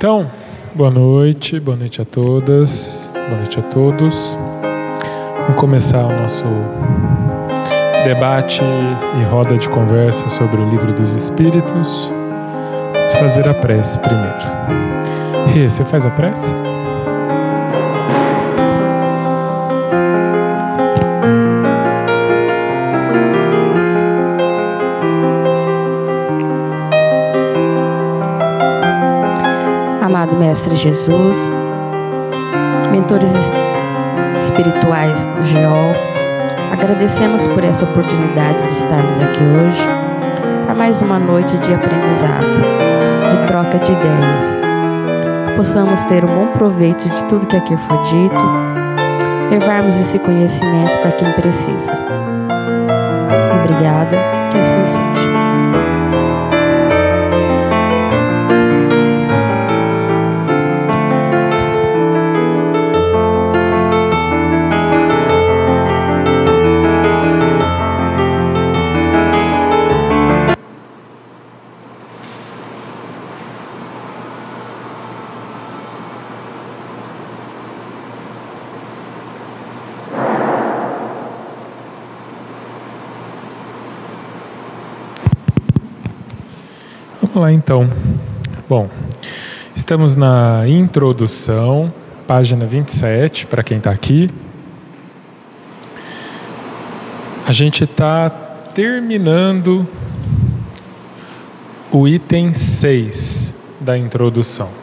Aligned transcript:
então. 0.00 0.26
Boa 0.74 0.90
noite, 0.90 1.60
boa 1.60 1.76
noite 1.76 2.00
a 2.00 2.06
todas, 2.06 3.12
boa 3.14 3.36
noite 3.36 3.60
a 3.60 3.62
todos. 3.64 4.34
Vamos 5.42 5.60
começar 5.60 6.06
o 6.06 6.22
nosso 6.22 6.44
debate 8.02 8.62
e 9.20 9.24
roda 9.24 9.58
de 9.58 9.68
conversa 9.68 10.26
sobre 10.30 10.58
o 10.58 10.70
livro 10.70 10.90
dos 10.94 11.12
Espíritos. 11.12 12.10
Vamos 12.94 13.12
fazer 13.12 13.46
a 13.46 13.52
prece 13.52 13.98
primeiro. 13.98 14.38
Rê, 15.52 15.68
você 15.68 15.84
faz 15.84 16.06
a 16.06 16.10
prece? 16.10 16.50
Jesus, 30.80 31.52
mentores 32.90 33.34
espirituais 34.40 35.26
do 35.26 35.44
GEOL, 35.44 35.92
agradecemos 36.72 37.46
por 37.48 37.62
essa 37.62 37.84
oportunidade 37.84 38.62
de 38.62 38.70
estarmos 38.70 39.20
aqui 39.20 39.42
hoje 39.42 39.86
para 40.64 40.74
mais 40.74 41.02
uma 41.02 41.18
noite 41.18 41.58
de 41.58 41.74
aprendizado, 41.74 42.46
de 43.30 43.46
troca 43.46 43.78
de 43.78 43.92
ideias. 43.92 44.58
Que 45.48 45.56
possamos 45.56 46.02
ter 46.06 46.24
um 46.24 46.34
bom 46.34 46.46
proveito 46.46 47.06
de 47.06 47.24
tudo 47.26 47.46
que 47.46 47.56
aqui 47.56 47.76
foi 47.76 47.98
dito, 48.04 48.40
levarmos 49.50 50.00
esse 50.00 50.18
conhecimento 50.18 50.96
para 51.02 51.12
quem 51.12 51.30
precisa. 51.32 51.92
Obrigada, 53.62 54.16
que 54.50 54.58
assim 54.58 54.86
seja. 54.86 54.99
Lá 87.40 87.50
então. 87.50 87.90
Bom, 88.68 88.88
estamos 89.74 90.14
na 90.14 90.68
introdução, 90.68 91.92
página 92.26 92.66
27, 92.66 93.46
para 93.46 93.62
quem 93.62 93.78
está 93.78 93.90
aqui. 93.90 94.30
A 97.46 97.52
gente 97.52 97.84
está 97.84 98.28
terminando 98.74 99.88
o 101.90 102.06
item 102.06 102.52
6 102.52 103.54
da 103.80 103.98
introdução. 103.98 104.79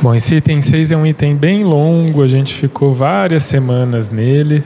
Bom, 0.00 0.14
esse 0.14 0.36
item 0.36 0.62
6 0.62 0.92
é 0.92 0.96
um 0.96 1.04
item 1.04 1.34
bem 1.34 1.64
longo, 1.64 2.22
a 2.22 2.28
gente 2.28 2.54
ficou 2.54 2.94
várias 2.94 3.42
semanas 3.42 4.10
nele. 4.10 4.62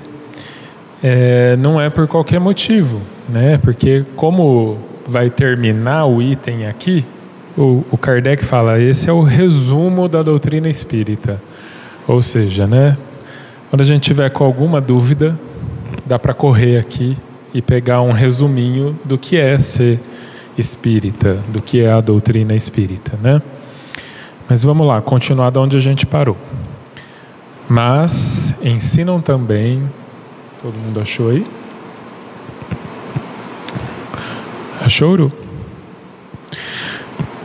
É, 1.03 1.56
não 1.56 1.81
é 1.81 1.88
por 1.88 2.06
qualquer 2.06 2.38
motivo, 2.38 3.00
né? 3.31 3.56
Porque 3.56 4.04
como 4.15 4.76
vai 5.06 5.31
terminar 5.31 6.04
o 6.04 6.20
item 6.20 6.66
aqui, 6.66 7.03
o, 7.56 7.82
o 7.91 7.97
Kardec 7.97 8.44
fala, 8.44 8.78
esse 8.78 9.09
é 9.09 9.12
o 9.12 9.22
resumo 9.22 10.06
da 10.06 10.22
doutrina 10.22 10.69
espírita. 10.69 11.41
Ou 12.06 12.20
seja, 12.20 12.66
né? 12.66 12.94
Quando 13.70 13.81
a 13.81 13.87
gente 13.87 14.03
tiver 14.03 14.28
com 14.28 14.44
alguma 14.44 14.82
dúvida, 14.82 15.34
dá 16.04 16.19
para 16.19 16.34
correr 16.34 16.76
aqui 16.76 17.16
e 17.54 17.62
pegar 17.62 18.03
um 18.03 18.12
resuminho 18.12 18.94
do 19.03 19.16
que 19.16 19.38
é 19.38 19.59
ser 19.59 19.99
espírita, 20.59 21.38
do 21.49 21.62
que 21.62 21.81
é 21.81 21.91
a 21.91 22.03
doutrina 22.03 22.54
espírita, 22.54 23.19
né? 23.22 23.41
Mas 24.52 24.62
vamos 24.62 24.86
lá, 24.86 25.00
continuar 25.00 25.48
de 25.50 25.58
onde 25.58 25.78
a 25.78 25.80
gente 25.80 26.04
parou. 26.04 26.36
Mas 27.66 28.54
ensinam 28.62 29.18
também, 29.18 29.82
todo 30.60 30.74
mundo 30.74 31.00
achou 31.00 31.30
aí? 31.30 31.42
Achou, 34.84 35.12
Uru? 35.12 35.32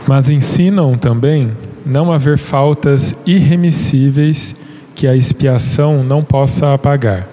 Mas 0.06 0.28
ensinam 0.28 0.98
também 0.98 1.56
não 1.86 2.12
haver 2.12 2.36
faltas 2.36 3.14
irremissíveis 3.24 4.54
que 4.94 5.06
a 5.06 5.16
expiação 5.16 6.04
não 6.04 6.22
possa 6.22 6.74
apagar. 6.74 7.26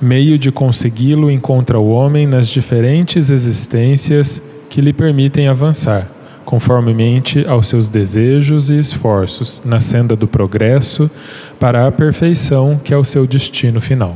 Meio 0.00 0.38
de 0.38 0.52
consegui-lo 0.52 1.28
encontra 1.28 1.76
o 1.76 1.90
homem 1.90 2.24
nas 2.24 2.46
diferentes 2.46 3.30
existências 3.30 4.40
que 4.70 4.80
lhe 4.80 4.92
permitem 4.92 5.48
avançar 5.48 6.21
conformemente 6.52 7.46
aos 7.48 7.66
seus 7.66 7.88
desejos 7.88 8.68
e 8.68 8.78
esforços, 8.78 9.62
na 9.64 9.80
senda 9.80 10.14
do 10.14 10.28
progresso 10.28 11.10
para 11.58 11.86
a 11.86 11.90
perfeição, 11.90 12.78
que 12.84 12.92
é 12.92 12.96
o 12.96 13.02
seu 13.02 13.26
destino 13.26 13.80
final. 13.80 14.14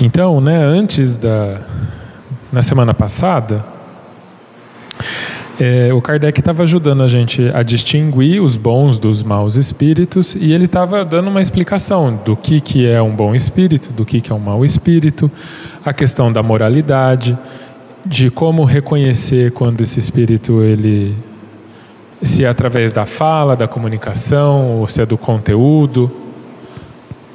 Então, 0.00 0.40
né, 0.40 0.62
antes 0.62 1.16
da. 1.16 1.60
Na 2.52 2.62
semana 2.62 2.94
passada, 2.94 3.64
é, 5.58 5.92
o 5.92 6.00
Kardec 6.00 6.38
estava 6.38 6.62
ajudando 6.62 7.02
a 7.02 7.08
gente 7.08 7.50
a 7.52 7.64
distinguir 7.64 8.40
os 8.40 8.54
bons 8.54 9.00
dos 9.00 9.24
maus 9.24 9.56
espíritos 9.56 10.36
e 10.36 10.52
ele 10.52 10.66
estava 10.66 11.04
dando 11.04 11.28
uma 11.28 11.40
explicação 11.40 12.16
do 12.24 12.36
que, 12.36 12.60
que 12.60 12.86
é 12.86 13.02
um 13.02 13.10
bom 13.10 13.34
espírito, 13.34 13.92
do 13.92 14.04
que, 14.04 14.20
que 14.20 14.30
é 14.30 14.34
um 14.34 14.38
mau 14.38 14.64
espírito, 14.64 15.28
a 15.84 15.92
questão 15.92 16.32
da 16.32 16.44
moralidade, 16.44 17.36
de 18.04 18.30
como 18.30 18.64
reconhecer 18.64 19.52
quando 19.52 19.80
esse 19.82 19.98
espírito 19.98 20.62
ele 20.62 21.14
se 22.22 22.44
é 22.44 22.48
através 22.48 22.92
da 22.92 23.06
fala, 23.06 23.56
da 23.56 23.66
comunicação, 23.66 24.78
ou 24.78 24.86
se 24.86 25.00
é 25.00 25.06
do 25.06 25.16
conteúdo, 25.16 26.10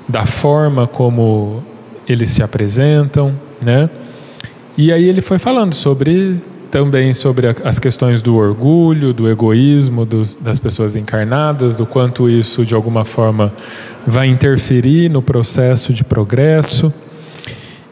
da 0.07 0.25
forma 0.25 0.85
como 0.85 1.63
eles 2.07 2.29
se 2.29 2.43
apresentam, 2.43 3.33
né? 3.63 3.89
E 4.77 4.91
aí 4.91 5.05
ele 5.05 5.21
foi 5.21 5.39
falando 5.39 5.73
sobre 5.73 6.39
também 6.69 7.13
sobre 7.13 7.47
as 7.63 7.79
questões 7.79 8.21
do 8.21 8.35
orgulho, 8.35 9.13
do 9.13 9.29
egoísmo 9.29 10.05
dos, 10.05 10.35
das 10.35 10.59
pessoas 10.59 10.97
encarnadas, 10.97 11.73
do 11.75 11.85
quanto 11.85 12.29
isso 12.29 12.65
de 12.65 12.75
alguma 12.75 13.05
forma 13.05 13.53
vai 14.05 14.27
interferir 14.27 15.09
no 15.09 15.21
processo 15.21 15.93
de 15.93 16.03
progresso 16.03 16.93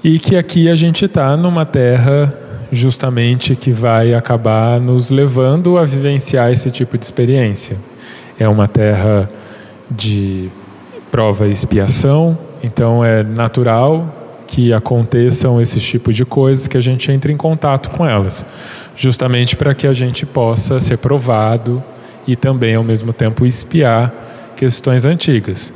e 0.03 0.19
que 0.19 0.36
aqui 0.36 0.68
a 0.68 0.75
gente 0.75 1.06
está 1.06 1.38
numa 1.38 1.65
terra 1.65 2.38
justamente 2.74 3.56
que 3.56 3.72
vai 3.72 4.14
acabar 4.14 4.80
nos 4.81 5.10
levando 5.10 5.78
a 5.78 5.86
vivenciar 5.86 6.52
esse 6.52 6.72
tipo 6.72 6.98
de 6.98 7.06
experiência. 7.06 7.78
É 8.40 8.48
uma 8.48 8.68
terra 8.68 9.30
de 9.90 10.50
prova 11.12 11.48
e 11.48 11.52
expiação, 11.52 12.38
então 12.64 13.06
é 13.06 13.22
natural 13.22 14.44
que 14.48 14.74
aconteçam 14.74 15.62
esses 15.62 15.84
tipos 15.84 16.16
de 16.16 16.25
coisas 16.25 16.68
que 16.68 16.75
a 16.75 16.81
gente 16.81 17.12
entre 17.12 17.31
em 17.31 17.38
contato 17.38 17.90
com 17.92 18.06
elas, 18.06 18.46
justamente 18.96 19.56
para 19.56 19.74
que 19.74 19.86
a 19.86 19.94
gente 19.94 20.25
possa 20.25 20.80
ser 20.80 20.98
provado 20.98 21.84
e 22.28 22.36
também 22.36 22.75
ao 22.75 22.84
mesmo 22.84 23.14
tempo 23.14 23.46
espiar 23.46 24.12
questões 24.56 25.06
antigas. 25.06 25.72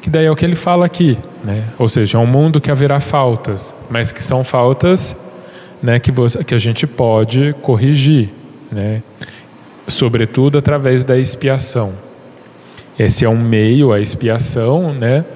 Que 0.00 0.10
daí 0.10 0.26
é 0.26 0.30
o 0.30 0.36
que 0.36 0.44
ele 0.44 0.56
fala 0.56 0.84
aqui, 0.84 1.16
né? 1.42 1.62
Ou 1.78 1.88
seja, 1.88 2.18
é 2.18 2.20
um 2.20 2.26
mundo 2.26 2.60
que 2.60 2.70
haverá 2.70 3.00
faltas, 3.00 3.74
mas 3.88 4.12
que 4.12 4.22
são 4.22 4.44
faltas 4.44 5.16
né, 5.84 5.98
que, 5.98 6.10
você, 6.10 6.42
que 6.42 6.54
a 6.54 6.58
gente 6.58 6.86
pode 6.86 7.54
corrigir, 7.60 8.30
né, 8.72 9.02
sobretudo 9.86 10.56
através 10.56 11.04
da 11.04 11.18
expiação. 11.18 11.92
Esse 12.98 13.26
é 13.26 13.28
um 13.28 13.36
meio, 13.36 13.92
a 13.92 14.00
expiação, 14.00 14.94
né? 14.94 15.26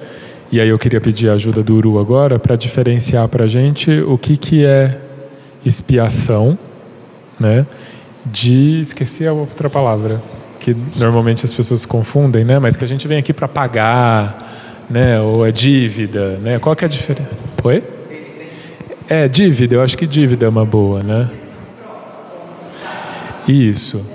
E 0.51 0.59
aí 0.59 0.69
eu 0.69 0.79
queria 0.79 0.99
pedir 0.99 1.29
a 1.29 1.33
ajuda 1.33 1.61
do 1.61 1.75
Uru 1.75 1.99
agora 1.99 2.39
para 2.39 2.55
diferenciar 2.55 3.27
para 3.27 3.45
a 3.45 3.47
gente 3.47 3.91
o 3.91 4.17
que, 4.17 4.37
que 4.37 4.65
é 4.65 4.99
expiação, 5.63 6.57
né? 7.39 7.65
De 8.25 8.79
esqueci 8.79 9.27
a 9.27 9.33
outra 9.33 9.69
palavra 9.69 10.19
que 10.59 10.75
normalmente 10.95 11.45
as 11.45 11.53
pessoas 11.53 11.85
confundem, 11.85 12.43
né? 12.43 12.57
Mas 12.57 12.75
que 12.75 12.83
a 12.83 12.87
gente 12.87 13.07
vem 13.07 13.19
aqui 13.19 13.33
para 13.33 13.47
pagar, 13.47 14.87
né? 14.89 15.21
Ou 15.21 15.45
é 15.45 15.51
dívida, 15.51 16.39
né? 16.41 16.57
Qual 16.57 16.75
que 16.75 16.85
é 16.85 16.87
a 16.87 16.89
diferença? 16.89 17.29
Oi? 17.61 17.98
É, 19.11 19.27
dívida, 19.27 19.73
eu 19.73 19.81
acho 19.81 19.97
que 19.97 20.05
dívida 20.05 20.45
é 20.45 20.49
uma 20.49 20.63
boa, 20.63 21.01
né? 21.01 21.27
Isso. 23.47 24.05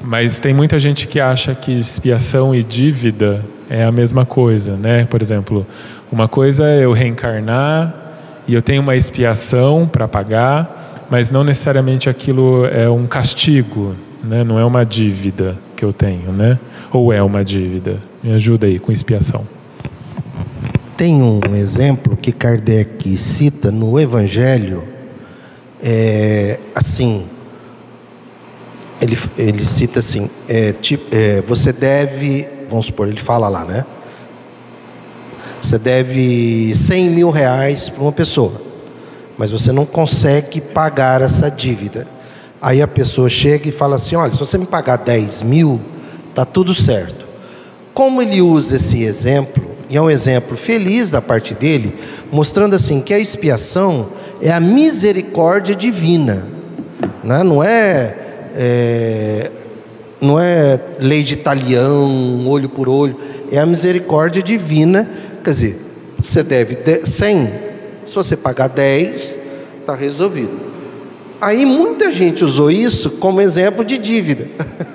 Mas 0.00 0.38
tem 0.38 0.54
muita 0.54 0.78
gente 0.78 1.06
que 1.06 1.20
acha 1.20 1.54
que 1.54 1.78
expiação 1.78 2.54
e 2.54 2.64
dívida 2.64 3.44
é 3.68 3.84
a 3.84 3.92
mesma 3.92 4.24
coisa, 4.24 4.74
né? 4.74 5.04
Por 5.04 5.20
exemplo, 5.20 5.66
uma 6.10 6.26
coisa 6.26 6.64
é 6.64 6.82
eu 6.82 6.94
reencarnar 6.94 7.94
e 8.48 8.54
eu 8.54 8.62
tenho 8.62 8.80
uma 8.80 8.96
expiação 8.96 9.86
para 9.86 10.08
pagar, 10.08 11.04
mas 11.10 11.28
não 11.28 11.44
necessariamente 11.44 12.08
aquilo 12.08 12.64
é 12.64 12.88
um 12.88 13.06
castigo, 13.06 13.94
né? 14.24 14.42
Não 14.44 14.58
é 14.58 14.64
uma 14.64 14.82
dívida 14.82 15.58
que 15.76 15.84
eu 15.84 15.92
tenho, 15.92 16.32
né? 16.32 16.58
Ou 16.90 17.12
é 17.12 17.22
uma 17.22 17.44
dívida? 17.44 17.98
Me 18.22 18.32
ajuda 18.32 18.66
aí 18.66 18.78
com 18.78 18.90
expiação. 18.90 19.57
Tem 20.98 21.22
um 21.22 21.54
exemplo 21.54 22.16
que 22.16 22.32
Kardec 22.32 23.16
cita 23.16 23.70
no 23.70 24.00
Evangelho, 24.00 24.82
é, 25.80 26.58
assim, 26.74 27.24
ele, 29.00 29.16
ele 29.38 29.64
cita 29.64 30.00
assim, 30.00 30.28
é, 30.48 30.72
tipo, 30.72 31.14
é, 31.14 31.40
você 31.42 31.72
deve, 31.72 32.48
vamos 32.68 32.86
supor, 32.86 33.06
ele 33.06 33.20
fala 33.20 33.48
lá, 33.48 33.64
né? 33.64 33.86
Você 35.62 35.78
deve 35.78 36.74
100 36.74 37.10
mil 37.10 37.30
reais 37.30 37.88
para 37.88 38.02
uma 38.02 38.10
pessoa, 38.10 38.60
mas 39.38 39.52
você 39.52 39.70
não 39.70 39.86
consegue 39.86 40.60
pagar 40.60 41.22
essa 41.22 41.48
dívida. 41.48 42.08
Aí 42.60 42.82
a 42.82 42.88
pessoa 42.88 43.28
chega 43.28 43.68
e 43.68 43.72
fala 43.72 43.94
assim: 43.94 44.16
olha, 44.16 44.32
se 44.32 44.38
você 44.40 44.58
me 44.58 44.66
pagar 44.66 44.96
10 44.96 45.42
mil, 45.42 45.80
tá 46.34 46.44
tudo 46.44 46.74
certo. 46.74 47.24
Como 47.94 48.20
ele 48.20 48.42
usa 48.42 48.74
esse 48.74 49.04
exemplo, 49.04 49.67
e 49.88 49.96
é 49.96 50.02
um 50.02 50.10
exemplo 50.10 50.56
feliz 50.56 51.10
da 51.10 51.22
parte 51.22 51.54
dele, 51.54 51.94
mostrando 52.30 52.74
assim 52.74 53.00
que 53.00 53.14
a 53.14 53.18
expiação 53.18 54.08
é 54.40 54.52
a 54.52 54.60
misericórdia 54.60 55.74
divina, 55.74 56.46
né? 57.24 57.42
não 57.42 57.62
é, 57.62 58.14
é 58.54 59.50
não 60.20 60.38
é 60.38 60.78
lei 60.98 61.22
de 61.22 61.36
talião, 61.36 62.46
olho 62.46 62.68
por 62.68 62.88
olho, 62.88 63.16
é 63.50 63.58
a 63.58 63.66
misericórdia 63.66 64.42
divina. 64.42 65.08
Quer 65.44 65.50
dizer, 65.50 65.78
você 66.20 66.42
deve 66.42 66.76
100, 67.04 67.48
se 68.04 68.14
você 68.14 68.36
pagar 68.36 68.68
10, 68.68 69.38
está 69.80 69.94
resolvido. 69.94 70.68
Aí 71.40 71.64
muita 71.64 72.10
gente 72.10 72.44
usou 72.44 72.70
isso 72.70 73.12
como 73.12 73.40
exemplo 73.40 73.84
de 73.84 73.96
dívida, 73.96 74.48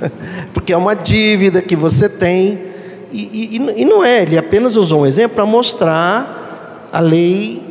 porque 0.54 0.74
é 0.74 0.78
uma 0.78 0.94
dívida 0.94 1.62
que 1.62 1.76
você 1.76 2.10
tem, 2.10 2.73
e, 3.14 3.58
e, 3.58 3.82
e 3.82 3.86
não 3.86 4.04
é, 4.04 4.24
ele 4.24 4.38
apenas 4.38 4.76
usou 4.76 5.02
um 5.02 5.06
exemplo 5.06 5.36
para 5.36 5.46
mostrar 5.46 6.90
a 6.92 7.00
lei 7.00 7.62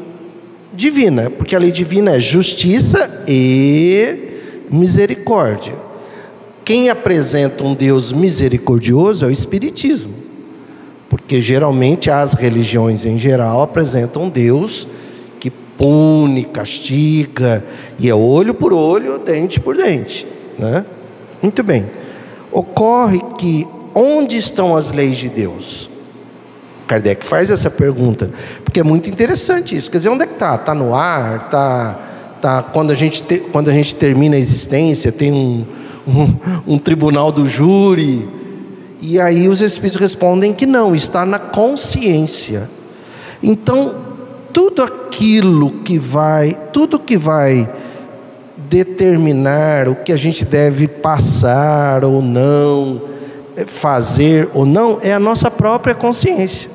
divina, 0.72 1.28
porque 1.30 1.56
a 1.56 1.58
lei 1.58 1.72
divina 1.72 2.16
é 2.16 2.20
justiça 2.20 3.24
e 3.28 4.30
misericórdia. 4.70 5.74
Quem 6.64 6.88
apresenta 6.88 7.64
um 7.64 7.74
Deus 7.74 8.12
misericordioso 8.12 9.24
é 9.24 9.28
o 9.28 9.30
Espiritismo, 9.30 10.14
porque 11.10 11.40
geralmente 11.40 12.10
as 12.10 12.34
religiões 12.34 13.04
em 13.04 13.18
geral 13.18 13.62
apresentam 13.62 14.24
um 14.24 14.28
Deus 14.30 14.86
pune, 15.82 16.44
castiga, 16.44 17.64
e 17.98 18.08
é 18.08 18.14
olho 18.14 18.54
por 18.54 18.72
olho, 18.72 19.18
dente 19.18 19.58
por 19.58 19.76
dente. 19.76 20.24
Né? 20.56 20.86
Muito 21.42 21.62
bem. 21.64 21.86
Ocorre 22.52 23.20
que 23.36 23.66
onde 23.94 24.36
estão 24.36 24.76
as 24.76 24.92
leis 24.92 25.18
de 25.18 25.28
Deus? 25.28 25.90
Kardec 26.86 27.24
faz 27.24 27.50
essa 27.50 27.70
pergunta, 27.70 28.30
porque 28.64 28.80
é 28.80 28.82
muito 28.82 29.08
interessante 29.08 29.76
isso. 29.76 29.90
Quer 29.90 29.98
dizer, 29.98 30.10
onde 30.10 30.24
é 30.24 30.26
que 30.26 30.34
está? 30.34 30.56
Está 30.56 30.74
no 30.74 30.94
ar? 30.94 31.46
Está 31.46 31.98
tá, 32.42 32.62
quando, 32.62 32.90
a 32.90 32.94
gente 32.94 33.22
te, 33.22 33.38
quando 33.38 33.70
a 33.70 33.72
gente 33.72 33.94
termina 33.94 34.34
a 34.34 34.38
existência, 34.38 35.12
tem 35.12 35.32
um, 35.32 35.64
um, 36.06 36.74
um 36.74 36.78
tribunal 36.78 37.32
do 37.32 37.46
júri. 37.46 38.28
E 39.00 39.20
aí 39.20 39.48
os 39.48 39.60
Espíritos 39.60 40.00
respondem 40.00 40.52
que 40.52 40.66
não, 40.66 40.94
está 40.94 41.24
na 41.24 41.38
consciência. 41.38 42.68
Então, 43.42 43.94
tudo 44.52 44.82
aquilo 44.82 45.70
que 45.70 45.98
vai, 45.98 46.56
tudo 46.72 46.98
que 46.98 47.16
vai 47.16 47.68
determinar 48.68 49.88
o 49.88 49.94
que 49.94 50.12
a 50.12 50.16
gente 50.16 50.44
deve 50.44 50.86
passar 50.86 52.04
ou 52.04 52.22
não, 52.22 53.02
fazer 53.66 54.48
ou 54.54 54.64
não, 54.64 54.98
é 55.02 55.12
a 55.12 55.20
nossa 55.20 55.50
própria 55.50 55.94
consciência. 55.94 56.70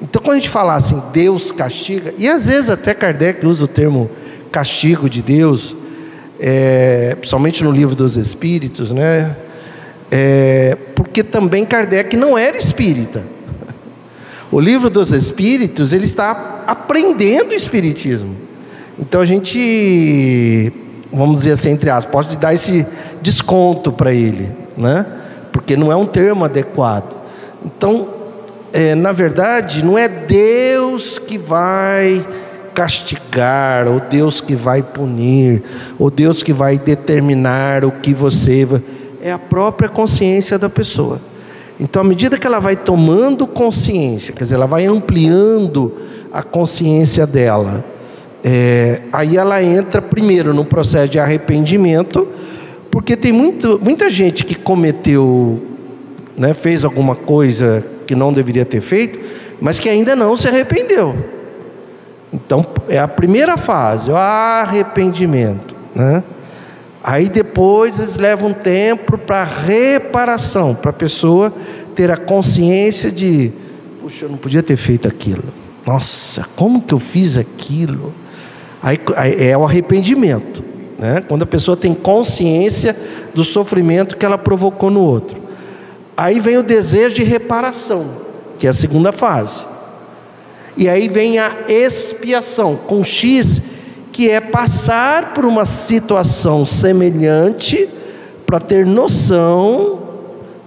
Então, 0.00 0.20
quando 0.20 0.36
a 0.36 0.40
gente 0.40 0.48
fala 0.48 0.74
assim, 0.74 1.00
Deus 1.12 1.52
castiga, 1.52 2.12
e 2.18 2.28
às 2.28 2.48
vezes 2.48 2.70
até 2.70 2.92
Kardec 2.92 3.46
usa 3.46 3.64
o 3.64 3.68
termo 3.68 4.10
castigo 4.50 5.08
de 5.08 5.22
Deus, 5.22 5.76
é, 6.40 7.14
principalmente 7.14 7.62
no 7.62 7.70
livro 7.70 7.94
dos 7.94 8.16
Espíritos, 8.16 8.90
né? 8.90 9.36
É, 10.10 10.76
porque 10.96 11.22
também 11.22 11.64
Kardec 11.64 12.16
não 12.16 12.36
era 12.36 12.58
espírita. 12.58 13.22
O 14.50 14.60
livro 14.60 14.90
dos 14.90 15.12
Espíritos, 15.12 15.92
ele 15.92 16.04
está 16.04 16.64
aprendendo 16.66 17.52
o 17.52 17.54
Espiritismo. 17.54 18.36
Então 18.98 19.20
a 19.20 19.24
gente, 19.24 20.70
vamos 21.10 21.40
dizer 21.40 21.52
assim, 21.52 21.70
entre 21.70 21.88
aspas, 21.88 22.12
pode 22.12 22.36
dar 22.36 22.52
esse 22.52 22.86
desconto 23.22 23.90
para 23.90 24.12
ele, 24.12 24.50
né? 24.76 25.06
Porque 25.52 25.76
não 25.76 25.92
é 25.92 25.96
um 25.96 26.06
termo 26.06 26.44
adequado. 26.44 27.14
Então, 27.64 28.08
é, 28.72 28.94
na 28.94 29.12
verdade, 29.12 29.84
não 29.84 29.96
é 29.98 30.08
Deus 30.08 31.18
que 31.18 31.36
vai 31.38 32.24
castigar, 32.74 33.86
ou 33.86 34.00
Deus 34.00 34.40
que 34.40 34.56
vai 34.56 34.82
punir, 34.82 35.62
ou 35.98 36.10
Deus 36.10 36.42
que 36.42 36.52
vai 36.52 36.78
determinar 36.78 37.84
o 37.84 37.92
que 37.92 38.14
você. 38.14 38.66
É 39.22 39.30
a 39.30 39.38
própria 39.38 39.88
consciência 39.88 40.58
da 40.58 40.70
pessoa. 40.70 41.20
Então, 41.78 42.02
à 42.02 42.04
medida 42.04 42.38
que 42.38 42.46
ela 42.46 42.60
vai 42.60 42.76
tomando 42.76 43.46
consciência, 43.46 44.32
quer 44.32 44.44
dizer, 44.44 44.54
ela 44.54 44.66
vai 44.66 44.86
ampliando 44.86 45.92
a 46.32 46.42
consciência 46.42 47.26
dela, 47.26 47.84
é, 48.44 49.02
aí 49.12 49.36
ela 49.36 49.62
entra 49.62 50.02
primeiro 50.02 50.52
no 50.52 50.64
processo 50.64 51.08
de 51.08 51.18
arrependimento, 51.18 52.26
porque 52.92 53.16
tem 53.16 53.32
muito, 53.32 53.80
muita 53.82 54.10
gente 54.10 54.44
que 54.44 54.54
cometeu, 54.54 55.62
né, 56.36 56.52
fez 56.52 56.84
alguma 56.84 57.16
coisa 57.16 57.82
que 58.06 58.14
não 58.14 58.34
deveria 58.34 58.66
ter 58.66 58.82
feito, 58.82 59.18
mas 59.58 59.78
que 59.78 59.88
ainda 59.88 60.14
não 60.14 60.36
se 60.36 60.46
arrependeu. 60.46 61.16
Então, 62.30 62.64
é 62.90 62.98
a 62.98 63.08
primeira 63.08 63.56
fase, 63.56 64.10
o 64.10 64.16
arrependimento. 64.16 65.74
Né? 65.94 66.22
Aí 67.02 67.30
depois 67.30 67.98
eles 67.98 68.18
levam 68.18 68.50
um 68.50 68.52
tempo 68.52 69.16
para 69.16 69.42
reparação, 69.42 70.74
para 70.74 70.90
a 70.90 70.94
pessoa 70.94 71.50
ter 71.94 72.10
a 72.10 72.16
consciência 72.18 73.10
de, 73.10 73.52
puxa, 74.02 74.26
eu 74.26 74.28
não 74.28 74.36
podia 74.36 74.62
ter 74.62 74.76
feito 74.76 75.08
aquilo. 75.08 75.44
Nossa, 75.86 76.46
como 76.56 76.82
que 76.82 76.92
eu 76.92 77.00
fiz 77.00 77.38
aquilo? 77.38 78.12
Aí, 78.82 79.00
aí 79.16 79.48
é 79.48 79.56
o 79.56 79.64
arrependimento, 79.64 80.62
né? 80.98 81.22
Quando 81.26 81.42
a 81.42 81.46
pessoa 81.46 81.76
tem 81.76 81.94
consciência 81.94 82.96
do 83.34 83.44
sofrimento 83.44 84.16
que 84.16 84.24
ela 84.24 84.38
provocou 84.38 84.90
no 84.90 85.00
outro. 85.00 85.40
Aí 86.16 86.38
vem 86.38 86.58
o 86.58 86.62
desejo 86.62 87.16
de 87.16 87.22
reparação, 87.22 88.06
que 88.58 88.66
é 88.66 88.70
a 88.70 88.74
segunda 88.74 89.12
fase. 89.12 89.66
E 90.76 90.88
aí 90.88 91.08
vem 91.08 91.38
a 91.38 91.52
expiação, 91.68 92.76
com 92.76 93.04
X 93.04 93.62
que 94.12 94.28
é 94.28 94.40
passar 94.40 95.32
por 95.32 95.44
uma 95.46 95.64
situação 95.64 96.66
semelhante 96.66 97.88
para 98.44 98.60
ter 98.60 98.84
noção, 98.84 100.00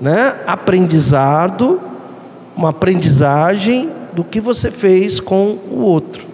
né, 0.01 0.35
aprendizado, 0.47 1.79
uma 2.57 2.69
aprendizagem 2.69 3.91
do 4.13 4.23
que 4.23 4.41
você 4.41 4.71
fez 4.71 5.19
com 5.19 5.59
o 5.69 5.81
outro. 5.81 6.25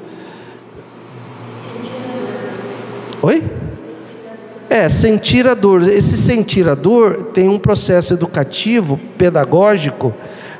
Oi? 3.21 3.60
É, 4.71 4.87
sentir 4.87 5.49
a 5.49 5.53
dor. 5.53 5.81
Esse 5.81 6.17
sentir 6.17 6.69
a 6.69 6.75
dor 6.75 7.23
tem 7.33 7.49
um 7.49 7.59
processo 7.59 8.13
educativo, 8.13 8.97
pedagógico, 9.17 10.13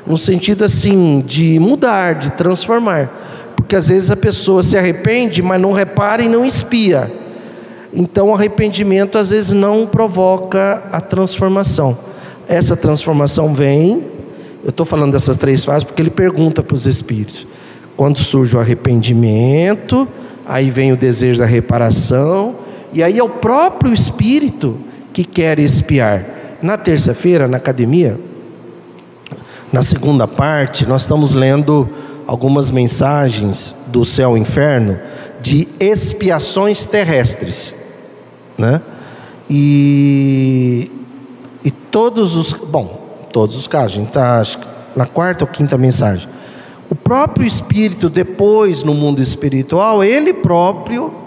no 0.06 0.18
sentido 0.18 0.66
assim 0.66 1.24
de 1.26 1.58
mudar, 1.58 2.16
de 2.16 2.30
transformar. 2.32 3.10
Porque 3.56 3.74
às 3.74 3.88
vezes 3.88 4.10
a 4.10 4.16
pessoa 4.16 4.62
se 4.62 4.76
arrepende, 4.76 5.40
mas 5.40 5.58
não 5.58 5.72
repara 5.72 6.22
e 6.22 6.28
não 6.28 6.44
espia. 6.44 7.10
Então 7.90 8.28
o 8.28 8.34
arrependimento 8.34 9.16
às 9.16 9.30
vezes 9.30 9.52
não 9.52 9.86
provoca 9.86 10.82
a 10.92 11.00
transformação. 11.00 11.96
Essa 12.46 12.76
transformação 12.76 13.54
vem, 13.54 14.04
eu 14.62 14.68
estou 14.68 14.84
falando 14.84 15.12
dessas 15.12 15.38
três 15.38 15.64
fases 15.64 15.84
porque 15.84 16.02
ele 16.02 16.10
pergunta 16.10 16.62
para 16.62 16.74
os 16.74 16.86
espíritos. 16.86 17.46
Quando 17.96 18.18
surge 18.18 18.54
o 18.54 18.60
arrependimento, 18.60 20.06
aí 20.44 20.70
vem 20.70 20.92
o 20.92 20.98
desejo 20.98 21.38
da 21.38 21.46
reparação, 21.46 22.56
e 22.92 23.02
aí 23.02 23.18
é 23.18 23.24
o 23.24 23.28
próprio 23.28 23.92
espírito 23.92 24.78
que 25.12 25.24
quer 25.24 25.58
espiar. 25.58 26.24
Na 26.60 26.76
terça-feira, 26.76 27.48
na 27.48 27.56
academia, 27.56 28.18
na 29.72 29.82
segunda 29.82 30.28
parte, 30.28 30.86
nós 30.86 31.02
estamos 31.02 31.32
lendo 31.32 31.88
algumas 32.26 32.70
mensagens 32.70 33.74
do 33.86 34.04
céu 34.04 34.36
e 34.36 34.40
inferno 34.40 34.98
de 35.40 35.66
expiações 35.80 36.86
terrestres, 36.86 37.74
né? 38.56 38.80
E, 39.50 40.90
e 41.64 41.70
todos 41.70 42.36
os, 42.36 42.52
bom, 42.52 43.26
todos 43.32 43.56
os 43.56 43.66
casos, 43.66 43.96
a 43.96 44.00
gente 44.00 44.08
está 44.08 44.42
na 44.94 45.06
quarta 45.06 45.44
ou 45.44 45.48
quinta 45.48 45.76
mensagem. 45.76 46.28
O 46.88 46.94
próprio 46.94 47.46
Espírito, 47.46 48.08
depois 48.08 48.82
no 48.82 48.94
mundo 48.94 49.20
espiritual, 49.20 50.04
ele 50.04 50.32
próprio 50.32 51.21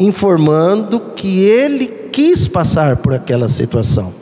informando 0.00 0.98
que 1.14 1.44
ele 1.44 1.86
quis 1.86 2.48
passar 2.48 2.96
por 2.96 3.12
aquela 3.12 3.48
situação. 3.48 4.12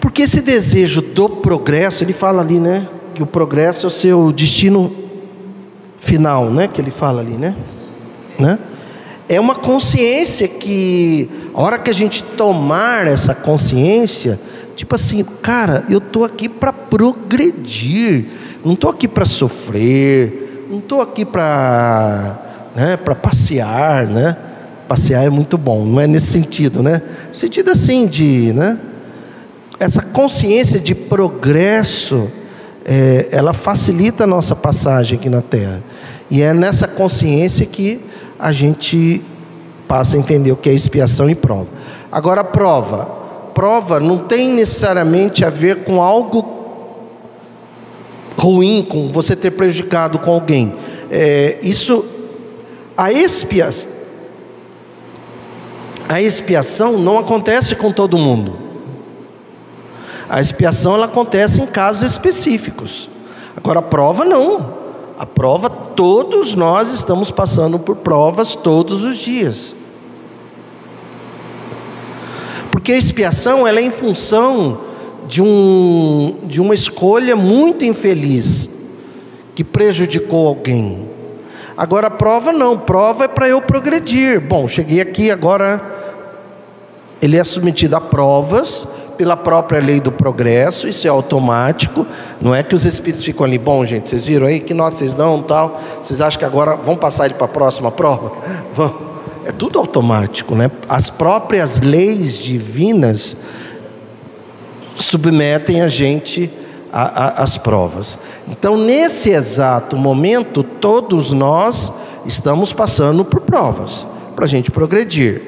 Porque 0.00 0.22
esse 0.22 0.40
desejo 0.40 1.02
do 1.02 1.28
progresso, 1.28 2.04
ele 2.04 2.12
fala 2.12 2.40
ali, 2.40 2.60
né? 2.60 2.86
Que 3.14 3.22
o 3.22 3.26
progresso 3.26 3.86
é 3.86 3.88
o 3.88 3.90
seu 3.90 4.32
destino 4.32 4.94
final, 5.98 6.50
né? 6.50 6.68
Que 6.68 6.80
ele 6.80 6.90
fala 6.90 7.20
ali, 7.20 7.32
né? 7.32 7.54
né? 8.38 8.58
É 9.28 9.40
uma 9.40 9.54
consciência 9.54 10.46
que, 10.46 11.28
a 11.54 11.62
hora 11.62 11.78
que 11.78 11.90
a 11.90 11.94
gente 11.94 12.22
tomar 12.22 13.06
essa 13.06 13.34
consciência, 13.34 14.38
tipo 14.76 14.94
assim, 14.94 15.24
cara, 15.42 15.84
eu 15.88 15.98
estou 15.98 16.24
aqui 16.24 16.48
para 16.48 16.72
progredir, 16.72 18.26
não 18.64 18.74
estou 18.74 18.90
aqui 18.90 19.08
para 19.08 19.24
sofrer, 19.24 20.66
não 20.70 20.78
estou 20.78 21.00
aqui 21.00 21.24
para 21.24 22.43
né, 22.74 22.96
para 22.96 23.14
passear, 23.14 24.06
né? 24.06 24.36
Passear 24.88 25.24
é 25.24 25.30
muito 25.30 25.56
bom, 25.56 25.84
não 25.84 26.00
é 26.00 26.06
nesse 26.06 26.26
sentido, 26.26 26.82
né? 26.82 27.00
No 27.28 27.34
sentido 27.34 27.70
assim 27.70 28.06
de, 28.06 28.52
né? 28.52 28.78
Essa 29.80 30.02
consciência 30.02 30.78
de 30.78 30.94
progresso, 30.94 32.30
é, 32.84 33.28
ela 33.30 33.52
facilita 33.52 34.24
a 34.24 34.26
nossa 34.26 34.54
passagem 34.54 35.18
aqui 35.18 35.28
na 35.28 35.40
Terra. 35.40 35.82
E 36.30 36.42
é 36.42 36.52
nessa 36.52 36.86
consciência 36.86 37.64
que 37.66 38.00
a 38.38 38.52
gente 38.52 39.22
passa 39.88 40.16
a 40.16 40.18
entender 40.18 40.52
o 40.52 40.56
que 40.56 40.68
é 40.68 40.72
expiação 40.72 41.28
e 41.30 41.34
prova. 41.34 41.68
Agora, 42.10 42.44
prova. 42.44 43.06
Prova 43.54 44.00
não 44.00 44.18
tem 44.18 44.52
necessariamente 44.52 45.44
a 45.44 45.50
ver 45.50 45.84
com 45.84 46.00
algo 46.00 46.54
ruim, 48.36 48.84
com 48.88 49.10
você 49.12 49.34
ter 49.36 49.52
prejudicado 49.52 50.18
com 50.18 50.32
alguém. 50.32 50.74
É, 51.10 51.58
isso, 51.62 52.04
a 52.96 53.12
expiação, 53.12 53.90
a 56.08 56.20
expiação 56.20 56.98
não 56.98 57.18
acontece 57.18 57.74
com 57.74 57.90
todo 57.90 58.18
mundo. 58.18 58.64
A 60.28 60.40
expiação 60.40 60.94
ela 60.94 61.06
acontece 61.06 61.60
em 61.60 61.66
casos 61.66 62.02
específicos. 62.02 63.08
Agora, 63.56 63.78
a 63.78 63.82
prova 63.82 64.24
não. 64.24 64.74
A 65.18 65.24
prova, 65.24 65.70
todos 65.70 66.54
nós 66.54 66.90
estamos 66.90 67.30
passando 67.30 67.78
por 67.78 67.96
provas 67.96 68.54
todos 68.54 69.02
os 69.04 69.16
dias. 69.16 69.74
Porque 72.70 72.92
a 72.92 72.96
expiação 72.96 73.66
ela 73.66 73.80
é 73.80 73.82
em 73.82 73.90
função 73.90 74.80
de, 75.26 75.40
um, 75.40 76.36
de 76.44 76.60
uma 76.60 76.74
escolha 76.74 77.36
muito 77.36 77.84
infeliz 77.84 78.70
que 79.54 79.62
prejudicou 79.62 80.48
alguém. 80.48 81.13
Agora 81.76 82.10
prova 82.10 82.52
não, 82.52 82.78
prova 82.78 83.24
é 83.24 83.28
para 83.28 83.48
eu 83.48 83.60
progredir. 83.60 84.40
Bom, 84.40 84.68
cheguei 84.68 85.00
aqui 85.00 85.30
agora, 85.30 85.82
ele 87.20 87.36
é 87.36 87.42
submetido 87.42 87.96
a 87.96 88.00
provas 88.00 88.86
pela 89.16 89.36
própria 89.36 89.80
lei 89.80 90.00
do 90.00 90.10
progresso, 90.12 90.88
isso 90.88 91.06
é 91.06 91.10
automático, 91.10 92.06
não 92.40 92.54
é 92.54 92.62
que 92.62 92.74
os 92.74 92.84
espíritos 92.84 93.24
ficam 93.24 93.44
ali, 93.44 93.58
bom 93.58 93.84
gente, 93.84 94.08
vocês 94.08 94.24
viram 94.24 94.46
aí 94.46 94.58
que 94.58 94.74
nós 94.74 94.94
vocês 94.94 95.14
não, 95.14 95.40
tal, 95.40 95.80
vocês 96.02 96.20
acham 96.20 96.38
que 96.38 96.44
agora 96.44 96.74
vão 96.74 96.96
passar 96.96 97.26
ele 97.26 97.34
para 97.34 97.44
a 97.44 97.48
próxima 97.48 97.90
prova? 97.90 98.32
Vão. 98.74 99.14
É 99.46 99.52
tudo 99.52 99.78
automático, 99.78 100.54
né? 100.54 100.70
As 100.88 101.10
próprias 101.10 101.78
leis 101.78 102.38
divinas 102.38 103.36
submetem 104.94 105.82
a 105.82 105.88
gente 105.88 106.50
às 106.94 107.56
provas. 107.56 108.16
Então, 108.46 108.76
nesse 108.76 109.30
exato 109.30 109.96
momento, 109.96 110.62
todos 110.62 111.32
nós 111.32 111.92
estamos 112.24 112.72
passando 112.72 113.24
por 113.24 113.40
provas 113.40 114.06
para 114.36 114.44
a 114.44 114.48
gente 114.48 114.70
progredir. 114.70 115.42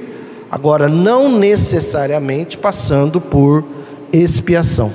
Agora, 0.50 0.88
não 0.88 1.38
necessariamente 1.38 2.58
passando 2.58 3.20
por 3.20 3.64
expiação. 4.12 4.92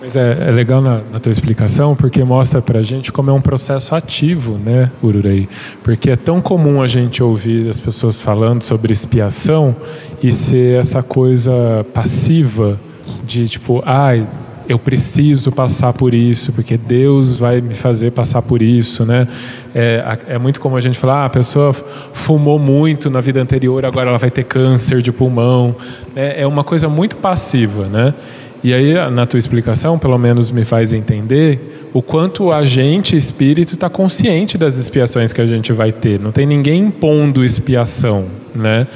Mas 0.00 0.16
é, 0.16 0.48
é 0.48 0.50
legal 0.50 0.82
na, 0.82 1.00
na, 1.10 1.18
tua 1.18 1.32
explicação, 1.32 1.96
porque 1.96 2.22
mostra 2.22 2.60
para 2.60 2.80
a 2.80 2.82
gente 2.82 3.10
como 3.10 3.30
é 3.30 3.32
um 3.32 3.40
processo 3.40 3.94
ativo, 3.94 4.58
né, 4.58 4.90
Ururei? 5.02 5.48
Porque 5.82 6.10
é 6.10 6.16
tão 6.16 6.42
comum 6.42 6.82
a 6.82 6.86
gente 6.86 7.22
ouvir 7.22 7.70
as 7.70 7.80
pessoas 7.80 8.20
falando 8.20 8.62
sobre 8.62 8.92
expiação 8.92 9.74
e 10.22 10.30
ser 10.30 10.78
essa 10.78 11.02
coisa 11.02 11.86
passiva 11.94 12.78
de 13.24 13.48
tipo, 13.48 13.82
ai, 13.86 14.26
ah, 14.30 14.43
eu 14.68 14.78
preciso 14.78 15.52
passar 15.52 15.92
por 15.92 16.14
isso, 16.14 16.52
porque 16.52 16.76
Deus 16.76 17.38
vai 17.38 17.60
me 17.60 17.74
fazer 17.74 18.12
passar 18.12 18.42
por 18.42 18.62
isso, 18.62 19.04
né? 19.04 19.28
É, 19.74 20.18
é 20.28 20.38
muito 20.38 20.60
como 20.60 20.76
a 20.76 20.80
gente 20.80 20.98
falar, 20.98 21.22
ah, 21.22 21.26
a 21.26 21.30
pessoa 21.30 21.72
fumou 21.72 22.58
muito 22.58 23.10
na 23.10 23.20
vida 23.20 23.40
anterior, 23.40 23.84
agora 23.84 24.08
ela 24.08 24.18
vai 24.18 24.30
ter 24.30 24.44
câncer 24.44 25.02
de 25.02 25.12
pulmão. 25.12 25.74
É, 26.16 26.42
é 26.42 26.46
uma 26.46 26.64
coisa 26.64 26.88
muito 26.88 27.16
passiva, 27.16 27.86
né? 27.86 28.14
E 28.62 28.72
aí, 28.72 28.94
na 29.10 29.26
tua 29.26 29.38
explicação, 29.38 29.98
pelo 29.98 30.16
menos 30.16 30.50
me 30.50 30.64
faz 30.64 30.94
entender 30.94 31.90
o 31.92 32.00
quanto 32.00 32.50
a 32.50 32.64
gente, 32.64 33.14
espírito, 33.14 33.74
está 33.74 33.90
consciente 33.90 34.56
das 34.56 34.78
expiações 34.78 35.34
que 35.34 35.40
a 35.40 35.46
gente 35.46 35.70
vai 35.70 35.92
ter. 35.92 36.18
Não 36.18 36.32
tem 36.32 36.46
ninguém 36.46 36.84
impondo 36.86 37.44
expiação, 37.44 38.24
né? 38.54 38.86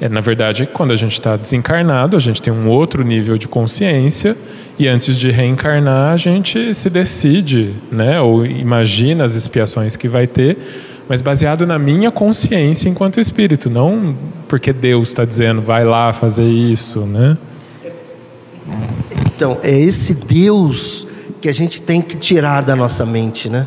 É, 0.00 0.08
na 0.08 0.20
verdade, 0.20 0.66
quando 0.72 0.92
a 0.92 0.96
gente 0.96 1.12
está 1.12 1.36
desencarnado, 1.36 2.16
a 2.16 2.20
gente 2.20 2.40
tem 2.40 2.52
um 2.52 2.68
outro 2.68 3.04
nível 3.04 3.36
de 3.36 3.46
consciência 3.46 4.34
e 4.78 4.86
antes 4.86 5.16
de 5.16 5.30
reencarnar, 5.30 6.12
a 6.12 6.16
gente 6.16 6.72
se 6.72 6.88
decide, 6.88 7.74
né, 7.90 8.20
ou 8.20 8.46
imagina 8.46 9.24
as 9.24 9.34
expiações 9.34 9.96
que 9.96 10.08
vai 10.08 10.26
ter, 10.26 10.56
mas 11.08 11.20
baseado 11.20 11.66
na 11.66 11.78
minha 11.78 12.10
consciência 12.10 12.88
enquanto 12.88 13.18
espírito, 13.18 13.68
não 13.68 14.14
porque 14.46 14.72
Deus 14.72 15.08
está 15.08 15.24
dizendo 15.24 15.60
vai 15.60 15.84
lá 15.84 16.12
fazer 16.12 16.46
isso, 16.46 17.00
né? 17.00 17.36
Então, 19.26 19.58
é 19.62 19.78
esse 19.78 20.14
Deus 20.14 21.06
que 21.40 21.48
a 21.48 21.54
gente 21.54 21.80
tem 21.80 22.02
que 22.02 22.16
tirar 22.16 22.62
da 22.62 22.74
nossa 22.74 23.06
mente, 23.06 23.48
né? 23.48 23.66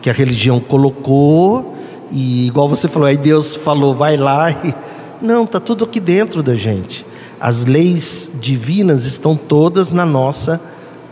Que 0.00 0.10
a 0.10 0.12
religião 0.12 0.58
colocou 0.58 1.76
e 2.10 2.46
igual 2.46 2.68
você 2.68 2.88
falou, 2.88 3.08
aí 3.08 3.16
Deus 3.16 3.54
falou 3.54 3.94
vai 3.94 4.16
lá 4.16 4.50
e 4.50 4.74
não, 5.20 5.46
tá 5.46 5.60
tudo 5.60 5.84
aqui 5.84 6.00
dentro 6.00 6.42
da 6.42 6.54
gente. 6.54 7.06
As 7.42 7.64
leis 7.64 8.30
divinas 8.40 9.04
estão 9.04 9.36
todas 9.36 9.90
na 9.90 10.06
nossa 10.06 10.62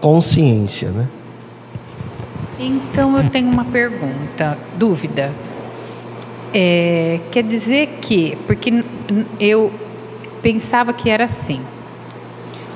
consciência, 0.00 0.90
né? 0.90 1.08
Então 2.56 3.18
eu 3.18 3.28
tenho 3.28 3.48
uma 3.48 3.64
pergunta, 3.64 4.56
dúvida. 4.78 5.32
É, 6.54 7.18
quer 7.32 7.42
dizer 7.42 7.98
que, 8.00 8.38
porque 8.46 8.84
eu 9.40 9.72
pensava 10.40 10.92
que 10.92 11.10
era 11.10 11.24
assim. 11.24 11.60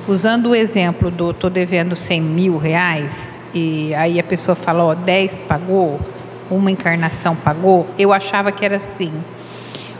Usando 0.05 0.47
o 0.47 0.55
exemplo 0.55 1.09
do 1.09 1.31
estou 1.31 1.49
devendo 1.49 1.95
100 1.95 2.21
mil 2.21 2.57
reais 2.57 3.39
e 3.53 3.95
aí 3.95 4.19
a 4.19 4.23
pessoa 4.23 4.55
fala, 4.55 4.83
ó, 4.83 4.93
10 4.93 5.43
pagou, 5.47 5.97
uma 6.51 6.69
encarnação 6.69 7.37
pagou, 7.37 7.87
eu 7.97 8.11
achava 8.11 8.51
que 8.51 8.65
era 8.65 8.75
assim 8.75 9.13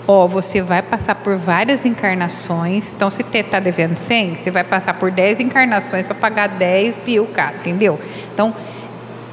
ó, 0.07 0.27
você 0.27 0.61
vai 0.61 0.81
passar 0.81 1.15
por 1.15 1.35
várias 1.37 1.85
encarnações. 1.85 2.93
Então, 2.93 3.09
se 3.09 3.23
você 3.23 3.39
está 3.39 3.59
devendo 3.59 3.97
100, 3.97 4.35
você 4.35 4.51
vai 4.51 4.63
passar 4.63 4.93
por 4.93 5.11
10 5.11 5.39
encarnações 5.39 6.05
para 6.05 6.15
pagar 6.15 6.47
10 6.47 7.01
mil, 7.05 7.27
entendeu? 7.59 7.99
Então, 8.33 8.53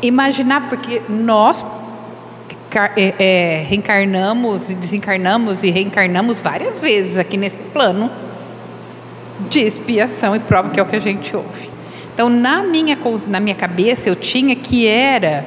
imaginar, 0.00 0.68
porque 0.68 1.02
nós 1.08 1.64
é, 2.96 3.14
é, 3.18 3.62
reencarnamos 3.68 4.70
e 4.70 4.74
desencarnamos 4.74 5.62
e 5.62 5.70
reencarnamos 5.70 6.40
várias 6.40 6.80
vezes 6.80 7.18
aqui 7.18 7.36
nesse 7.36 7.62
plano 7.64 8.10
de 9.50 9.60
expiação 9.60 10.34
e 10.34 10.40
prova, 10.40 10.70
que 10.70 10.80
é 10.80 10.82
o 10.82 10.86
que 10.86 10.96
a 10.96 11.00
gente 11.00 11.34
ouve. 11.36 11.70
Então, 12.14 12.28
na 12.28 12.62
minha, 12.62 12.96
na 13.26 13.40
minha 13.40 13.54
cabeça, 13.54 14.08
eu 14.08 14.16
tinha 14.16 14.54
que 14.54 14.86
era. 14.86 15.44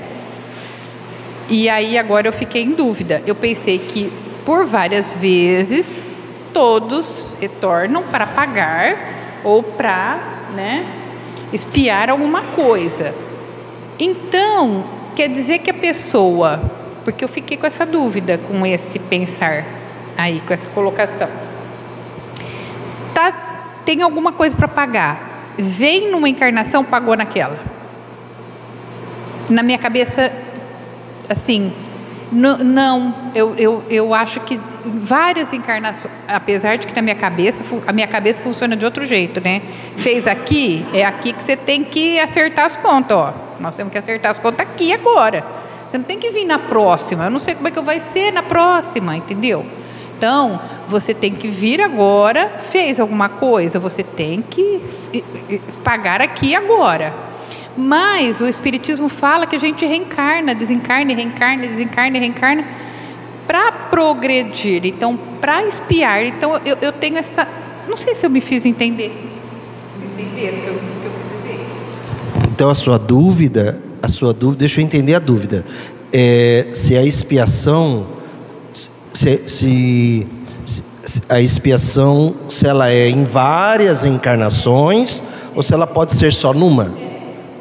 E 1.48 1.70
aí, 1.70 1.98
agora 1.98 2.28
eu 2.28 2.34
fiquei 2.34 2.64
em 2.64 2.72
dúvida. 2.72 3.22
Eu 3.26 3.36
pensei 3.36 3.78
que 3.78 4.12
por 4.46 4.66
várias 4.66 5.18
vezes, 5.18 6.00
todos 6.54 7.32
retornam 7.42 8.04
para 8.04 8.28
pagar 8.28 8.96
ou 9.44 9.64
para 9.64 10.20
né, 10.54 10.86
espiar 11.52 12.10
alguma 12.10 12.42
coisa. 12.42 13.14
Então, 13.98 14.84
quer 15.16 15.28
dizer 15.30 15.60
que 15.60 15.72
a 15.72 15.74
pessoa, 15.74 16.62
porque 17.04 17.24
eu 17.24 17.28
fiquei 17.28 17.58
com 17.58 17.66
essa 17.66 17.86
dúvida, 17.86 18.38
com 18.38 18.66
esse 18.66 19.00
pensar 19.00 19.66
aí, 20.18 20.42
com 20.48 20.54
essa 20.54 20.68
colocação, 20.68 21.28
tá, 23.14 23.32
tem 23.84 24.02
alguma 24.02 24.32
coisa 24.32 24.56
para 24.56 24.68
pagar, 24.68 25.54
vem 25.58 26.12
numa 26.12 26.30
encarnação, 26.30 26.84
pagou 26.84 27.16
naquela. 27.18 27.58
Na 29.50 29.62
minha 29.62 29.78
cabeça, 29.78 30.32
assim, 31.30 31.72
não, 32.32 33.14
eu, 33.34 33.56
eu, 33.56 33.84
eu 33.90 34.14
acho 34.14 34.40
que 34.42 34.60
várias 34.84 35.54
encarnações, 35.54 36.14
apesar 36.28 36.78
de 36.78 36.88
que 36.88 36.96
na 36.96 37.02
minha 37.02 37.16
cabeça, 37.16 37.64
a 37.86 37.94
minha 37.94 38.08
cabeça 38.08 38.44
funciona 38.44 38.76
de 38.76 38.84
outro 38.86 39.06
jeito, 39.06 39.42
né? 39.42 39.62
Fez 39.98 40.28
aqui, 40.28 40.86
é 40.94 41.06
aqui 41.06 41.34
que 41.34 41.44
você 41.44 41.56
tem 41.56 41.84
que 41.84 42.20
acertar 42.20 42.66
as 42.66 42.78
contas, 42.78 43.18
ó. 43.18 43.34
Nós 43.60 43.76
temos 43.76 43.92
que 43.92 43.98
acertar 43.98 44.32
as 44.32 44.40
contas 44.40 44.62
aqui 44.62 44.94
agora. 44.94 45.46
Você 45.90 45.98
não 45.98 46.06
tem 46.06 46.20
que 46.20 46.30
vir 46.32 46.46
na 46.46 46.60
próxima. 46.60 47.26
Eu 47.26 47.32
não 47.32 47.40
sei 47.40 47.56
como 47.56 47.68
é 47.68 47.72
que 47.72 47.80
vai 47.80 48.02
ser 48.12 48.32
na 48.34 48.44
próxima, 48.44 49.16
entendeu? 49.16 49.66
Então, 50.18 50.60
você 50.88 51.14
tem 51.14 51.34
que 51.34 51.48
vir 51.48 51.82
agora, 51.82 52.50
fez 52.60 53.00
alguma 53.00 53.30
coisa, 53.30 53.80
você 53.80 54.04
tem 54.04 54.42
que 54.42 54.82
pagar 55.84 56.22
aqui 56.22 56.56
agora. 56.56 57.14
Mas 57.78 58.40
o 58.40 58.48
Espiritismo 58.48 59.10
fala 59.10 59.46
que 59.46 59.56
a 59.56 59.60
gente 59.60 59.86
reencarna, 59.86 60.56
desencarna, 60.56 61.14
reencarna, 61.14 61.68
desencarna, 61.68 62.18
reencarna 62.18 62.66
para 63.46 63.72
progredir, 63.72 64.86
então 64.86 65.18
para 65.40 65.66
espiar. 65.66 66.26
Então 66.26 66.60
eu, 66.66 66.78
eu 66.82 66.92
tenho 66.94 67.18
essa. 67.18 67.48
Não 67.88 67.98
sei 67.98 68.16
se 68.16 68.26
eu 68.26 68.30
me 68.30 68.42
fiz 68.42 68.66
entender. 68.66 69.12
Entender 70.02 70.50
o 70.50 70.62
que 70.62 70.68
eu, 70.68 70.74
que 70.74 71.06
eu 71.06 71.12
quis 71.12 71.44
dizer. 71.44 71.66
Então 72.52 72.70
a 72.70 72.76
sua 72.76 72.98
dúvida, 72.98 73.80
a 74.02 74.08
sua 74.08 74.34
dúvida, 74.34 74.60
deixa 74.60 74.80
eu 74.80 74.86
entender 74.86 75.16
a 75.16 75.20
dúvida. 75.20 75.66
É, 76.14 76.68
se 76.72 76.98
a 76.98 77.04
expiação, 77.04 78.08
se, 78.72 78.90
se, 79.46 80.28
se 80.66 81.24
a 81.30 81.42
expiação, 81.42 82.36
se 82.50 82.66
ela 82.68 82.90
é 82.90 83.10
em 83.10 83.26
várias 83.26 84.06
encarnações 84.06 85.22
ou 85.54 85.62
se 85.62 85.74
ela 85.74 85.86
pode 85.86 86.14
ser 86.14 86.34
só 86.34 86.54
numa. 86.54 87.15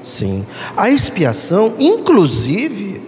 Sim. 0.05 0.45
A 0.77 0.91
expiação, 0.91 1.75
inclusive, 1.79 3.01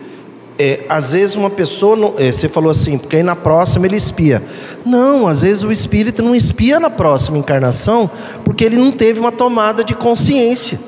é, 0.58 0.80
às 0.88 1.12
vezes 1.12 1.36
uma 1.36 1.50
pessoa, 1.50 1.94
não, 1.94 2.14
é, 2.16 2.32
você 2.32 2.48
falou 2.48 2.70
assim, 2.70 2.96
porque 2.96 3.16
aí 3.16 3.22
na 3.22 3.36
próxima 3.36 3.86
ele 3.86 3.96
espia. 3.96 4.42
Não, 4.84 5.28
às 5.28 5.42
vezes 5.42 5.62
o 5.62 5.70
espírito 5.70 6.22
não 6.22 6.34
espia 6.34 6.80
na 6.80 6.88
próxima 6.88 7.36
encarnação, 7.36 8.10
porque 8.44 8.64
ele 8.64 8.76
não 8.76 8.90
teve 8.90 9.20
uma 9.20 9.30
tomada 9.30 9.84
de 9.84 9.94
consciência. 9.94 10.80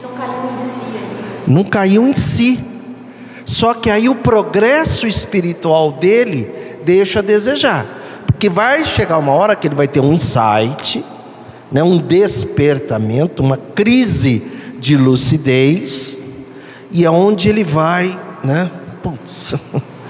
Não 0.00 0.12
caiu 0.12 0.44
em 0.44 0.58
si. 0.58 1.48
Não 1.48 1.64
caiu 1.64 2.08
em 2.08 2.14
si. 2.14 2.60
Só 3.44 3.74
que 3.74 3.90
aí 3.90 4.08
o 4.08 4.14
progresso 4.14 5.08
espiritual 5.08 5.90
dele 5.92 6.48
deixa 6.84 7.18
a 7.18 7.22
desejar. 7.22 7.98
Porque 8.26 8.48
vai 8.48 8.84
chegar 8.84 9.18
uma 9.18 9.32
hora 9.32 9.56
que 9.56 9.66
ele 9.66 9.74
vai 9.74 9.88
ter 9.88 9.98
um 9.98 10.12
insight, 10.12 11.04
né, 11.72 11.82
um 11.82 11.98
despertamento, 11.98 13.42
uma 13.42 13.56
crise 13.56 14.59
de 14.80 14.96
lucidez, 14.96 16.16
e 16.90 17.06
aonde 17.06 17.48
ele 17.48 17.62
vai, 17.62 18.18
né? 18.42 18.70
Putz, 19.02 19.54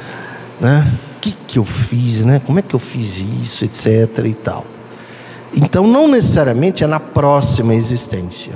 né? 0.60 0.90
O 1.16 1.20
que, 1.20 1.32
que 1.46 1.58
eu 1.58 1.64
fiz, 1.64 2.24
né? 2.24 2.40
Como 2.46 2.58
é 2.58 2.62
que 2.62 2.74
eu 2.74 2.80
fiz 2.80 3.18
isso, 3.18 3.64
etc. 3.64 4.24
e 4.24 4.34
tal. 4.34 4.64
Então, 5.54 5.86
não 5.86 6.08
necessariamente 6.08 6.84
é 6.84 6.86
na 6.86 7.00
próxima 7.00 7.74
existência. 7.74 8.54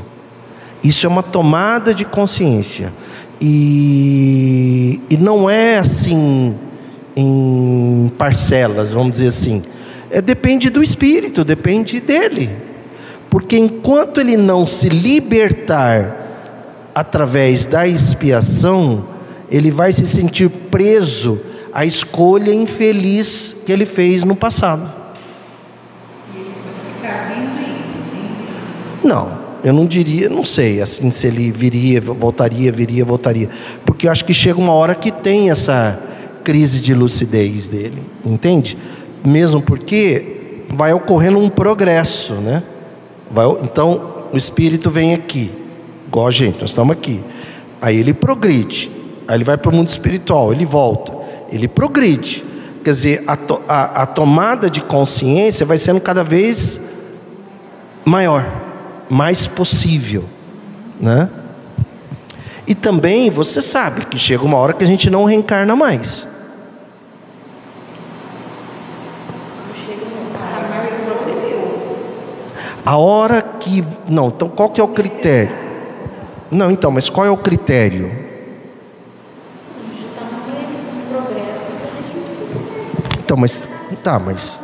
Isso 0.83 1.05
é 1.05 1.09
uma 1.09 1.23
tomada 1.23 1.93
de 1.93 2.05
consciência. 2.05 2.93
E, 3.41 5.01
e 5.11 5.17
não 5.17 5.51
é 5.51 5.79
assim 5.79 6.55
em 7.17 8.11
parcelas, 8.17 8.91
vamos 8.91 9.13
dizer 9.13 9.27
assim. 9.27 9.63
É, 10.11 10.23
depende 10.23 10.71
do 10.71 10.83
espírito, 10.83 11.45
depende 11.45 12.01
dele. 12.01 12.51
Porque 13.35 13.59
enquanto 13.59 14.21
ele 14.21 14.37
não 14.37 14.65
se 14.65 14.89
libertar 14.89 16.93
através 16.95 17.67
da 17.67 17.85
expiação, 17.85 19.05
ele 19.51 19.73
vai 19.73 19.93
se 19.93 20.07
sentir 20.07 20.49
preso 20.49 21.41
à 21.73 21.85
escolha 21.85 22.55
infeliz 22.55 23.57
que 23.67 23.73
ele 23.73 23.87
fez 23.87 24.23
no 24.23 24.37
passado. 24.37 24.89
Não, 29.03 29.37
eu 29.65 29.73
não 29.73 29.85
diria, 29.85 30.29
não 30.29 30.45
sei, 30.45 30.81
assim 30.81 31.11
se 31.11 31.27
ele 31.27 31.51
viria, 31.51 32.01
voltaria, 32.01 32.71
viria, 32.71 33.05
voltaria, 33.05 33.51
porque 33.85 34.07
eu 34.07 34.13
acho 34.13 34.25
que 34.25 34.33
chega 34.33 34.61
uma 34.61 34.75
hora 34.75 34.95
que 34.95 35.11
tem 35.11 35.51
essa 35.51 36.01
crise 36.45 36.79
de 36.79 36.95
lucidez 36.95 37.67
dele, 37.67 38.01
entende? 38.25 38.79
Mesmo 39.25 39.61
porque 39.61 40.63
vai 40.69 40.93
ocorrendo 40.93 41.41
um 41.41 41.49
progresso, 41.49 42.35
né? 42.35 42.63
Vai, 43.35 43.47
então, 43.63 44.29
o 44.33 44.37
espírito 44.37 44.91
vem 44.91 45.13
aqui, 45.13 45.51
igual 46.07 46.29
a 46.29 46.31
gente, 46.31 46.61
nós 46.61 46.71
estamos 46.71 46.93
aqui. 46.93 47.21
Aí 47.83 47.99
ele 47.99 48.15
progride, 48.15 48.89
aí 49.27 49.37
ele 49.37 49.43
vai 49.43 49.59
para 49.59 49.73
o 49.73 49.75
mundo 49.75 49.89
espiritual, 49.89 50.53
ele 50.53 50.65
volta, 50.65 51.13
ele 51.51 51.67
progride. 51.67 52.45
Quer 52.85 52.91
dizer, 52.91 53.25
a, 53.27 53.37
to, 53.37 53.61
a, 53.69 54.03
a 54.03 54.07
tomada 54.07 54.71
de 54.71 54.81
consciência 54.81 55.67
vai 55.67 55.79
sendo 55.79 56.01
cada 56.01 56.23
vez 56.23 56.81
maior, 58.05 58.47
mais 59.11 59.49
possível, 59.49 60.25
né? 61.01 61.29
E 62.69 62.75
também 62.75 63.31
você 63.31 63.61
sabe 63.61 64.07
que 64.07 64.17
chega 64.17 64.45
uma 64.45 64.59
hora 64.59 64.73
que 64.73 64.85
a 64.85 64.87
gente 64.87 65.11
não 65.11 65.25
reencarna 65.25 65.75
mais. 65.75 66.29
A 72.85 72.97
hora 72.99 73.41
que. 73.41 73.83
Não, 74.07 74.29
então 74.29 74.49
qual 74.49 74.69
que 74.69 74.81
é 74.81 74.85
o 74.85 74.89
critério? 74.89 75.57
Não, 76.51 76.71
então, 76.71 76.91
mas 76.91 77.09
qual 77.09 77.27
é 77.27 77.31
o 77.31 77.37
critério? 77.37 78.11
Então, 83.21 83.37
mas. 83.39 83.67
Tá, 84.03 84.19
mas. 84.19 84.63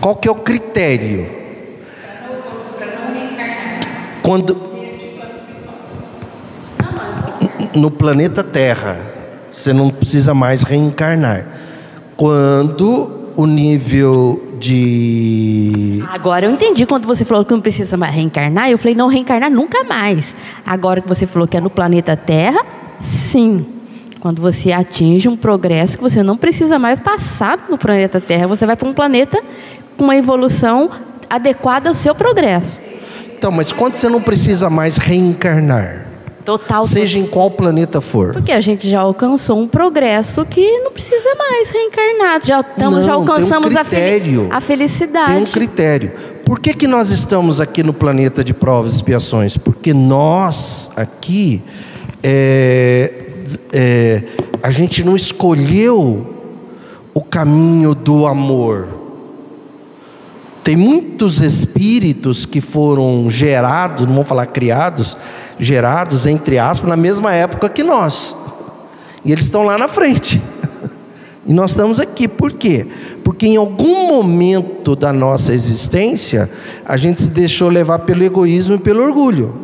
Qual 0.00 0.14
que 0.14 0.28
é 0.28 0.30
o 0.30 0.36
critério? 0.36 1.28
Quando. 4.22 4.72
No 7.74 7.90
planeta 7.90 8.44
Terra, 8.44 9.04
você 9.50 9.72
não 9.72 9.90
precisa 9.90 10.32
mais 10.32 10.62
reencarnar 10.62 11.63
quando 12.16 13.10
o 13.36 13.46
nível 13.46 14.42
de. 14.58 16.02
Agora 16.10 16.46
eu 16.46 16.50
entendi 16.50 16.86
quando 16.86 17.06
você 17.06 17.24
falou 17.24 17.44
que 17.44 17.52
não 17.52 17.60
precisa 17.60 17.96
mais 17.96 18.14
reencarnar. 18.14 18.70
Eu 18.70 18.78
falei, 18.78 18.94
não 18.94 19.08
reencarnar 19.08 19.50
nunca 19.50 19.84
mais. 19.84 20.36
Agora 20.64 21.00
que 21.00 21.08
você 21.08 21.26
falou 21.26 21.46
que 21.46 21.56
é 21.56 21.60
no 21.60 21.70
planeta 21.70 22.16
Terra, 22.16 22.64
sim. 23.00 23.66
Quando 24.20 24.40
você 24.40 24.72
atinge 24.72 25.28
um 25.28 25.36
progresso 25.36 25.98
que 25.98 26.02
você 26.02 26.22
não 26.22 26.36
precisa 26.36 26.78
mais 26.78 26.98
passar 26.98 27.66
no 27.68 27.76
planeta 27.76 28.20
Terra, 28.20 28.46
você 28.46 28.64
vai 28.64 28.74
para 28.74 28.88
um 28.88 28.94
planeta 28.94 29.42
com 29.98 30.04
uma 30.04 30.16
evolução 30.16 30.88
adequada 31.28 31.90
ao 31.90 31.94
seu 31.94 32.14
progresso. 32.14 32.80
Então, 33.36 33.50
mas 33.50 33.70
quando 33.70 33.92
você 33.94 34.08
não 34.08 34.22
precisa 34.22 34.70
mais 34.70 34.96
reencarnar? 34.96 36.13
Total. 36.44 36.84
Seja 36.84 37.18
em 37.18 37.26
qual 37.26 37.50
planeta 37.50 38.00
for. 38.00 38.34
Porque 38.34 38.52
a 38.52 38.60
gente 38.60 38.88
já 38.88 39.00
alcançou 39.00 39.58
um 39.58 39.66
progresso 39.66 40.44
que 40.44 40.78
não 40.80 40.92
precisa 40.92 41.34
mais 41.36 41.70
reencarnar. 41.70 42.40
Já, 42.44 42.64
não, 42.76 43.02
já 43.02 43.14
alcançamos 43.14 43.74
um 43.74 43.78
a, 43.78 43.84
fel 43.84 44.48
a, 44.50 44.60
felicidade. 44.60 45.32
Tem 45.32 45.42
um 45.42 45.46
critério. 45.46 46.12
Por 46.44 46.60
que, 46.60 46.74
que 46.74 46.86
nós 46.86 47.08
estamos 47.08 47.60
aqui 47.60 47.82
no 47.82 47.94
planeta 47.94 48.44
de 48.44 48.52
provas 48.52 48.92
e 48.92 48.96
expiações? 48.96 49.56
Porque 49.56 49.94
nós 49.94 50.90
aqui, 50.96 51.62
é, 52.22 53.10
é, 53.72 54.22
a 54.62 54.70
gente 54.70 55.02
não 55.02 55.16
escolheu 55.16 56.34
o 57.14 57.22
caminho 57.22 57.94
do 57.94 58.26
amor. 58.26 59.03
Tem 60.64 60.76
muitos 60.76 61.42
espíritos 61.42 62.46
que 62.46 62.58
foram 62.58 63.28
gerados, 63.28 64.06
não 64.06 64.14
vou 64.14 64.24
falar 64.24 64.46
criados, 64.46 65.14
gerados, 65.58 66.24
entre 66.24 66.58
aspas, 66.58 66.88
na 66.88 66.96
mesma 66.96 67.34
época 67.34 67.68
que 67.68 67.82
nós. 67.82 68.34
E 69.22 69.30
eles 69.30 69.44
estão 69.44 69.64
lá 69.64 69.76
na 69.76 69.88
frente. 69.88 70.42
E 71.46 71.52
nós 71.52 71.72
estamos 71.72 72.00
aqui. 72.00 72.26
Por 72.26 72.52
quê? 72.52 72.86
Porque 73.22 73.46
em 73.46 73.58
algum 73.58 74.08
momento 74.08 74.96
da 74.96 75.12
nossa 75.12 75.52
existência, 75.52 76.48
a 76.86 76.96
gente 76.96 77.20
se 77.20 77.30
deixou 77.30 77.68
levar 77.68 77.98
pelo 77.98 78.24
egoísmo 78.24 78.76
e 78.76 78.78
pelo 78.78 79.02
orgulho. 79.02 79.54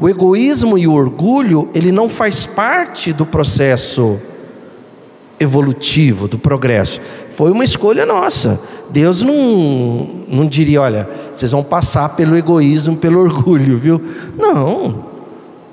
O 0.00 0.08
egoísmo 0.08 0.76
e 0.76 0.88
o 0.88 0.92
orgulho, 0.92 1.70
ele 1.76 1.92
não 1.92 2.08
faz 2.08 2.44
parte 2.44 3.12
do 3.12 3.24
processo 3.24 4.18
evolutivo, 5.38 6.26
do 6.26 6.38
progresso. 6.38 7.00
Foi 7.36 7.52
uma 7.52 7.64
escolha 7.64 8.04
nossa. 8.04 8.60
Deus 8.92 9.22
não, 9.22 10.08
não 10.28 10.46
diria, 10.46 10.82
olha, 10.82 11.08
vocês 11.32 11.50
vão 11.50 11.64
passar 11.64 12.10
pelo 12.10 12.36
egoísmo, 12.36 12.96
pelo 12.96 13.20
orgulho, 13.20 13.78
viu? 13.78 14.00
Não. 14.36 15.10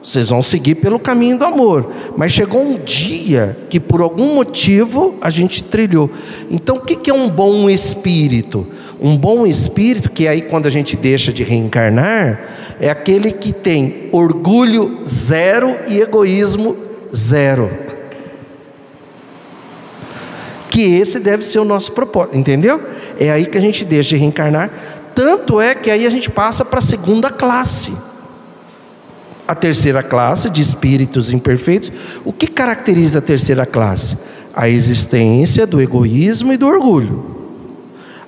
Vocês 0.02 0.30
vão 0.30 0.42
seguir 0.42 0.76
pelo 0.76 0.98
caminho 0.98 1.38
do 1.38 1.44
amor. 1.44 1.92
Mas 2.16 2.32
chegou 2.32 2.62
um 2.62 2.78
dia 2.78 3.58
que, 3.70 3.80
por 3.80 4.02
algum 4.02 4.34
motivo, 4.34 5.16
a 5.22 5.30
gente 5.30 5.64
trilhou. 5.64 6.10
Então, 6.50 6.78
o 6.78 6.82
que 6.82 7.10
é 7.10 7.14
um 7.14 7.30
bom 7.30 7.70
espírito? 7.70 8.66
Um 9.02 9.18
bom 9.18 9.46
espírito, 9.46 10.10
que 10.10 10.28
aí, 10.28 10.42
quando 10.42 10.68
a 10.68 10.70
gente 10.70 10.96
deixa 10.96 11.34
de 11.34 11.44
reencarnar, 11.44 12.40
É 12.80 12.90
aquele 12.90 13.32
que 13.32 13.52
tem 13.52 14.10
orgulho 14.14 15.02
zero 15.06 15.76
e 15.90 16.00
egoísmo 16.00 16.78
zero. 17.14 17.70
Que 20.70 20.96
esse 20.96 21.20
deve 21.20 21.44
ser 21.44 21.60
o 21.60 21.66
nosso 21.66 21.92
propósito, 21.92 22.38
entendeu? 22.38 22.82
É 23.20 23.30
aí 23.30 23.46
que 23.46 23.58
a 23.58 23.62
gente 23.62 23.84
deixa 23.84 24.12
de 24.12 24.16
reencarnar. 24.16 24.72
Tanto 25.14 25.60
é 25.60 25.76
que 25.76 25.92
aí 25.92 26.06
a 26.06 26.10
gente 26.10 26.30
passa 26.30 26.64
para 26.64 26.80
a 26.80 26.82
segunda 26.82 27.30
classe. 27.30 27.94
A 29.46 29.54
terceira 29.54 30.02
classe 30.02 30.50
de 30.50 30.62
espíritos 30.62 31.30
imperfeitos. 31.30 31.92
O 32.24 32.32
que 32.32 32.48
caracteriza 32.48 33.20
a 33.20 33.22
terceira 33.22 33.66
classe? 33.66 34.18
A 34.56 34.70
existência 34.70 35.68
do 35.68 35.82
egoísmo 35.82 36.54
e 36.54 36.58
do 36.58 36.66
orgulho. 36.66 37.38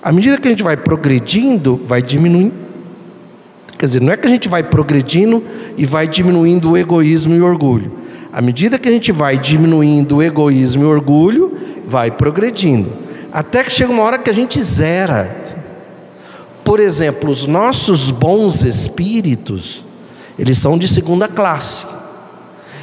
À 0.04 0.12
medida 0.12 0.38
que 0.38 0.48
a 0.48 0.52
gente 0.52 0.64
vai 0.64 0.76
progredindo, 0.76 1.78
vai 1.78 2.02
diminuindo. 2.02 2.54
Quer 3.78 3.86
dizer, 3.86 4.02
não 4.02 4.12
é 4.12 4.18
que 4.18 4.28
a 4.28 4.30
gente 4.30 4.50
vai 4.50 4.62
progredindo 4.62 5.44
e 5.78 5.86
vai 5.86 6.08
diminuindo 6.08 6.72
o 6.72 6.78
egoísmo 6.78 7.34
e 7.34 7.42
o 7.42 7.46
orgulho. 7.46 7.92
À 8.34 8.42
medida 8.42 8.78
que 8.78 8.90
a 8.90 8.92
gente 8.92 9.12
vai 9.12 9.38
diminuindo 9.38 10.18
o 10.18 10.24
egoísmo 10.24 10.84
e 10.84 10.86
o 10.86 10.90
orgulho, 10.90 11.58
vai 11.86 12.12
progredindo. 12.12 12.92
Até 13.32 13.64
que 13.64 13.72
chega 13.72 13.92
uma 13.92 14.04
hora 14.04 14.20
que 14.20 14.30
a 14.30 14.34
gente 14.34 14.62
zera. 14.62 15.38
Por 16.64 16.80
exemplo, 16.80 17.32
os 17.32 17.46
nossos 17.46 18.12
bons 18.12 18.64
espíritos, 18.64 19.84
eles 20.38 20.58
são 20.58 20.78
de 20.78 20.88
segunda 20.88 21.28
classe. 21.28 21.88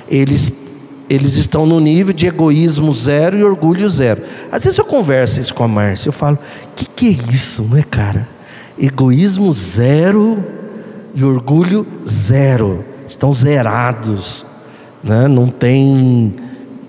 Eles 0.08 0.66
eles 1.10 1.36
estão 1.36 1.64
no 1.64 1.80
nível 1.80 2.12
de 2.12 2.26
egoísmo 2.26 2.94
zero 2.94 3.38
e 3.38 3.42
orgulho 3.42 3.88
zero. 3.88 4.22
Às 4.52 4.64
vezes 4.64 4.78
eu 4.78 4.84
converso 4.84 5.40
isso 5.40 5.54
com 5.54 5.64
a 5.64 5.68
Márcia, 5.68 6.08
eu 6.08 6.12
falo: 6.12 6.36
o 6.36 6.74
que, 6.76 6.84
que 6.84 7.08
é 7.08 7.32
isso, 7.32 7.62
não 7.62 7.78
é, 7.78 7.82
cara? 7.82 8.28
Egoísmo 8.78 9.50
zero 9.52 10.38
e 11.14 11.24
orgulho 11.24 11.86
zero. 12.06 12.84
Estão 13.06 13.32
zerados, 13.32 14.44
né? 15.02 15.26
não 15.26 15.48
tem. 15.48 16.34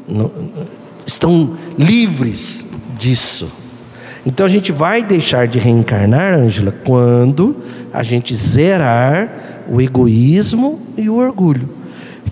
Não, 0.06 0.30
estão 1.06 1.56
livres 1.78 2.69
disso. 3.00 3.50
Então 4.26 4.46
a 4.46 4.50
gente 4.50 4.72
vai 4.72 5.02
deixar 5.02 5.48
de 5.48 5.58
reencarnar, 5.58 6.36
Ângela, 6.36 6.72
quando 6.86 7.56
a 7.92 8.04
gente 8.04 8.36
zerar 8.36 9.66
o 9.68 9.82
egoísmo 9.82 10.80
e 10.98 11.10
o 11.10 11.16
orgulho 11.16 11.80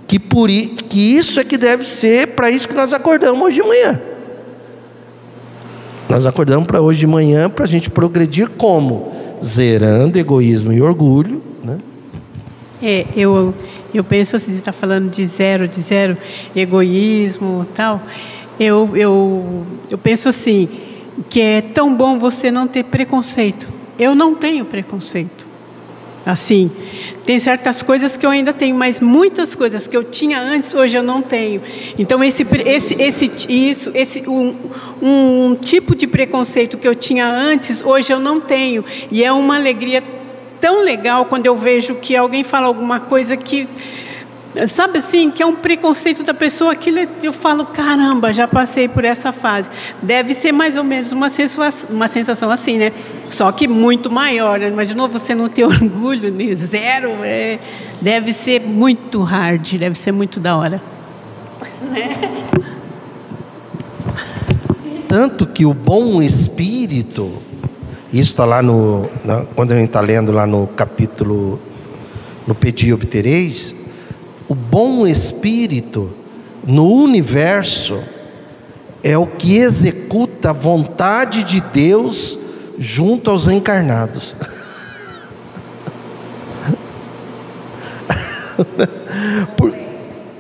que, 0.07 0.17
por, 0.17 0.47
que 0.47 1.17
isso 1.17 1.39
é 1.39 1.43
que 1.43 1.57
deve 1.57 1.85
ser 1.85 2.29
para 2.29 2.49
isso 2.49 2.67
que 2.67 2.73
nós 2.73 2.93
acordamos 2.93 3.45
hoje 3.45 3.61
de 3.61 3.67
manhã. 3.67 3.99
Nós 6.07 6.25
acordamos 6.25 6.65
para 6.65 6.79
hoje 6.79 7.01
de 7.01 7.07
manhã 7.07 7.49
para 7.49 7.65
a 7.65 7.67
gente 7.67 7.89
progredir 7.89 8.47
como? 8.47 9.11
Zerando 9.43 10.17
egoísmo 10.17 10.71
e 10.71 10.81
orgulho. 10.81 11.41
Né? 11.61 11.77
É, 12.81 13.05
eu, 13.17 13.53
eu 13.93 14.03
penso 14.03 14.37
assim, 14.37 14.53
você 14.53 14.59
está 14.59 14.71
falando 14.71 15.11
de 15.11 15.27
zero, 15.27 15.67
de 15.67 15.81
zero, 15.81 16.17
egoísmo 16.55 17.67
tal. 17.75 18.01
Eu, 18.59 18.95
eu, 18.95 19.65
eu 19.89 19.97
penso 19.97 20.29
assim, 20.29 20.67
que 21.29 21.39
é 21.39 21.61
tão 21.61 21.93
bom 21.93 22.17
você 22.17 22.51
não 22.51 22.67
ter 22.67 22.83
preconceito. 22.83 23.67
Eu 23.99 24.15
não 24.15 24.35
tenho 24.35 24.65
preconceito. 24.65 25.47
Assim, 26.25 26.69
tem 27.25 27.39
certas 27.39 27.81
coisas 27.81 28.17
que 28.17 28.25
eu 28.25 28.29
ainda 28.29 28.51
tenho, 28.51 28.75
mas 28.75 28.99
muitas 28.99 29.55
coisas 29.55 29.87
que 29.87 29.95
eu 29.95 30.03
tinha 30.03 30.41
antes, 30.41 30.73
hoje 30.73 30.97
eu 30.97 31.01
não 31.01 31.21
tenho. 31.21 31.61
Então, 31.97 32.21
esse, 32.21 32.45
esse, 32.65 33.01
esse, 33.01 33.31
isso, 33.47 33.91
esse, 33.93 34.27
um, 34.27 34.53
um 35.01 35.55
tipo 35.55 35.95
de 35.95 36.05
preconceito 36.05 36.77
que 36.77 36.87
eu 36.87 36.93
tinha 36.95 37.25
antes, 37.25 37.81
hoje 37.81 38.11
eu 38.11 38.19
não 38.19 38.41
tenho. 38.41 38.83
E 39.09 39.23
é 39.23 39.31
uma 39.31 39.55
alegria 39.55 40.03
tão 40.59 40.83
legal 40.83 41.25
quando 41.25 41.45
eu 41.45 41.55
vejo 41.55 41.95
que 41.95 42.13
alguém 42.13 42.43
fala 42.43 42.67
alguma 42.67 42.99
coisa 42.99 43.37
que 43.37 43.65
Sabe 44.67 44.99
assim, 44.99 45.29
que 45.29 45.43
é 45.43 45.45
um 45.45 45.55
preconceito 45.55 46.23
da 46.23 46.33
pessoa, 46.33 46.73
é, 46.73 47.07
eu 47.21 47.33
falo, 47.33 47.65
caramba, 47.65 48.33
já 48.33 48.47
passei 48.47 48.87
por 48.87 49.05
essa 49.05 49.31
fase. 49.31 49.69
Deve 50.01 50.33
ser 50.33 50.51
mais 50.51 50.77
ou 50.77 50.83
menos 50.83 51.11
uma 51.11 51.29
sensação, 51.29 51.89
uma 51.89 52.07
sensação 52.07 52.49
assim, 52.49 52.77
né? 52.77 52.91
Só 53.29 53.51
que 53.51 53.67
muito 53.67 54.09
maior, 54.09 54.59
né? 54.59 54.67
Imaginou 54.67 55.07
você 55.07 55.35
não 55.35 55.47
ter 55.47 55.65
orgulho, 55.67 56.31
né? 56.31 56.53
zero, 56.55 57.09
é, 57.23 57.59
deve 58.01 58.33
ser 58.33 58.61
muito 58.61 59.21
hard, 59.21 59.73
deve 59.77 59.97
ser 59.97 60.11
muito 60.11 60.39
da 60.39 60.55
hora. 60.55 60.81
Tanto 65.07 65.45
que 65.45 65.65
o 65.65 65.73
bom 65.73 66.21
espírito, 66.21 67.41
isso 68.11 68.31
está 68.31 68.43
lá 68.43 68.61
no, 68.61 69.09
quando 69.55 69.71
a 69.71 69.75
gente 69.75 69.87
está 69.87 70.01
lendo 70.01 70.31
lá 70.31 70.45
no 70.45 70.67
capítulo, 70.67 71.59
no 72.45 72.53
Pedi 72.53 72.91
Obtereis, 72.91 73.73
o 74.47 74.55
bom 74.55 75.05
espírito 75.05 76.11
no 76.65 76.91
universo 76.91 78.01
é 79.03 79.17
o 79.17 79.25
que 79.27 79.57
executa 79.57 80.49
a 80.49 80.53
vontade 80.53 81.43
de 81.43 81.61
Deus 81.61 82.37
junto 82.77 83.29
aos 83.31 83.47
encarnados. 83.47 84.35
Por, 89.55 89.73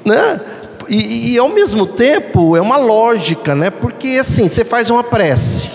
né? 0.03 0.41
E, 0.89 1.33
e, 1.33 1.37
ao 1.37 1.49
mesmo 1.49 1.85
tempo 1.85 2.55
é 2.55 2.61
uma 2.61 2.77
lógica, 2.77 3.53
né? 3.53 3.69
Porque 3.69 4.17
assim, 4.19 4.47
você 4.49 4.63
faz 4.63 4.89
uma 4.89 5.03
prece. 5.03 5.69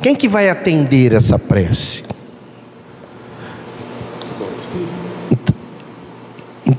Quem 0.00 0.14
que 0.14 0.28
vai 0.28 0.48
atender 0.48 1.12
essa 1.12 1.38
prece? 1.38 2.04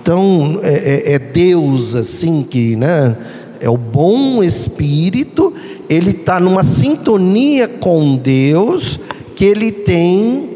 Então 0.10 0.60
é, 0.64 1.12
é, 1.12 1.14
é 1.14 1.20
Deus 1.20 1.94
assim 1.94 2.42
que, 2.42 2.76
né? 2.76 3.16
É 3.60 3.70
o 3.70 3.78
bom 3.78 4.42
espírito, 4.42 5.54
ele 5.88 6.10
está 6.10 6.40
numa 6.40 6.64
sintonia 6.64 7.68
com 7.68 8.18
Deus, 8.18 9.00
que 9.36 9.46
ele 9.46 9.72
tem 9.72 10.50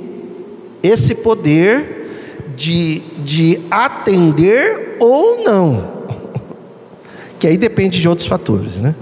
esse 0.81 1.13
poder 1.13 2.09
de, 2.57 3.03
de 3.23 3.59
atender 3.69 4.97
ou 4.99 5.43
não, 5.43 6.07
que 7.39 7.45
aí 7.45 7.55
depende 7.55 8.01
de 8.01 8.09
outros 8.09 8.27
fatores, 8.27 8.81
né? 8.81 8.95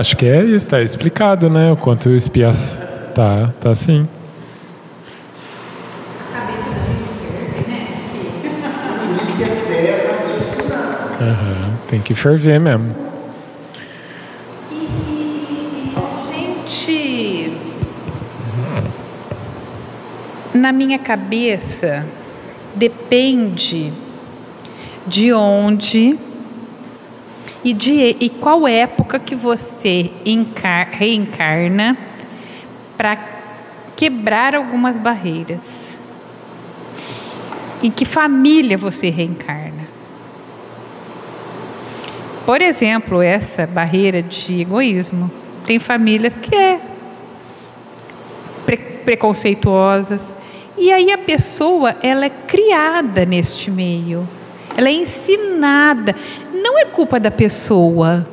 Acho 0.00 0.16
que 0.16 0.24
é 0.24 0.42
isso, 0.42 0.56
está 0.56 0.80
explicado, 0.80 1.50
né? 1.50 1.70
O 1.70 1.76
quanto 1.76 2.08
o 2.08 2.16
espias 2.16 2.80
tá, 3.14 3.52
tá. 3.60 3.72
Uhum, 11.20 11.76
tem 11.86 12.00
que 12.00 12.14
ferver 12.14 12.58
mesmo. 12.58 12.96
Gente, 16.66 17.52
na 20.54 20.72
minha 20.72 20.98
cabeça 20.98 22.06
depende 22.74 23.92
de 25.06 25.30
onde 25.34 26.18
e, 27.62 27.74
de, 27.74 28.16
e 28.18 28.30
qual 28.30 28.66
época 28.66 29.18
que 29.18 29.34
você 29.34 30.10
encar, 30.24 30.88
reencarna 30.90 31.96
para 32.96 33.18
quebrar 33.94 34.54
algumas 34.54 34.96
barreiras? 34.96 35.90
Em 37.82 37.90
que 37.90 38.04
família 38.04 38.78
você 38.78 39.10
reencarna? 39.10 39.88
Por 42.46 42.62
exemplo, 42.62 43.22
essa 43.22 43.66
barreira 43.66 44.22
de 44.22 44.62
egoísmo. 44.62 45.30
Tem 45.64 45.78
famílias 45.78 46.36
que 46.38 46.54
é 46.54 46.80
pre 48.64 48.76
preconceituosas. 48.76 50.34
E 50.76 50.90
aí 50.92 51.10
a 51.12 51.18
pessoa, 51.18 51.96
ela 52.02 52.24
é 52.24 52.30
criada 52.30 53.24
neste 53.26 53.70
meio. 53.70 54.26
Ela 54.76 54.88
é 54.88 54.92
ensinada 54.92 56.14
não 56.60 56.78
é 56.78 56.84
culpa 56.84 57.18
da 57.18 57.30
pessoa. 57.30 58.26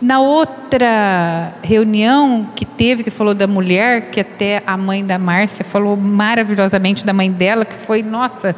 Na 0.00 0.20
outra 0.20 1.54
reunião 1.62 2.46
que 2.54 2.66
teve, 2.66 3.02
que 3.02 3.10
falou 3.10 3.34
da 3.34 3.46
mulher, 3.46 4.10
que 4.10 4.20
até 4.20 4.62
a 4.66 4.76
mãe 4.76 5.04
da 5.04 5.18
Márcia 5.18 5.64
falou 5.64 5.96
maravilhosamente 5.96 7.04
da 7.04 7.14
mãe 7.14 7.30
dela, 7.30 7.64
que 7.64 7.74
foi, 7.74 8.02
nossa, 8.02 8.54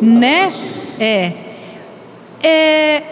né? 0.00 0.52
É. 1.00 1.32
é 2.42 3.02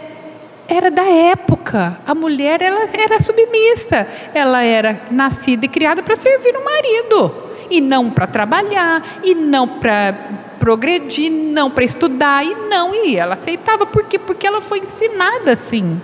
era 0.68 0.90
da 0.90 1.04
época. 1.04 1.98
A 2.04 2.12
mulher 2.14 2.60
ela 2.60 2.88
era 2.92 3.20
submissa. 3.20 4.06
Ela 4.34 4.64
era 4.64 5.00
nascida 5.12 5.64
e 5.64 5.68
criada 5.68 6.02
para 6.02 6.16
servir 6.16 6.56
o 6.56 6.64
marido. 6.64 7.32
E 7.70 7.80
não 7.80 8.10
para 8.10 8.26
trabalhar, 8.26 9.02
e 9.22 9.34
não 9.34 9.66
para 9.66 10.14
progredir, 10.58 11.30
não 11.30 11.70
para 11.70 11.84
estudar 11.84 12.44
e 12.44 12.54
não. 12.68 12.94
E 12.94 13.16
ela 13.16 13.34
aceitava 13.34 13.86
por 13.86 14.04
quê? 14.04 14.18
Porque 14.18 14.46
ela 14.46 14.60
foi 14.60 14.80
ensinada 14.80 15.52
assim. 15.52 16.00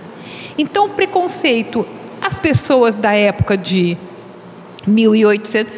Então, 0.57 0.85
o 0.85 0.89
preconceito, 0.89 1.85
as 2.21 2.37
pessoas 2.39 2.95
da 2.95 3.13
época 3.13 3.57
de 3.57 3.97
1800 4.87 5.71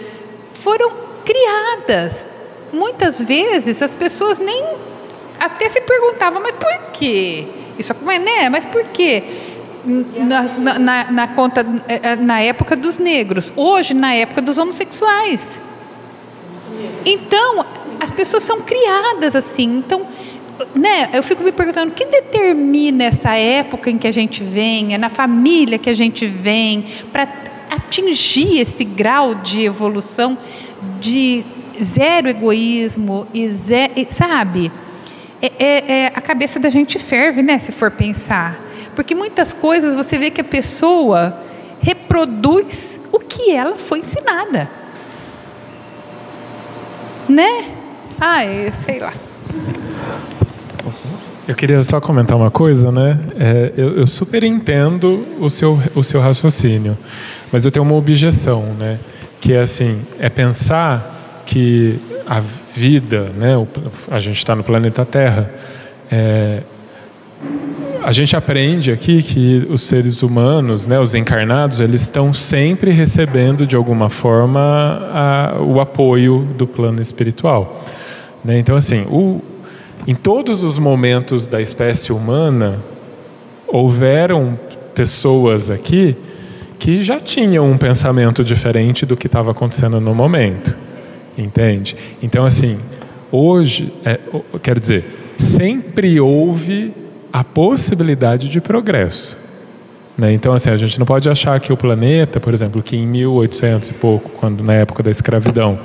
foram 0.56 0.92
criadas. 1.24 2.28
Muitas 2.72 3.20
vezes 3.22 3.82
as 3.82 3.96
pessoas 3.96 4.40
nem 4.40 4.64
até 5.40 5.70
se 5.70 5.82
perguntavam, 5.82 6.42
mas 6.42 6.56
por 6.56 6.92
quê? 6.92 7.48
Isso, 7.78 7.96
mas, 8.04 8.22
né? 8.22 8.50
Mas 8.50 8.66
por 8.66 8.84
quê? 8.86 9.24
Na, 9.86 10.80
na, 10.80 11.12
na, 11.12 11.28
conta, 11.28 11.64
eh, 11.88 12.00
eh, 12.02 12.16
na 12.16 12.42
época 12.42 12.76
dos 12.76 12.98
negros, 12.98 13.54
hoje 13.56 13.94
na 13.94 14.14
época 14.16 14.42
dos 14.42 14.58
homossexuais. 14.58 15.60
Então, 17.06 17.64
as 18.06 18.12
pessoas 18.12 18.44
são 18.44 18.62
criadas 18.62 19.36
assim. 19.36 19.78
Então, 19.78 20.06
né, 20.76 21.10
eu 21.12 21.24
fico 21.24 21.44
me 21.44 21.52
perguntando 21.52 21.92
o 21.92 21.96
que 21.96 22.06
determina 22.06 23.04
essa 23.04 23.36
época 23.36 23.90
em 23.90 23.98
que 23.98 24.08
a 24.08 24.12
gente 24.12 24.44
vem, 24.44 24.94
é 24.94 24.98
na 24.98 25.10
família 25.10 25.78
que 25.78 25.90
a 25.90 25.94
gente 25.94 26.28
vem, 26.28 26.86
para 27.12 27.28
atingir 27.72 28.60
esse 28.60 28.84
grau 28.84 29.36
de 29.36 29.62
evolução 29.62 30.38
de 31.00 31.44
zero 31.84 32.30
egoísmo 32.30 33.28
e, 33.34 33.50
zero, 33.50 33.94
sabe? 34.10 34.72
É, 35.42 35.52
é, 35.60 35.92
é, 35.94 36.12
a 36.16 36.22
cabeça 36.22 36.60
da 36.60 36.70
gente 36.70 37.00
ferve, 37.00 37.42
né? 37.42 37.58
Se 37.58 37.72
for 37.72 37.90
pensar, 37.90 38.60
porque 38.96 39.16
muitas 39.16 39.52
coisas 39.52 39.96
você 39.96 40.18
vê 40.18 40.30
que 40.30 40.42
a 40.42 40.46
pessoa 40.46 41.38
reproduz 41.82 43.00
o 43.12 43.20
que 43.20 43.52
ela 43.52 43.78
foi 43.78 44.00
ensinada, 44.00 44.70
né? 47.28 47.75
Ah, 48.20 48.42
sei 48.72 49.00
lá. 49.00 49.14
Eu 51.48 51.54
queria 51.54 51.84
só 51.84 52.02
comentar 52.02 52.36
uma 52.36 52.50
coisa, 52.50 52.92
né? 52.92 53.20
É, 53.38 53.72
eu, 53.78 53.98
eu, 53.98 54.08
super 54.08 54.44
entendo 54.44 55.26
o 55.40 55.50
seu, 55.50 55.80
o 55.94 56.04
seu 56.04 56.20
raciocínio, 56.20 56.98
mas 57.52 57.66
eu 57.66 57.72
tenho 57.72 57.86
uma 57.86 57.94
objeção, 57.94 58.64
né? 58.80 58.98
Que 59.40 59.54
é 59.54 59.62
assim, 59.62 60.02
é 60.20 60.28
pensar 60.28 61.44
que 61.46 62.00
a 62.26 62.40
vida, 62.40 63.32
né? 63.38 63.56
O, 63.56 63.68
a 64.10 64.20
gente 64.20 64.38
está 64.38 64.56
no 64.56 64.64
planeta 64.64 65.06
Terra. 65.06 65.52
É, 66.12 66.64
a 68.04 68.12
gente 68.12 68.36
aprende 68.36 68.92
aqui 68.92 69.22
que 69.22 69.68
os 69.70 69.82
seres 69.82 70.22
humanos, 70.22 70.86
né, 70.86 71.00
os 71.00 71.16
encarnados, 71.16 71.80
eles 71.80 72.02
estão 72.02 72.34
sempre 72.34 72.92
recebendo 72.92 73.66
de 73.66 73.76
alguma 73.76 74.10
forma 74.10 74.60
a, 75.12 75.56
o 75.60 75.80
apoio 75.80 76.48
do 76.56 76.68
plano 76.68 77.02
espiritual. 77.02 77.84
Né? 78.46 78.60
Então, 78.60 78.76
assim, 78.76 79.02
o, 79.10 79.42
em 80.06 80.14
todos 80.14 80.64
os 80.64 80.78
momentos 80.78 81.48
da 81.48 81.60
espécie 81.60 82.14
humana, 82.14 82.80
houveram 83.68 84.58
pessoas 84.94 85.72
aqui 85.72 86.16
que 86.78 87.02
já 87.02 87.20
tinham 87.20 87.70
um 87.70 87.78
pensamento 87.78 88.44
diferente 88.44 89.04
do 89.04 89.18
que 89.18 89.26
estava 89.26 89.50
acontecendo 89.50 90.00
no 90.00 90.14
momento. 90.14 90.76
Entende? 91.36 91.98
Então, 92.22 92.46
assim, 92.46 92.78
hoje, 93.32 93.92
é, 94.06 94.20
quero 94.62 94.80
dizer, 94.80 95.34
sempre 95.40 96.20
houve 96.20 96.94
a 97.34 97.44
possibilidade 97.44 98.48
de 98.48 98.62
progresso. 98.62 99.36
Né? 100.16 100.34
Então, 100.34 100.54
assim, 100.54 100.70
a 100.70 100.78
gente 100.78 101.00
não 101.00 101.06
pode 101.06 101.28
achar 101.28 101.60
que 101.60 101.74
o 101.74 101.78
planeta, 101.78 102.40
por 102.40 102.54
exemplo, 102.54 102.82
que 102.84 102.96
em 102.96 103.08
1800 103.08 103.90
e 103.90 103.94
pouco, 103.94 104.30
quando 104.40 104.64
na 104.64 104.74
época 104.74 105.02
da 105.02 105.10
escravidão, 105.10 105.80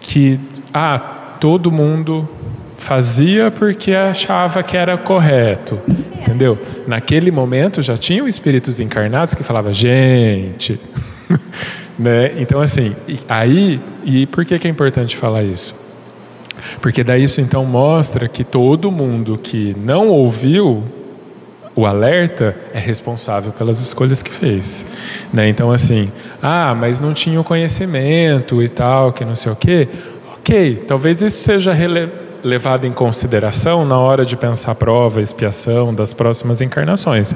que 0.00 0.40
ah, 0.72 1.15
todo 1.40 1.70
mundo 1.70 2.28
fazia 2.76 3.50
porque 3.50 3.92
achava 3.92 4.62
que 4.62 4.76
era 4.76 4.96
correto, 4.96 5.78
entendeu? 6.20 6.58
Naquele 6.86 7.30
momento 7.30 7.82
já 7.82 7.96
tinham 7.96 8.28
espíritos 8.28 8.80
encarnados 8.80 9.34
que 9.34 9.42
falavam, 9.42 9.72
gente, 9.72 10.78
né? 11.98 12.32
Então 12.38 12.60
assim, 12.60 12.94
aí 13.28 13.80
e 14.04 14.26
por 14.26 14.44
que 14.44 14.58
que 14.58 14.68
é 14.68 14.70
importante 14.70 15.16
falar 15.16 15.42
isso? 15.42 15.74
Porque 16.80 17.02
daí 17.02 17.24
isso 17.24 17.40
então 17.40 17.64
mostra 17.64 18.28
que 18.28 18.44
todo 18.44 18.90
mundo 18.90 19.38
que 19.38 19.74
não 19.78 20.08
ouviu 20.08 20.84
o 21.74 21.84
alerta 21.84 22.56
é 22.72 22.78
responsável 22.78 23.52
pelas 23.52 23.80
escolhas 23.80 24.22
que 24.22 24.30
fez, 24.30 24.86
né? 25.32 25.48
Então 25.48 25.70
assim, 25.70 26.10
ah, 26.42 26.74
mas 26.74 27.00
não 27.00 27.12
tinha 27.12 27.38
o 27.38 27.44
conhecimento 27.44 28.62
e 28.62 28.68
tal, 28.68 29.12
que 29.12 29.24
não 29.24 29.34
sei 29.34 29.52
o 29.52 29.56
quê. 29.56 29.86
Ok, 30.46 30.84
talvez 30.86 31.22
isso 31.22 31.42
seja 31.42 31.72
levado 32.44 32.86
em 32.86 32.92
consideração 32.92 33.84
na 33.84 33.98
hora 33.98 34.24
de 34.24 34.36
pensar 34.36 34.70
a 34.70 34.74
prova, 34.76 35.18
a 35.18 35.22
expiação 35.24 35.92
das 35.92 36.12
próximas 36.12 36.60
encarnações. 36.60 37.34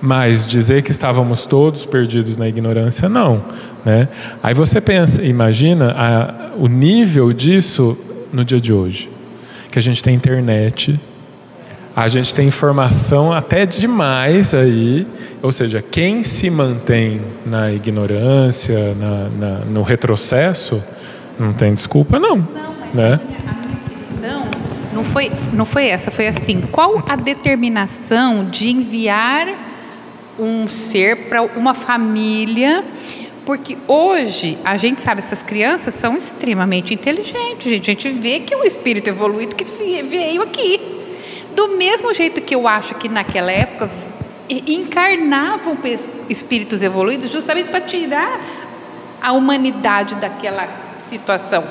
Mas 0.00 0.46
dizer 0.46 0.84
que 0.84 0.92
estávamos 0.92 1.44
todos 1.44 1.84
perdidos 1.84 2.36
na 2.36 2.48
ignorância, 2.48 3.08
não. 3.08 3.42
Né? 3.84 4.06
Aí 4.40 4.54
você 4.54 4.80
pensa, 4.80 5.24
imagina 5.24 5.90
a, 5.90 6.52
o 6.56 6.68
nível 6.68 7.32
disso 7.32 7.98
no 8.32 8.44
dia 8.44 8.60
de 8.60 8.72
hoje. 8.72 9.10
Que 9.68 9.80
a 9.80 9.82
gente 9.82 10.00
tem 10.00 10.14
internet, 10.14 11.00
a 11.96 12.06
gente 12.06 12.32
tem 12.32 12.46
informação 12.46 13.32
até 13.32 13.66
demais 13.66 14.54
aí, 14.54 15.04
ou 15.42 15.50
seja, 15.50 15.82
quem 15.82 16.22
se 16.22 16.48
mantém 16.48 17.22
na 17.44 17.72
ignorância, 17.72 18.94
na, 18.94 19.28
na, 19.30 19.58
no 19.64 19.82
retrocesso, 19.82 20.80
não 21.38 21.52
tem 21.52 21.74
desculpa, 21.74 22.18
não. 22.18 22.36
não 22.36 22.74
né? 22.94 23.20
não 24.92 25.04
foi, 25.04 25.32
não 25.52 25.64
foi 25.64 25.86
essa, 25.86 26.10
foi 26.10 26.28
assim: 26.28 26.60
qual 26.60 27.02
a 27.08 27.16
determinação 27.16 28.44
de 28.44 28.70
enviar 28.70 29.48
um 30.38 30.68
ser 30.68 31.28
para 31.28 31.42
uma 31.42 31.74
família? 31.74 32.84
Porque 33.44 33.76
hoje 33.88 34.56
a 34.64 34.76
gente 34.76 35.00
sabe 35.00 35.20
essas 35.20 35.42
crianças 35.42 35.94
são 35.94 36.16
extremamente 36.16 36.94
inteligentes, 36.94 37.64
gente. 37.64 37.90
A 37.90 37.94
gente 37.94 38.08
vê 38.10 38.40
que 38.40 38.54
é 38.54 38.56
um 38.56 38.62
espírito 38.62 39.08
evoluído 39.08 39.56
que 39.56 39.64
veio 40.04 40.42
aqui. 40.42 40.80
Do 41.56 41.76
mesmo 41.76 42.14
jeito 42.14 42.40
que 42.40 42.54
eu 42.54 42.68
acho 42.68 42.94
que 42.94 43.08
naquela 43.08 43.50
época 43.50 43.90
encarnavam 44.48 45.76
espíritos 46.28 46.82
evoluídos 46.82 47.30
justamente 47.30 47.68
para 47.68 47.80
tirar 47.80 48.40
a 49.20 49.32
humanidade 49.32 50.14
daquela 50.16 50.68
situação. 51.12 51.62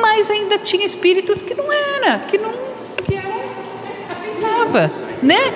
Mas 0.00 0.30
ainda 0.30 0.58
tinha 0.58 0.84
espíritos 0.84 1.40
que 1.40 1.54
não 1.54 1.72
era, 1.72 2.18
que 2.20 2.38
não 2.38 2.50
aceitava, 4.10 4.90
né? 5.22 5.52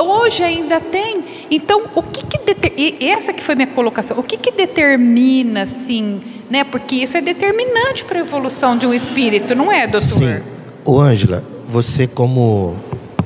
hoje 0.00 0.42
ainda 0.42 0.80
tem. 0.80 1.24
Então, 1.50 1.82
o 1.94 2.02
que, 2.02 2.24
que 2.24 2.38
deter... 2.38 2.72
e 2.76 3.08
essa 3.08 3.32
que 3.32 3.42
foi 3.42 3.54
minha 3.54 3.66
colocação. 3.66 4.18
O 4.18 4.22
que, 4.22 4.36
que 4.36 4.52
determina, 4.52 5.62
assim, 5.62 6.20
né? 6.48 6.64
Porque 6.64 6.96
isso 6.96 7.16
é 7.16 7.20
determinante 7.20 8.04
para 8.04 8.18
a 8.18 8.20
evolução 8.20 8.76
de 8.76 8.86
um 8.86 8.94
espírito, 8.94 9.54
não 9.54 9.72
é, 9.72 9.86
doutor? 9.86 10.02
Sim. 10.02 10.40
Ô, 10.84 11.00
Ângela, 11.00 11.42
você 11.68 12.06
como 12.06 12.76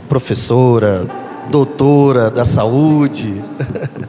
professora, 0.09 1.07
doutora 1.51 2.31
da 2.31 2.45
saúde, 2.45 3.43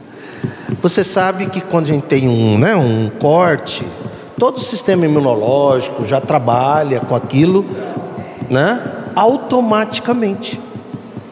você 0.80 1.04
sabe 1.04 1.46
que 1.46 1.60
quando 1.60 1.84
a 1.84 1.88
gente 1.88 2.04
tem 2.04 2.28
um, 2.28 2.58
né, 2.58 2.74
um 2.74 3.10
corte, 3.18 3.84
todo 4.38 4.58
o 4.58 4.60
sistema 4.60 5.04
imunológico 5.04 6.04
já 6.04 6.20
trabalha 6.20 7.00
com 7.00 7.14
aquilo, 7.14 7.64
né? 8.50 8.82
automaticamente. 9.14 10.60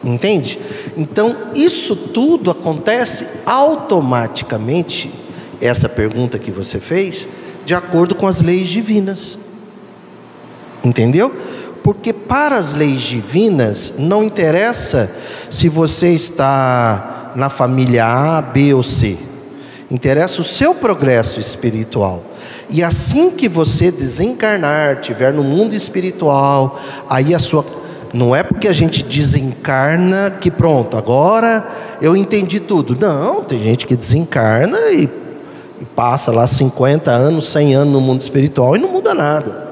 Entende? 0.03 0.59
Então, 0.97 1.35
isso 1.55 1.95
tudo 1.95 2.51
acontece 2.51 3.25
automaticamente, 3.45 5.11
essa 5.61 5.87
pergunta 5.87 6.37
que 6.37 6.51
você 6.51 6.79
fez, 6.79 7.27
de 7.65 7.73
acordo 7.73 8.13
com 8.13 8.27
as 8.27 8.41
leis 8.41 8.67
divinas. 8.67 9.39
Entendeu? 10.83 11.33
Porque 11.81 12.11
para 12.11 12.57
as 12.57 12.73
leis 12.73 13.01
divinas 13.01 13.93
não 13.97 14.23
interessa 14.23 15.09
se 15.49 15.69
você 15.69 16.09
está 16.09 17.31
na 17.35 17.49
família 17.49 18.05
A, 18.05 18.41
B 18.41 18.73
ou 18.73 18.83
C. 18.83 19.17
Interessa 19.89 20.41
o 20.41 20.45
seu 20.45 20.75
progresso 20.75 21.39
espiritual. 21.39 22.23
E 22.69 22.83
assim 22.83 23.31
que 23.31 23.47
você 23.47 23.91
desencarnar, 23.91 25.01
tiver 25.01 25.33
no 25.33 25.43
mundo 25.43 25.75
espiritual, 25.75 26.79
aí 27.09 27.33
a 27.35 27.39
sua 27.39 27.65
não 28.13 28.35
é 28.35 28.43
porque 28.43 28.67
a 28.67 28.73
gente 28.73 29.03
desencarna 29.03 30.37
que 30.39 30.51
pronto, 30.51 30.95
agora 30.95 31.67
eu 31.99 32.15
entendi 32.15 32.59
tudo. 32.59 32.95
Não, 32.99 33.43
tem 33.43 33.59
gente 33.59 33.87
que 33.87 33.95
desencarna 33.95 34.77
e, 34.91 35.09
e 35.81 35.85
passa 35.95 36.31
lá 36.31 36.45
50 36.45 37.09
anos, 37.09 37.49
100 37.49 37.73
anos 37.73 37.93
no 37.93 37.99
mundo 37.99 38.21
espiritual 38.21 38.75
e 38.75 38.79
não 38.79 38.91
muda 38.91 39.15
nada. 39.15 39.67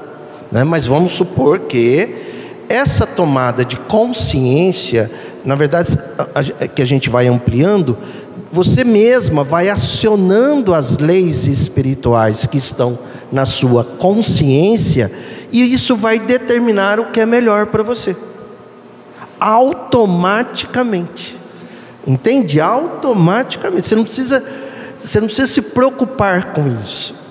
Né? 0.50 0.64
Mas 0.64 0.86
vamos 0.86 1.12
supor 1.12 1.60
que 1.60 2.16
essa 2.68 3.06
tomada 3.06 3.64
de 3.64 3.76
consciência, 3.76 5.10
na 5.44 5.54
verdade, 5.54 5.96
que 6.74 6.82
a 6.82 6.86
gente 6.86 7.08
vai 7.08 7.28
ampliando, 7.28 7.96
você 8.52 8.84
mesma 8.84 9.42
vai 9.42 9.70
acionando 9.70 10.74
as 10.74 10.98
leis 10.98 11.46
espirituais 11.46 12.44
que 12.44 12.58
estão 12.58 12.98
na 13.32 13.46
sua 13.46 13.82
consciência 13.82 15.10
e 15.50 15.72
isso 15.72 15.96
vai 15.96 16.18
determinar 16.18 17.00
o 17.00 17.06
que 17.06 17.18
é 17.18 17.24
melhor 17.24 17.68
para 17.68 17.82
você. 17.82 18.14
Automaticamente. 19.40 21.38
Entende? 22.06 22.60
Automaticamente. 22.60 23.88
Você 23.88 23.96
não 23.96 24.04
precisa, 24.04 24.44
você 24.98 25.18
não 25.18 25.28
precisa 25.28 25.50
se 25.50 25.62
preocupar 25.62 26.52
com 26.52 26.78
isso. 26.78 27.21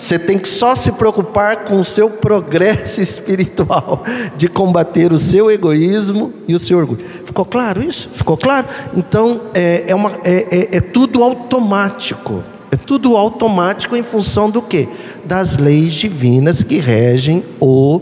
Você 0.00 0.18
tem 0.18 0.38
que 0.38 0.48
só 0.48 0.74
se 0.74 0.92
preocupar 0.92 1.64
com 1.64 1.78
o 1.78 1.84
seu 1.84 2.08
progresso 2.08 3.02
espiritual, 3.04 4.02
de 4.34 4.48
combater 4.48 5.12
o 5.12 5.18
seu 5.18 5.50
egoísmo 5.50 6.32
e 6.48 6.54
o 6.54 6.58
seu 6.58 6.78
orgulho. 6.78 7.04
Ficou 7.26 7.44
claro 7.44 7.82
isso? 7.82 8.08
Ficou 8.14 8.34
claro? 8.34 8.66
Então 8.96 9.42
é, 9.52 9.84
é, 9.88 9.94
uma, 9.94 10.12
é, 10.24 10.46
é, 10.50 10.76
é 10.78 10.80
tudo 10.80 11.22
automático. 11.22 12.42
É 12.70 12.76
tudo 12.76 13.14
automático 13.14 13.94
em 13.94 14.02
função 14.02 14.48
do 14.48 14.62
que? 14.62 14.88
Das 15.22 15.58
leis 15.58 15.92
divinas 15.92 16.62
que 16.62 16.78
regem 16.78 17.44
o 17.60 18.00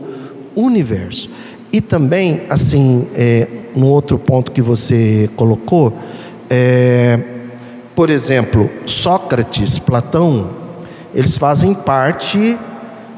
universo. 0.55 1.29
E 1.73 1.81
também, 1.81 2.43
assim, 2.49 3.09
é, 3.13 3.49
no 3.75 3.89
outro 3.89 4.21
ponto 4.21 4.53
que 4.53 4.63
você 4.63 5.29
colocou, 5.35 5.93
é, 6.49 7.19
por 7.97 8.09
exemplo, 8.09 8.71
Sócrates, 8.87 9.81
Platão, 9.81 10.68
eles 11.15 11.37
fazem 11.37 11.75
parte, 11.75 12.59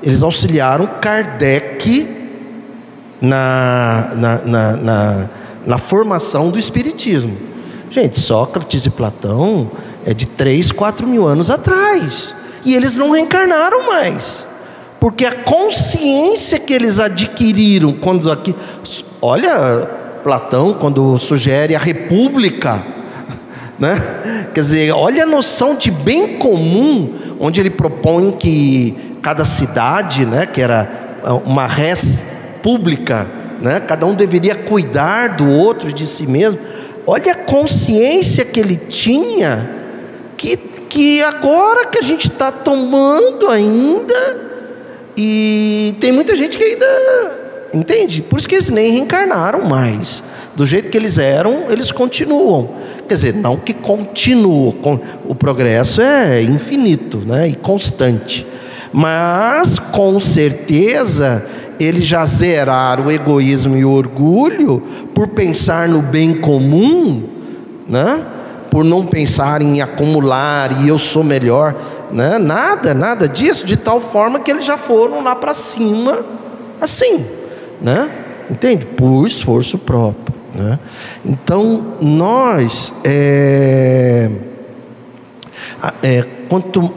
eles 0.02 0.22
auxiliaram 0.22 0.86
Kardec 1.00 2.08
na, 3.20 4.10
na, 4.16 4.38
na, 4.38 4.72
na, 4.76 5.28
na 5.66 5.78
formação 5.78 6.50
do 6.50 6.58
Espiritismo. 6.58 7.36
Gente, 7.90 8.18
Sócrates 8.18 8.86
e 8.86 8.90
Platão 8.90 9.70
é 10.06 10.14
de 10.14 10.26
3, 10.26 10.72
4 10.72 11.06
mil 11.06 11.26
anos 11.26 11.50
atrás. 11.50 12.34
E 12.64 12.74
eles 12.74 12.96
não 12.96 13.10
reencarnaram 13.10 13.88
mais. 13.88 14.46
Porque 15.00 15.24
a 15.24 15.32
consciência 15.32 16.58
que 16.58 16.72
eles 16.72 16.98
adquiriram 16.98 17.92
quando 17.92 18.30
aqui. 18.30 18.54
Olha, 19.20 19.88
Platão, 20.22 20.74
quando 20.74 21.18
sugere 21.18 21.74
a 21.74 21.78
república, 21.78 22.84
né? 23.78 24.39
Quer 24.54 24.60
dizer, 24.60 24.92
olha 24.92 25.22
a 25.22 25.26
noção 25.26 25.76
de 25.76 25.90
bem 25.90 26.38
comum, 26.38 27.12
onde 27.38 27.60
ele 27.60 27.70
propõe 27.70 28.32
que 28.32 28.96
cada 29.22 29.44
cidade, 29.44 30.26
né, 30.26 30.46
que 30.46 30.60
era 30.60 30.88
uma 31.44 31.66
res 31.66 32.24
pública, 32.62 33.28
né, 33.60 33.80
cada 33.80 34.06
um 34.06 34.14
deveria 34.14 34.54
cuidar 34.54 35.36
do 35.36 35.48
outro 35.48 35.90
e 35.90 35.92
de 35.92 36.06
si 36.06 36.26
mesmo. 36.26 36.58
Olha 37.06 37.32
a 37.32 37.36
consciência 37.36 38.44
que 38.44 38.58
ele 38.58 38.76
tinha, 38.76 39.70
que, 40.36 40.56
que 40.56 41.22
agora 41.22 41.86
que 41.86 41.98
a 41.98 42.02
gente 42.02 42.28
está 42.28 42.50
tomando 42.50 43.48
ainda, 43.48 44.50
e 45.16 45.96
tem 46.00 46.12
muita 46.12 46.34
gente 46.34 46.56
que 46.56 46.64
ainda 46.64 47.40
Entende? 47.72 48.22
Por 48.22 48.38
isso 48.38 48.48
que 48.48 48.56
eles 48.56 48.70
nem 48.70 48.92
reencarnaram 48.92 49.62
mais. 49.64 50.22
Do 50.60 50.66
jeito 50.66 50.90
que 50.90 50.98
eles 50.98 51.16
eram, 51.16 51.70
eles 51.70 51.90
continuam. 51.90 52.68
Quer 53.08 53.14
dizer, 53.14 53.34
não 53.34 53.56
que 53.56 53.72
continuam, 53.72 55.00
o 55.26 55.34
progresso 55.34 56.02
é 56.02 56.42
infinito 56.42 57.16
né? 57.24 57.48
e 57.48 57.54
constante. 57.54 58.46
Mas, 58.92 59.78
com 59.78 60.20
certeza, 60.20 61.42
eles 61.78 62.04
já 62.04 62.26
zeraram 62.26 63.06
o 63.06 63.10
egoísmo 63.10 63.74
e 63.74 63.86
o 63.86 63.90
orgulho 63.90 64.82
por 65.14 65.28
pensar 65.28 65.88
no 65.88 66.02
bem 66.02 66.34
comum, 66.34 67.22
né? 67.88 68.22
por 68.70 68.84
não 68.84 69.06
pensar 69.06 69.62
em 69.62 69.80
acumular 69.80 70.84
e 70.84 70.88
eu 70.88 70.98
sou 70.98 71.24
melhor. 71.24 71.74
Né? 72.12 72.36
Nada, 72.36 72.92
nada 72.92 73.26
disso, 73.26 73.64
de 73.64 73.78
tal 73.78 73.98
forma 73.98 74.38
que 74.40 74.50
eles 74.50 74.66
já 74.66 74.76
foram 74.76 75.24
lá 75.24 75.34
para 75.34 75.54
cima 75.54 76.18
assim 76.78 77.24
né? 77.80 78.10
Entende? 78.50 78.84
Por 78.84 79.26
esforço 79.26 79.78
próprio. 79.78 80.29
Né? 80.54 80.78
Então, 81.24 81.94
nós, 82.00 82.92
é, 83.04 84.30
é, 86.02 86.26
quanto, 86.48 86.92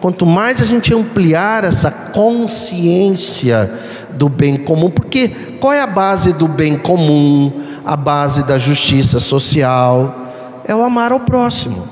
quanto 0.00 0.26
mais 0.26 0.60
a 0.60 0.64
gente 0.64 0.94
ampliar 0.94 1.64
essa 1.64 1.90
consciência 1.90 3.72
do 4.10 4.28
bem 4.28 4.56
comum, 4.56 4.90
porque 4.90 5.28
qual 5.60 5.72
é 5.72 5.80
a 5.80 5.86
base 5.86 6.32
do 6.32 6.46
bem 6.46 6.76
comum, 6.76 7.52
a 7.84 7.96
base 7.96 8.44
da 8.44 8.58
justiça 8.58 9.18
social? 9.18 10.32
É 10.64 10.74
o 10.74 10.82
amar 10.82 11.12
ao 11.12 11.20
próximo. 11.20 11.88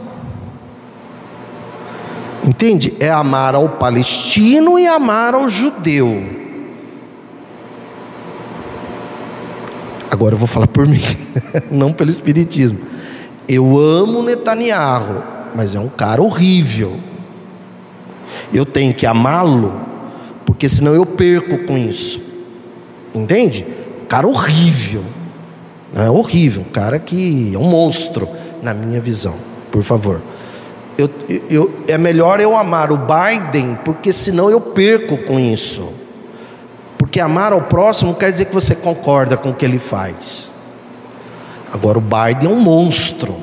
Entende? 2.45 2.95
É 3.01 3.11
amar 3.11 3.55
ao 3.55 3.69
palestino 3.69 4.79
e 4.79 4.87
amar 4.87 5.35
ao 5.35 5.49
judeu. 5.49 6.48
Agora 10.11 10.35
eu 10.35 10.39
vou 10.39 10.49
falar 10.49 10.67
por 10.67 10.87
mim, 10.89 11.03
não 11.71 11.93
pelo 11.93 12.11
Espiritismo. 12.11 12.79
Eu 13.49 13.79
amo 13.79 14.23
Netanyahu, 14.23 15.23
mas 15.55 15.75
é 15.75 15.81
um 15.81 15.89
cara 15.89 16.23
horrível. 16.23 16.97
Eu 18.53 18.65
tenho 18.65 18.95
que 18.95 19.07
amá-lo, 19.07 19.73
porque 20.45 20.69
senão 20.69 20.95
eu 20.95 21.05
perco 21.07 21.59
com 21.67 21.77
isso. 21.77 22.21
Entende? 23.15 23.65
Um 24.03 24.07
cara 24.07 24.27
horrível. 24.27 25.03
É 25.95 26.11
horrível, 26.11 26.63
um 26.63 26.71
cara 26.71 26.99
que 26.99 27.55
é 27.55 27.59
um 27.59 27.65
monstro, 27.65 28.29
na 28.63 28.75
minha 28.75 29.01
visão, 29.01 29.35
por 29.71 29.83
favor. 29.83 30.21
Eu, 30.99 31.09
eu, 31.49 31.73
é 31.87 31.97
melhor 31.97 32.41
eu 32.41 32.57
amar 32.57 32.93
o 32.93 32.99
Biden, 32.99 33.79
porque 33.85 34.13
senão 34.13 34.51
eu 34.51 34.61
perco 34.61 35.17
com 35.19 35.39
isso. 35.39 35.89
Porque 36.99 37.21
amar 37.21 37.53
ao 37.53 37.63
próximo 37.63 38.15
quer 38.15 38.33
dizer 38.33 38.47
que 38.47 38.55
você 38.55 38.75
concorda 38.75 39.37
com 39.37 39.51
o 39.51 39.55
que 39.55 39.65
ele 39.65 39.79
faz. 39.79 40.53
Agora, 41.73 41.97
o 41.97 42.01
Biden 42.01 42.51
é 42.51 42.53
um 42.53 42.61
monstro. 42.61 43.35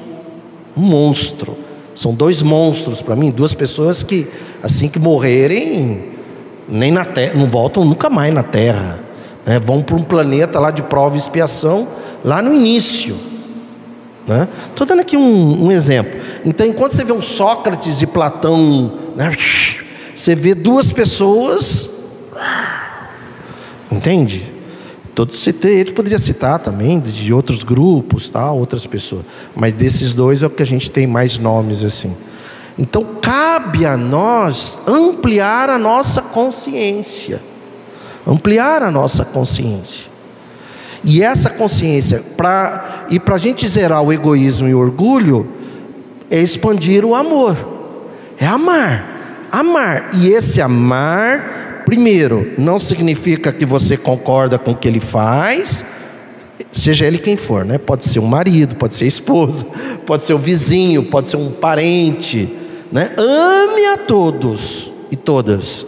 Um 0.75 0.81
monstro. 0.81 1.57
São 1.95 2.13
dois 2.13 2.41
monstros 2.41 3.01
para 3.01 3.15
mim, 3.15 3.31
duas 3.31 3.53
pessoas 3.53 4.03
que, 4.03 4.27
assim 4.61 4.89
que 4.89 4.99
morrerem, 4.99 6.11
nem 6.67 6.91
na 6.91 7.05
terra, 7.05 7.33
não 7.35 7.47
voltam 7.47 7.85
nunca 7.85 8.09
mais 8.09 8.33
na 8.33 8.43
Terra. 8.43 8.99
Né? 9.45 9.59
Vão 9.59 9.81
para 9.81 9.95
um 9.95 10.03
planeta 10.03 10.59
lá 10.59 10.71
de 10.71 10.83
prova 10.83 11.15
e 11.15 11.19
expiação, 11.19 11.87
lá 12.23 12.41
no 12.41 12.53
início. 12.53 13.15
Estou 14.25 14.85
né? 14.85 14.87
dando 14.87 15.01
aqui 15.01 15.15
um, 15.15 15.67
um, 15.67 15.71
exemplo. 15.71 16.19
Então, 16.43 16.65
enquanto 16.65 16.93
você 16.93 17.03
vê 17.03 17.13
o 17.13 17.21
Sócrates 17.21 18.01
e 18.01 18.07
Platão, 18.07 18.91
né? 19.15 19.31
você 20.13 20.35
vê 20.35 20.55
duas 20.55 20.91
pessoas 20.91 21.89
Entende? 23.91 24.51
Todos 25.13 25.39
citei, 25.39 25.79
ele 25.79 25.93
poderia 25.93 26.19
citar 26.19 26.59
também 26.59 26.99
de 26.99 27.33
outros 27.33 27.63
grupos, 27.63 28.29
tá? 28.29 28.51
outras 28.51 28.85
pessoas. 28.85 29.23
Mas 29.55 29.73
desses 29.73 30.13
dois 30.13 30.43
é 30.43 30.47
o 30.47 30.49
que 30.49 30.61
a 30.61 30.65
gente 30.65 30.91
tem 30.91 31.07
mais 31.07 31.37
nomes 31.37 31.83
assim. 31.83 32.13
Então 32.77 33.05
cabe 33.21 33.85
a 33.85 33.95
nós 33.95 34.77
ampliar 34.85 35.69
a 35.69 35.77
nossa 35.77 36.21
consciência. 36.21 37.41
Ampliar 38.27 38.83
a 38.83 38.91
nossa 38.91 39.23
consciência. 39.23 40.11
E 41.01 41.21
essa 41.21 41.49
consciência, 41.51 42.21
pra, 42.35 43.05
e 43.09 43.19
para 43.19 43.35
a 43.35 43.37
gente 43.37 43.65
zerar 43.67 44.01
o 44.01 44.11
egoísmo 44.11 44.67
e 44.67 44.73
o 44.73 44.79
orgulho, 44.79 45.47
é 46.29 46.41
expandir 46.41 47.05
o 47.05 47.15
amor. 47.15 47.55
É 48.37 48.45
amar. 48.45 49.47
Amar. 49.51 50.09
E 50.13 50.27
esse 50.27 50.59
amar 50.59 51.64
Primeiro, 51.95 52.51
não 52.57 52.77
significa 52.77 53.53
que 53.53 53.65
você 53.65 53.95
concorda 53.95 54.59
com 54.59 54.71
o 54.71 54.75
que 54.75 54.85
ele 54.85 54.99
faz, 54.99 55.85
seja 56.69 57.05
ele 57.05 57.17
quem 57.17 57.37
for, 57.37 57.63
né? 57.63 57.77
Pode 57.77 58.03
ser 58.03 58.19
um 58.19 58.25
marido, 58.25 58.75
pode 58.75 58.95
ser 58.95 59.05
a 59.05 59.07
esposa, 59.07 59.65
pode 60.05 60.23
ser 60.23 60.33
o 60.33 60.37
vizinho, 60.37 61.03
pode 61.03 61.29
ser 61.29 61.37
um 61.37 61.51
parente, 61.51 62.49
né? 62.91 63.11
Ame 63.17 63.85
a 63.93 63.97
todos 63.97 64.91
e 65.09 65.15
todas. 65.15 65.87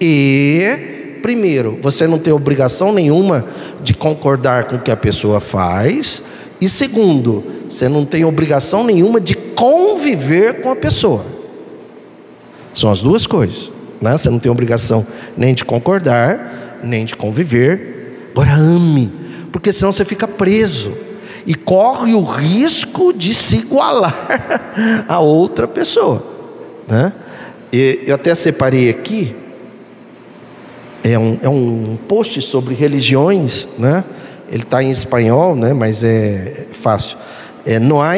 E 0.00 1.18
primeiro, 1.20 1.78
você 1.82 2.06
não 2.06 2.18
tem 2.18 2.32
obrigação 2.32 2.90
nenhuma 2.90 3.44
de 3.82 3.92
concordar 3.92 4.64
com 4.64 4.76
o 4.76 4.80
que 4.80 4.90
a 4.90 4.96
pessoa 4.96 5.38
faz, 5.38 6.22
e 6.62 6.66
segundo, 6.66 7.44
você 7.68 7.90
não 7.90 8.06
tem 8.06 8.24
obrigação 8.24 8.84
nenhuma 8.84 9.20
de 9.20 9.34
conviver 9.34 10.62
com 10.62 10.70
a 10.70 10.76
pessoa. 10.76 11.26
São 12.72 12.90
as 12.90 13.02
duas 13.02 13.26
coisas. 13.26 13.70
Né? 14.02 14.18
Você 14.18 14.28
não 14.28 14.40
tem 14.40 14.50
obrigação 14.50 15.06
nem 15.36 15.54
de 15.54 15.64
concordar, 15.64 16.80
nem 16.82 17.04
de 17.04 17.14
conviver. 17.14 18.28
Agora 18.32 18.52
ame, 18.54 19.12
porque 19.52 19.72
senão 19.72 19.92
você 19.92 20.04
fica 20.04 20.26
preso 20.26 20.92
e 21.46 21.54
corre 21.54 22.12
o 22.12 22.24
risco 22.24 23.12
de 23.12 23.32
se 23.32 23.56
igualar 23.56 24.26
a 25.06 25.20
outra 25.20 25.68
pessoa. 25.68 26.26
Né? 26.88 27.12
E 27.72 28.00
eu 28.06 28.16
até 28.16 28.34
separei 28.34 28.90
aqui, 28.90 29.36
é 31.04 31.18
um, 31.18 31.38
é 31.42 31.48
um 31.48 31.98
post 32.08 32.42
sobre 32.42 32.74
religiões, 32.74 33.68
né? 33.78 34.04
ele 34.50 34.64
está 34.64 34.82
em 34.82 34.90
espanhol, 34.90 35.54
né? 35.54 35.72
mas 35.72 36.02
é 36.02 36.66
fácil. 36.72 37.16
É, 37.64 37.78
não, 37.78 38.02
há, 38.02 38.14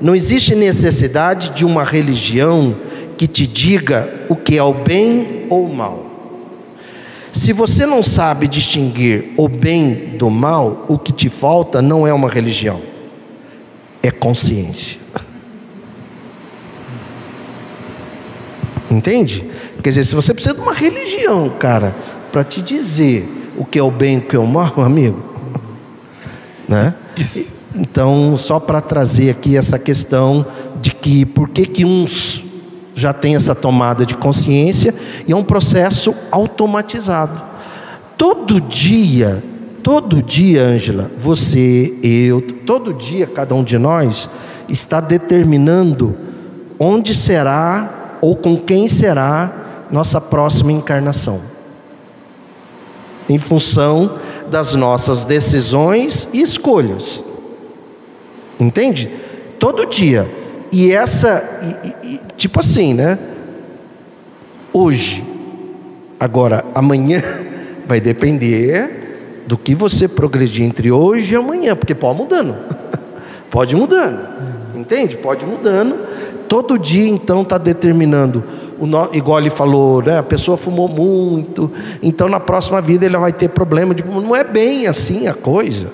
não 0.00 0.14
existe 0.14 0.54
necessidade 0.54 1.50
de 1.50 1.64
uma 1.64 1.84
religião 1.84 2.74
que 3.16 3.26
te 3.26 3.46
diga 3.46 4.26
o 4.28 4.36
que 4.36 4.56
é 4.56 4.62
o 4.62 4.74
bem 4.74 5.46
ou 5.48 5.66
o 5.66 5.74
mal. 5.74 6.06
Se 7.32 7.52
você 7.52 7.84
não 7.84 8.02
sabe 8.02 8.48
distinguir 8.48 9.34
o 9.36 9.48
bem 9.48 10.16
do 10.16 10.30
mal, 10.30 10.86
o 10.88 10.98
que 10.98 11.12
te 11.12 11.28
falta 11.28 11.82
não 11.82 12.06
é 12.06 12.12
uma 12.12 12.30
religião, 12.30 12.80
é 14.02 14.10
consciência. 14.10 14.98
Entende? 18.90 19.44
Quer 19.82 19.90
dizer, 19.90 20.04
se 20.04 20.14
você 20.14 20.32
precisa 20.32 20.54
de 20.54 20.60
uma 20.60 20.72
religião, 20.72 21.50
cara, 21.58 21.94
para 22.32 22.42
te 22.42 22.62
dizer 22.62 23.28
o 23.56 23.64
que 23.64 23.78
é 23.78 23.82
o 23.82 23.90
bem 23.90 24.14
e 24.14 24.18
o 24.18 24.22
que 24.22 24.36
é 24.36 24.38
o 24.38 24.46
mal, 24.46 24.72
amigo, 24.80 25.22
né? 26.66 26.94
Isso. 27.16 27.52
Então, 27.74 28.36
só 28.38 28.58
para 28.58 28.80
trazer 28.80 29.28
aqui 29.28 29.56
essa 29.56 29.78
questão 29.78 30.46
de 30.80 30.92
que 30.92 31.26
por 31.26 31.50
que 31.50 31.66
que 31.66 31.84
uns 31.84 32.45
já 32.96 33.12
têm 33.12 33.36
essa 33.36 33.54
tomada 33.54 34.06
de 34.06 34.16
consciência 34.16 34.94
e 35.28 35.32
é 35.32 35.36
um 35.36 35.44
processo 35.44 36.14
automatizado. 36.30 37.42
Todo 38.16 38.58
dia, 38.58 39.44
todo 39.82 40.22
dia, 40.22 40.62
Ângela, 40.62 41.10
você, 41.18 41.94
eu, 42.02 42.40
todo 42.64 42.94
dia 42.94 43.26
cada 43.26 43.54
um 43.54 43.62
de 43.62 43.76
nós 43.76 44.30
está 44.66 44.98
determinando 44.98 46.16
onde 46.78 47.14
será 47.14 48.18
ou 48.22 48.34
com 48.34 48.56
quem 48.56 48.88
será 48.88 49.86
nossa 49.90 50.18
próxima 50.18 50.72
encarnação. 50.72 51.42
Em 53.28 53.36
função 53.36 54.14
das 54.48 54.74
nossas 54.74 55.24
decisões 55.24 56.30
e 56.32 56.40
escolhas. 56.40 57.22
Entende? 58.58 59.10
Todo 59.58 59.84
dia. 59.84 60.45
E 60.78 60.92
essa, 60.92 61.42
e, 61.62 62.06
e, 62.06 62.20
tipo 62.36 62.60
assim, 62.60 62.92
né? 62.92 63.18
Hoje, 64.74 65.24
agora, 66.20 66.66
amanhã, 66.74 67.22
vai 67.88 67.98
depender 67.98 69.40
do 69.46 69.56
que 69.56 69.74
você 69.74 70.06
progredir 70.06 70.66
entre 70.66 70.92
hoje 70.92 71.32
e 71.32 71.36
amanhã, 71.38 71.74
porque 71.74 71.94
pode 71.94 72.18
mudando, 72.18 72.54
pode 73.50 73.74
mudando, 73.74 74.20
entende? 74.74 75.16
Pode 75.16 75.46
mudando. 75.46 75.96
Todo 76.46 76.78
dia, 76.78 77.08
então, 77.08 77.40
está 77.40 77.56
determinando, 77.56 78.44
o 78.78 78.84
no, 78.84 79.08
igual 79.14 79.38
ele 79.38 79.48
falou, 79.48 80.02
né? 80.02 80.18
A 80.18 80.22
pessoa 80.22 80.58
fumou 80.58 80.88
muito, 80.88 81.72
então 82.02 82.28
na 82.28 82.38
próxima 82.38 82.82
vida 82.82 83.06
ele 83.06 83.16
vai 83.16 83.32
ter 83.32 83.48
problema. 83.48 83.94
De, 83.94 84.04
não 84.04 84.36
é 84.36 84.44
bem 84.44 84.86
assim 84.86 85.26
a 85.26 85.32
coisa. 85.32 85.86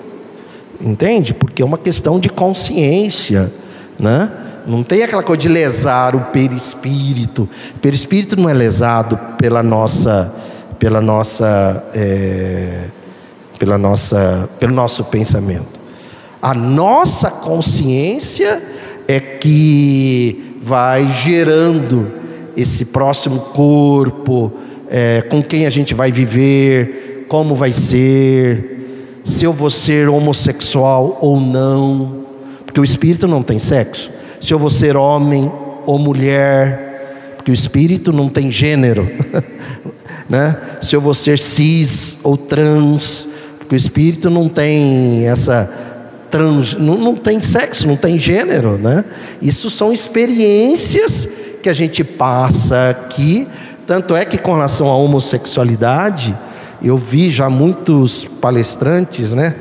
Entende? 0.81 1.33
Porque 1.33 1.61
é 1.61 1.65
uma 1.65 1.77
questão 1.77 2.19
de 2.19 2.27
consciência, 2.27 3.49
né? 3.97 4.42
Não 4.65 4.83
tem 4.83 5.03
aquela 5.03 5.23
coisa 5.23 5.41
de 5.41 5.47
lesar 5.47 6.15
o 6.15 6.21
perispírito. 6.25 7.49
O 7.75 7.79
perispírito 7.79 8.35
não 8.35 8.49
é 8.49 8.53
lesado 8.53 9.17
pela 9.37 9.61
nossa, 9.61 10.33
pela 10.79 11.01
nossa, 11.01 11.83
é, 11.93 12.85
pela 13.59 13.77
nossa, 13.77 14.49
pelo 14.59 14.73
nosso 14.73 15.03
pensamento. 15.05 15.79
A 16.41 16.53
nossa 16.53 17.29
consciência 17.29 18.61
é 19.07 19.19
que 19.19 20.57
vai 20.61 21.09
gerando 21.11 22.11
esse 22.55 22.85
próximo 22.85 23.39
corpo, 23.39 24.51
é, 24.89 25.21
com 25.23 25.41
quem 25.41 25.65
a 25.65 25.69
gente 25.69 25.93
vai 25.93 26.11
viver, 26.11 27.25
como 27.27 27.55
vai 27.55 27.73
ser 27.73 28.73
se 29.23 29.45
eu 29.45 29.53
vou 29.53 29.69
ser 29.69 30.09
homossexual 30.09 31.17
ou 31.21 31.39
não, 31.39 32.25
porque 32.65 32.79
o 32.79 32.83
espírito 32.83 33.27
não 33.27 33.41
tem 33.41 33.57
sexo, 33.57 34.11
se 34.43 34.53
eu 34.53 34.59
vou 34.59 34.69
ser 34.69 34.97
homem 34.97 35.49
ou 35.85 35.97
mulher, 35.97 37.33
porque 37.37 37.49
o 37.49 37.53
espírito 37.53 38.11
não 38.11 38.27
tem 38.27 38.51
gênero, 38.51 39.09
né? 40.27 40.57
se 40.81 40.93
eu 40.93 40.99
vou 40.99 41.13
ser 41.13 41.39
cis 41.39 42.19
ou 42.23 42.35
trans, 42.35 43.25
porque 43.57 43.73
o 43.73 43.77
espírito 43.77 44.29
não 44.29 44.49
tem 44.49 45.25
essa 45.29 45.71
trans, 46.29 46.73
não, 46.73 46.97
não 46.97 47.15
tem 47.15 47.39
sexo, 47.39 47.87
não 47.87 47.95
tem 47.95 48.19
gênero, 48.19 48.77
né? 48.77 49.05
Isso 49.41 49.69
são 49.69 49.93
experiências 49.93 51.25
que 51.61 51.69
a 51.69 51.73
gente 51.73 52.03
passa 52.03 52.89
aqui, 52.89 53.47
tanto 53.87 54.13
é 54.13 54.25
que 54.25 54.37
com 54.37 54.55
relação 54.55 54.89
à 54.89 54.97
homossexualidade, 54.97 56.35
eu 56.81 56.97
vi 56.97 57.31
já 57.31 57.49
muitos 57.49 58.25
palestrantes, 58.25 59.33
né, 59.33 59.55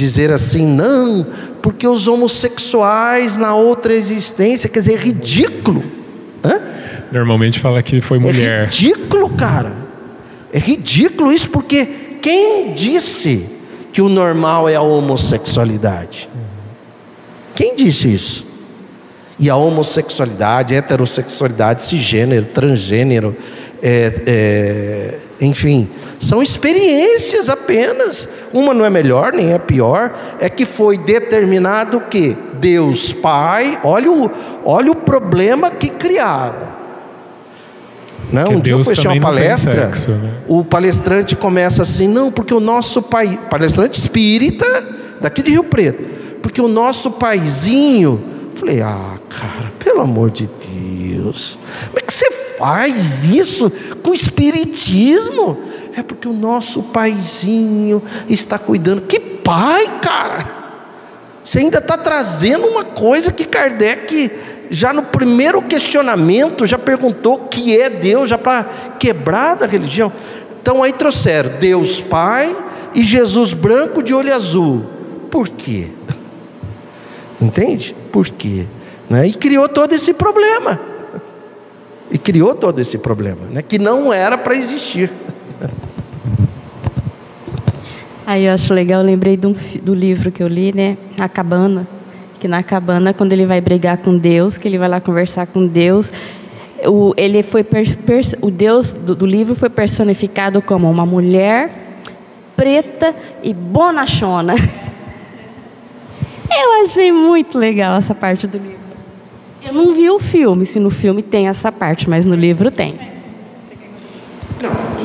dizer 0.00 0.32
assim: 0.32 0.66
não, 0.66 1.26
porque 1.62 1.86
os 1.86 2.08
homossexuais 2.08 3.36
na 3.36 3.54
outra 3.54 3.92
existência, 3.92 4.68
quer 4.68 4.80
dizer, 4.80 4.94
é 4.94 4.96
ridículo. 4.96 5.84
Hã? 6.42 6.60
Normalmente 7.12 7.58
fala 7.58 7.82
que 7.82 8.00
foi 8.00 8.18
mulher. 8.18 8.52
É 8.52 8.64
ridículo, 8.64 9.30
cara. 9.30 9.72
É 10.52 10.58
ridículo 10.58 11.32
isso, 11.32 11.50
porque 11.50 11.86
quem 12.20 12.72
disse 12.74 13.46
que 13.92 14.00
o 14.00 14.08
normal 14.08 14.68
é 14.68 14.76
a 14.76 14.80
homossexualidade? 14.80 16.28
Quem 17.54 17.76
disse 17.76 18.12
isso? 18.12 18.46
E 19.38 19.48
a 19.48 19.56
homossexualidade, 19.56 20.74
a 20.74 20.78
heterossexualidade, 20.78 21.82
cisgênero, 21.82 22.46
transgênero, 22.46 23.36
é, 23.82 24.22
é, 24.26 25.18
enfim, 25.40 25.88
são 26.18 26.42
experiências 26.42 27.48
apenas. 27.48 28.28
Uma 28.52 28.74
não 28.74 28.84
é 28.84 28.90
melhor 28.90 29.32
nem 29.32 29.52
é 29.52 29.58
pior, 29.58 30.12
é 30.38 30.50
que 30.50 30.66
foi 30.66 30.98
determinado 30.98 32.00
que 32.00 32.36
Deus 32.60 33.12
Pai, 33.12 33.80
olha 33.82 34.12
o, 34.12 34.30
olha 34.64 34.92
o 34.92 34.96
problema 34.96 35.70
que 35.70 35.88
criaram. 35.88 36.68
Não, 38.30 38.50
né? 38.50 38.56
um 38.56 38.60
dia 38.60 38.74
eu 38.74 38.84
fui 38.84 38.94
uma 39.04 39.20
palestra, 39.20 39.86
sexo, 39.86 40.10
né? 40.10 40.34
o 40.46 40.64
palestrante 40.64 41.34
começa 41.34 41.82
assim, 41.82 42.06
não, 42.06 42.30
porque 42.30 42.54
o 42.54 42.60
nosso 42.60 43.02
pai, 43.02 43.40
palestrante 43.50 43.98
espírita, 43.98 44.64
daqui 45.20 45.42
de 45.42 45.50
Rio 45.50 45.64
Preto, 45.64 46.04
porque 46.40 46.60
o 46.60 46.68
nosso 46.68 47.10
paizinho, 47.12 48.22
falei, 48.54 48.82
ah, 48.82 49.14
cara, 49.28 49.72
pelo 49.78 50.02
amor 50.02 50.30
de 50.30 50.48
Deus, 50.48 51.58
como 51.86 51.98
é 51.98 52.02
que 52.02 52.12
você 52.12 52.30
faz 52.60 53.24
isso 53.24 53.72
com 54.02 54.12
espiritismo? 54.12 55.58
É 55.96 56.02
porque 56.02 56.28
o 56.28 56.32
nosso 56.32 56.82
paizinho 56.82 58.02
está 58.28 58.58
cuidando. 58.58 59.00
Que 59.00 59.18
pai, 59.18 59.98
cara! 60.02 60.46
Você 61.42 61.60
ainda 61.60 61.78
está 61.78 61.96
trazendo 61.96 62.66
uma 62.66 62.84
coisa 62.84 63.32
que 63.32 63.46
Kardec, 63.46 64.30
já 64.70 64.92
no 64.92 65.02
primeiro 65.02 65.62
questionamento, 65.62 66.66
já 66.66 66.78
perguntou 66.78 67.34
o 67.34 67.48
que 67.48 67.80
é 67.80 67.88
Deus, 67.88 68.28
já 68.28 68.36
para 68.36 68.64
quebrar 68.98 69.56
da 69.56 69.66
religião. 69.66 70.12
Então 70.60 70.82
aí 70.82 70.92
trouxeram 70.92 71.52
Deus 71.58 72.02
Pai 72.02 72.54
e 72.94 73.02
Jesus 73.02 73.54
branco 73.54 74.02
de 74.02 74.12
olho 74.12 74.34
azul. 74.34 74.84
Por 75.30 75.48
quê? 75.48 75.88
Entende? 77.40 77.96
Por 78.12 78.28
quê? 78.28 78.66
Né? 79.08 79.28
E 79.28 79.32
criou 79.32 79.66
todo 79.66 79.94
esse 79.94 80.12
problema. 80.12 80.89
E 82.10 82.18
criou 82.18 82.54
todo 82.54 82.80
esse 82.80 82.98
problema, 82.98 83.46
né? 83.50 83.62
que 83.62 83.78
não 83.78 84.12
era 84.12 84.36
para 84.36 84.54
existir. 84.54 85.10
Aí 88.26 88.44
eu 88.44 88.52
acho 88.52 88.72
legal, 88.72 89.00
eu 89.00 89.06
lembrei 89.06 89.36
do, 89.36 89.54
livro 89.92 90.30
que 90.30 90.42
eu 90.42 90.48
li, 90.48 90.72
né? 90.72 90.96
A 91.18 91.28
Cabana. 91.28 91.86
Que 92.38 92.48
na 92.48 92.62
cabana, 92.62 93.12
quando 93.12 93.32
ele 93.34 93.44
vai 93.44 93.60
brigar 93.60 93.98
com 93.98 94.16
Deus, 94.16 94.56
que 94.56 94.66
ele 94.66 94.78
vai 94.78 94.88
lá 94.88 94.98
conversar 94.98 95.46
com 95.46 95.66
Deus, 95.66 96.10
o, 96.86 97.12
ele 97.16 97.42
foi 97.42 97.66
o 98.40 98.50
Deus 98.50 98.92
do, 98.92 99.14
do 99.14 99.26
livro 99.26 99.54
foi 99.54 99.68
personificado 99.68 100.62
como 100.62 100.90
uma 100.90 101.04
mulher 101.04 101.70
preta 102.56 103.14
e 103.42 103.52
bonachona. 103.52 104.54
Eu 106.50 106.82
achei 106.82 107.12
muito 107.12 107.58
legal 107.58 107.96
essa 107.96 108.14
parte 108.14 108.46
do 108.46 108.58
livro. 108.58 108.79
Eu 109.64 109.74
não 109.74 109.92
vi 109.92 110.08
o 110.08 110.18
filme, 110.18 110.64
se 110.64 110.80
no 110.80 110.90
filme 110.90 111.22
tem 111.22 111.48
essa 111.48 111.70
parte, 111.70 112.08
mas 112.08 112.24
no 112.24 112.34
livro 112.34 112.70
tem. 112.70 112.98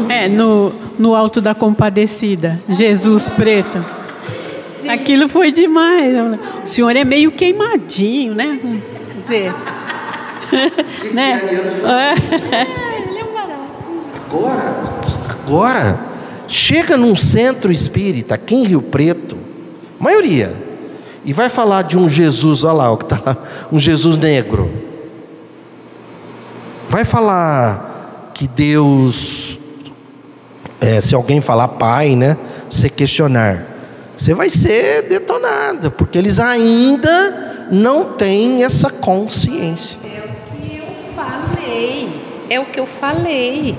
É, 0.09 0.27
no, 0.27 0.71
no 0.97 1.15
Alto 1.15 1.41
da 1.41 1.53
Compadecida, 1.53 2.61
Jesus 2.69 3.29
preto. 3.29 3.83
Aquilo 4.87 5.27
foi 5.27 5.51
demais. 5.51 6.13
O 6.63 6.67
senhor 6.67 6.95
é 6.95 7.03
meio 7.03 7.31
queimadinho, 7.31 8.35
né? 8.35 8.59
Quer 8.61 9.21
dizer. 9.21 9.53
né? 11.13 11.41
É. 12.51 12.85
Agora, 14.25 14.75
agora, 15.29 15.99
chega 16.47 16.97
num 16.97 17.15
centro 17.15 17.71
espírita 17.71 18.35
aqui 18.35 18.55
em 18.55 18.65
Rio 18.65 18.81
Preto, 18.81 19.37
maioria, 19.99 20.53
e 21.25 21.33
vai 21.33 21.49
falar 21.49 21.81
de 21.81 21.97
um 21.97 22.07
Jesus, 22.07 22.63
olha 22.63 22.73
lá 22.73 22.91
o 22.91 22.97
que 22.97 23.05
está 23.05 23.19
lá, 23.25 23.37
um 23.71 23.79
Jesus 23.79 24.15
negro. 24.15 24.71
Vai 26.87 27.03
falar 27.03 28.31
que 28.31 28.47
Deus, 28.47 29.59
é, 30.79 31.01
se 31.01 31.15
alguém 31.15 31.41
falar 31.41 31.69
pai, 31.69 32.15
né? 32.15 32.37
Você 32.69 32.89
questionar, 32.89 33.65
você 34.15 34.35
vai 34.35 34.51
ser 34.51 35.09
detonada, 35.09 35.89
porque 35.89 36.17
eles 36.17 36.39
ainda 36.39 37.67
não 37.71 38.13
têm 38.13 38.63
essa 38.63 38.91
consciência. 38.91 39.99
É 40.05 40.21
o 40.21 40.29
que 40.55 40.79
eu 40.79 40.85
falei, 41.15 42.21
é 42.51 42.59
o 42.59 42.65
que 42.65 42.79
eu 42.79 42.85
falei. 42.85 43.75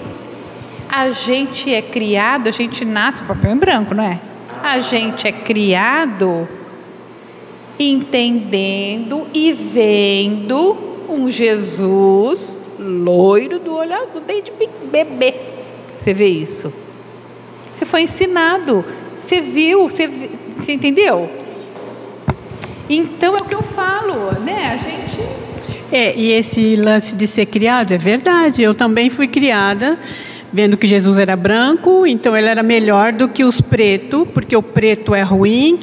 A 0.89 1.13
gente 1.13 1.73
é 1.73 1.81
criado, 1.81 2.49
a 2.49 2.53
gente 2.53 2.85
nasce, 2.85 3.23
papel 3.23 3.53
em 3.53 3.57
branco, 3.57 3.95
não 3.95 4.03
é? 4.03 4.19
A 4.65 4.81
gente 4.81 5.29
é 5.29 5.33
criado 5.33 6.49
entendendo 7.79 9.27
e 9.35 9.53
vendo 9.53 10.77
um 11.09 11.31
Jesus 11.31 12.59
loiro 12.79 13.59
do 13.59 13.75
olho 13.75 13.95
azul 13.95 14.23
desde 14.27 14.53
bebê. 14.91 15.35
Você 15.97 16.15
vê 16.15 16.27
isso? 16.27 16.73
Você 17.77 17.85
foi 17.85 18.03
ensinado, 18.03 18.85
você 19.21 19.41
viu, 19.41 19.89
você, 19.89 20.09
você 20.57 20.73
entendeu? 20.73 21.29
Então 22.89 23.37
é 23.37 23.41
o 23.41 23.45
que 23.45 23.55
eu 23.55 23.63
falo, 23.63 24.33
né? 24.45 24.73
A 24.73 24.77
gente. 24.77 25.29
É, 25.91 26.17
e 26.17 26.33
esse 26.33 26.77
lance 26.77 27.15
de 27.15 27.27
ser 27.27 27.47
criado 27.47 27.93
é 27.93 27.99
verdade. 27.99 28.63
Eu 28.63 28.75
também 28.75 29.11
fui 29.11 29.29
criada 29.29 29.99
vendo 30.53 30.77
que 30.77 30.87
Jesus 30.87 31.19
era 31.19 31.37
branco, 31.37 32.07
então 32.07 32.37
ele 32.37 32.49
era 32.49 32.63
melhor 32.63 33.13
do 33.13 33.29
que 33.29 33.45
os 33.45 33.61
pretos, 33.61 34.27
porque 34.33 34.57
o 34.57 34.63
preto 34.63 35.15
é 35.15 35.23
ruim, 35.23 35.79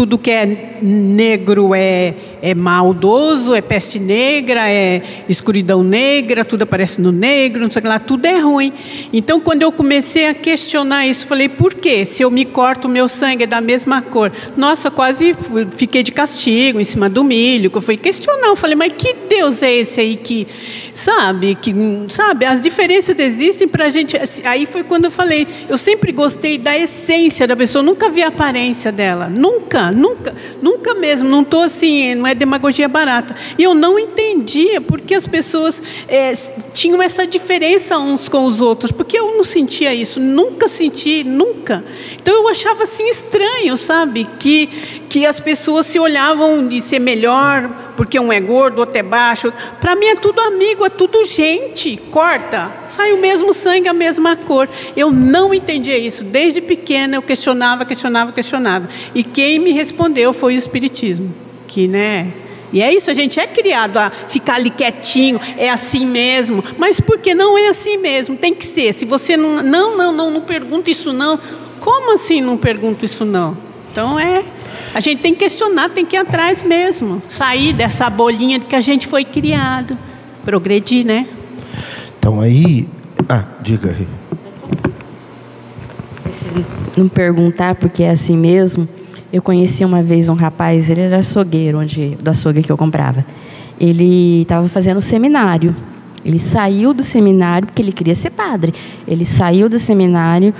tudo 0.00 0.16
que 0.16 0.30
é 0.30 0.78
negro 0.80 1.74
é 1.74 2.14
é 2.42 2.54
maldoso, 2.54 3.54
é 3.54 3.60
peste 3.60 3.98
negra, 3.98 4.68
é 4.68 5.02
escuridão 5.28 5.82
negra, 5.82 6.44
tudo 6.44 6.62
aparece 6.62 7.00
no 7.00 7.12
negro, 7.12 7.62
não 7.62 7.70
sei 7.70 7.82
lá, 7.82 7.98
tudo 7.98 8.26
é 8.26 8.38
ruim. 8.38 8.72
Então, 9.12 9.40
quando 9.40 9.62
eu 9.62 9.72
comecei 9.72 10.26
a 10.26 10.34
questionar 10.34 11.06
isso, 11.06 11.26
falei, 11.26 11.48
por 11.48 11.74
quê? 11.74 12.04
Se 12.04 12.22
eu 12.22 12.30
me 12.30 12.44
corto, 12.44 12.88
o 12.88 12.90
meu 12.90 13.08
sangue 13.08 13.44
é 13.44 13.46
da 13.46 13.60
mesma 13.60 14.02
cor. 14.02 14.32
Nossa, 14.56 14.90
quase 14.90 15.36
fiquei 15.76 16.02
de 16.02 16.12
castigo 16.12 16.80
em 16.80 16.84
cima 16.84 17.08
do 17.08 17.22
milho, 17.22 17.70
que 17.70 17.76
eu 17.76 17.82
fui 17.82 17.96
questionar, 17.96 18.48
eu 18.48 18.56
falei, 18.56 18.76
mas 18.76 18.92
que 18.96 19.14
Deus 19.28 19.62
é 19.62 19.72
esse 19.72 20.00
aí 20.00 20.16
que, 20.16 20.46
sabe, 20.94 21.54
que, 21.54 21.74
sabe, 22.08 22.44
as 22.44 22.60
diferenças 22.60 23.18
existem 23.18 23.68
para 23.68 23.86
a 23.86 23.90
gente. 23.90 24.16
Aí 24.44 24.66
foi 24.66 24.82
quando 24.82 25.06
eu 25.06 25.10
falei, 25.10 25.46
eu 25.68 25.78
sempre 25.78 26.12
gostei 26.12 26.58
da 26.58 26.76
essência 26.76 27.46
da 27.46 27.56
pessoa, 27.56 27.82
nunca 27.82 28.08
vi 28.08 28.22
a 28.22 28.28
aparência 28.28 28.90
dela, 28.90 29.28
nunca, 29.28 29.90
nunca, 29.90 30.34
nunca 30.62 30.94
mesmo, 30.94 31.28
não 31.28 31.42
estou 31.42 31.62
assim, 31.62 32.14
não 32.14 32.26
é 32.26 32.29
é 32.30 32.34
demagogia 32.34 32.88
barata. 32.88 33.34
E 33.58 33.62
eu 33.62 33.74
não 33.74 33.98
entendia 33.98 34.80
porque 34.80 35.14
as 35.14 35.26
pessoas 35.26 35.82
é, 36.08 36.32
tinham 36.72 37.02
essa 37.02 37.26
diferença 37.26 37.98
uns 37.98 38.28
com 38.28 38.44
os 38.44 38.60
outros, 38.60 38.92
porque 38.92 39.18
eu 39.18 39.36
não 39.36 39.44
sentia 39.44 39.94
isso, 39.94 40.20
nunca 40.20 40.68
senti, 40.68 41.24
nunca. 41.24 41.84
Então 42.14 42.34
eu 42.34 42.48
achava 42.48 42.84
assim 42.84 43.08
estranho, 43.08 43.76
sabe? 43.76 44.26
Que, 44.38 44.66
que 45.08 45.26
as 45.26 45.40
pessoas 45.40 45.86
se 45.86 45.98
olhavam 45.98 46.66
de 46.66 46.80
ser 46.80 46.98
melhor, 46.98 47.68
porque 47.96 48.18
um 48.18 48.32
é 48.32 48.40
gordo, 48.40 48.78
outro 48.78 48.96
é 48.96 49.02
baixo. 49.02 49.52
Para 49.80 49.94
mim 49.94 50.06
é 50.06 50.16
tudo 50.16 50.40
amigo, 50.40 50.86
é 50.86 50.88
tudo 50.88 51.24
gente. 51.24 51.96
Corta, 52.10 52.72
sai 52.86 53.12
o 53.12 53.18
mesmo 53.18 53.52
sangue, 53.52 53.88
a 53.88 53.92
mesma 53.92 54.36
cor. 54.36 54.68
Eu 54.96 55.10
não 55.10 55.52
entendia 55.52 55.98
isso. 55.98 56.24
Desde 56.24 56.60
pequena 56.60 57.16
eu 57.16 57.22
questionava, 57.22 57.84
questionava, 57.84 58.32
questionava. 58.32 58.88
E 59.14 59.22
quem 59.22 59.58
me 59.58 59.72
respondeu 59.72 60.32
foi 60.32 60.54
o 60.54 60.58
Espiritismo 60.58 61.49
que, 61.70 61.86
né? 61.86 62.32
E 62.72 62.82
é 62.82 62.92
isso, 62.92 63.10
a 63.10 63.14
gente 63.14 63.38
é 63.38 63.46
criado 63.46 63.96
a 63.96 64.10
ficar 64.10 64.54
ali 64.54 64.70
quietinho, 64.70 65.40
é 65.56 65.70
assim 65.70 66.04
mesmo. 66.04 66.62
Mas 66.76 67.00
porque 67.00 67.34
não 67.34 67.56
é 67.56 67.68
assim 67.68 67.96
mesmo? 67.96 68.36
Tem 68.36 68.54
que 68.54 68.64
ser. 68.64 68.92
Se 68.92 69.04
você 69.04 69.36
não, 69.36 69.62
não, 69.62 69.96
não, 69.96 70.12
não, 70.12 70.30
não 70.30 70.40
pergunta 70.40 70.90
isso 70.90 71.12
não. 71.12 71.38
Como 71.80 72.12
assim 72.12 72.40
não 72.40 72.56
pergunta 72.56 73.04
isso 73.04 73.24
não? 73.24 73.56
Então 73.90 74.18
é, 74.18 74.44
a 74.94 75.00
gente 75.00 75.20
tem 75.20 75.32
que 75.32 75.40
questionar, 75.40 75.90
tem 75.90 76.04
que 76.04 76.14
ir 76.14 76.18
atrás 76.18 76.62
mesmo, 76.62 77.22
sair 77.26 77.72
dessa 77.72 78.08
bolinha 78.08 78.58
de 78.58 78.66
que 78.66 78.76
a 78.76 78.80
gente 78.80 79.06
foi 79.06 79.24
criado, 79.24 79.98
progredir, 80.44 81.04
né? 81.04 81.26
Então 82.18 82.40
aí, 82.40 82.86
ah, 83.28 83.44
diga 83.62 83.90
aí. 83.90 84.06
Não 86.96 87.08
perguntar 87.08 87.74
porque 87.74 88.02
é 88.02 88.10
assim 88.10 88.36
mesmo 88.36 88.88
eu 89.32 89.40
conheci 89.40 89.84
uma 89.84 90.02
vez 90.02 90.28
um 90.28 90.34
rapaz, 90.34 90.90
ele 90.90 91.00
era 91.02 91.18
açougueiro, 91.18 91.78
onde, 91.78 92.16
da 92.22 92.32
açougue 92.32 92.62
que 92.62 92.72
eu 92.72 92.76
comprava. 92.76 93.24
Ele 93.78 94.42
estava 94.42 94.68
fazendo 94.68 95.00
seminário. 95.00 95.74
Ele 96.24 96.38
saiu 96.38 96.92
do 96.92 97.02
seminário 97.02 97.66
porque 97.66 97.80
ele 97.80 97.92
queria 97.92 98.14
ser 98.14 98.30
padre. 98.30 98.74
Ele 99.06 99.24
saiu 99.24 99.68
do 99.68 99.78
seminário 99.78 100.52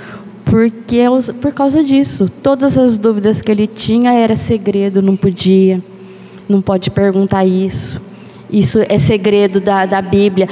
porque 0.45 1.03
por 1.39 1.53
causa 1.53 1.83
disso. 1.83 2.29
Todas 2.41 2.77
as 2.77 2.97
dúvidas 2.97 3.41
que 3.41 3.51
ele 3.51 3.67
tinha 3.67 4.13
era 4.13 4.35
segredo, 4.35 5.01
não 5.01 5.15
podia. 5.15 5.81
Não 6.49 6.61
pode 6.61 6.89
perguntar 6.89 7.45
isso. 7.45 8.01
Isso 8.49 8.79
é 8.89 8.97
segredo 8.97 9.61
da, 9.61 9.85
da 9.85 10.01
Bíblia. 10.01 10.47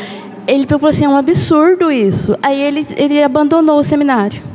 Ele 0.47 0.65
falou 0.67 0.87
assim, 0.87 1.05
é 1.05 1.09
um 1.09 1.17
absurdo 1.17 1.91
isso. 1.91 2.37
Aí 2.41 2.59
ele, 2.59 2.85
ele 2.95 3.23
abandonou 3.23 3.79
o 3.79 3.83
seminário. 3.83 4.48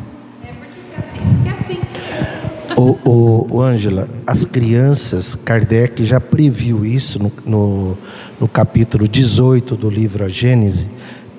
O, 2.76 3.62
Ângela, 3.62 4.08
as 4.26 4.44
crianças, 4.44 5.36
Kardec 5.36 6.04
já 6.04 6.20
previu 6.20 6.84
isso 6.84 7.22
no, 7.22 7.32
no, 7.46 7.98
no 8.40 8.48
capítulo 8.48 9.06
18 9.06 9.76
do 9.76 9.88
livro 9.88 10.24
A 10.24 10.28
Gênese. 10.28 10.88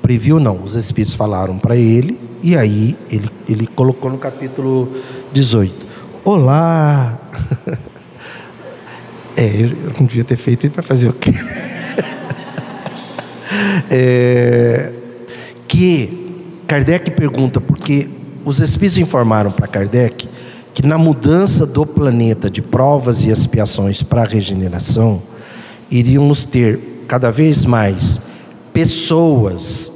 Previu 0.01 0.39
não, 0.39 0.63
os 0.63 0.75
espíritos 0.75 1.13
falaram 1.13 1.59
para 1.59 1.75
ele, 1.75 2.17
e 2.41 2.55
aí 2.55 2.95
ele, 3.11 3.29
ele 3.49 3.67
colocou 3.67 4.09
no 4.09 4.17
capítulo 4.17 4.89
18. 5.33 5.85
Olá! 6.23 7.19
É, 9.37 9.47
eu 9.47 9.91
não 9.99 10.07
devia 10.07 10.23
ter 10.23 10.37
feito 10.37 10.65
isso 10.65 10.73
para 10.73 10.81
fazer 10.81 11.09
o 11.09 11.13
quê? 11.13 11.31
É, 13.91 14.93
que 15.67 16.41
Kardec 16.65 17.11
pergunta, 17.11 17.59
porque 17.59 18.09
os 18.45 18.59
espíritos 18.59 18.97
informaram 18.97 19.51
para 19.51 19.67
Kardec 19.67 20.29
que 20.75 20.85
na 20.85 20.97
mudança 20.97 21.65
do 21.65 21.85
planeta 21.85 22.49
de 22.49 22.61
provas 22.61 23.21
e 23.21 23.29
expiações 23.29 24.03
para 24.03 24.23
a 24.23 24.25
regeneração, 24.25 25.23
iríamos 25.89 26.45
ter 26.45 27.05
cada 27.07 27.31
vez 27.31 27.63
mais 27.63 28.19
pessoas 28.73 29.93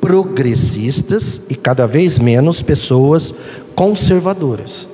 progressistas 0.00 1.42
e 1.50 1.56
cada 1.56 1.84
vez 1.84 2.20
menos 2.20 2.62
pessoas 2.62 3.34
conservadoras. 3.74 4.86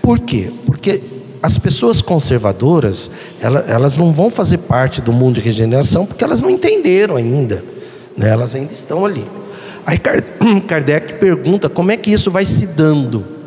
Por 0.00 0.20
quê? 0.20 0.50
Porque 0.64 1.02
as 1.42 1.58
pessoas 1.58 2.00
conservadoras, 2.00 3.10
elas, 3.42 3.98
não 3.98 4.10
vão 4.10 4.30
fazer 4.30 4.56
parte 4.56 5.02
do 5.02 5.12
mundo 5.12 5.34
de 5.34 5.42
regeneração 5.42 6.06
porque 6.06 6.24
elas 6.24 6.40
não 6.40 6.48
entenderam 6.48 7.16
ainda, 7.16 7.62
né? 8.16 8.30
elas 8.30 8.54
ainda 8.54 8.72
estão 8.72 9.04
ali. 9.04 9.26
Aí 9.84 9.98
Kardec 10.66 11.16
pergunta 11.16 11.68
como 11.68 11.92
é 11.92 11.96
que 11.98 12.10
isso 12.10 12.30
vai 12.30 12.46
se 12.46 12.68
dando. 12.68 13.41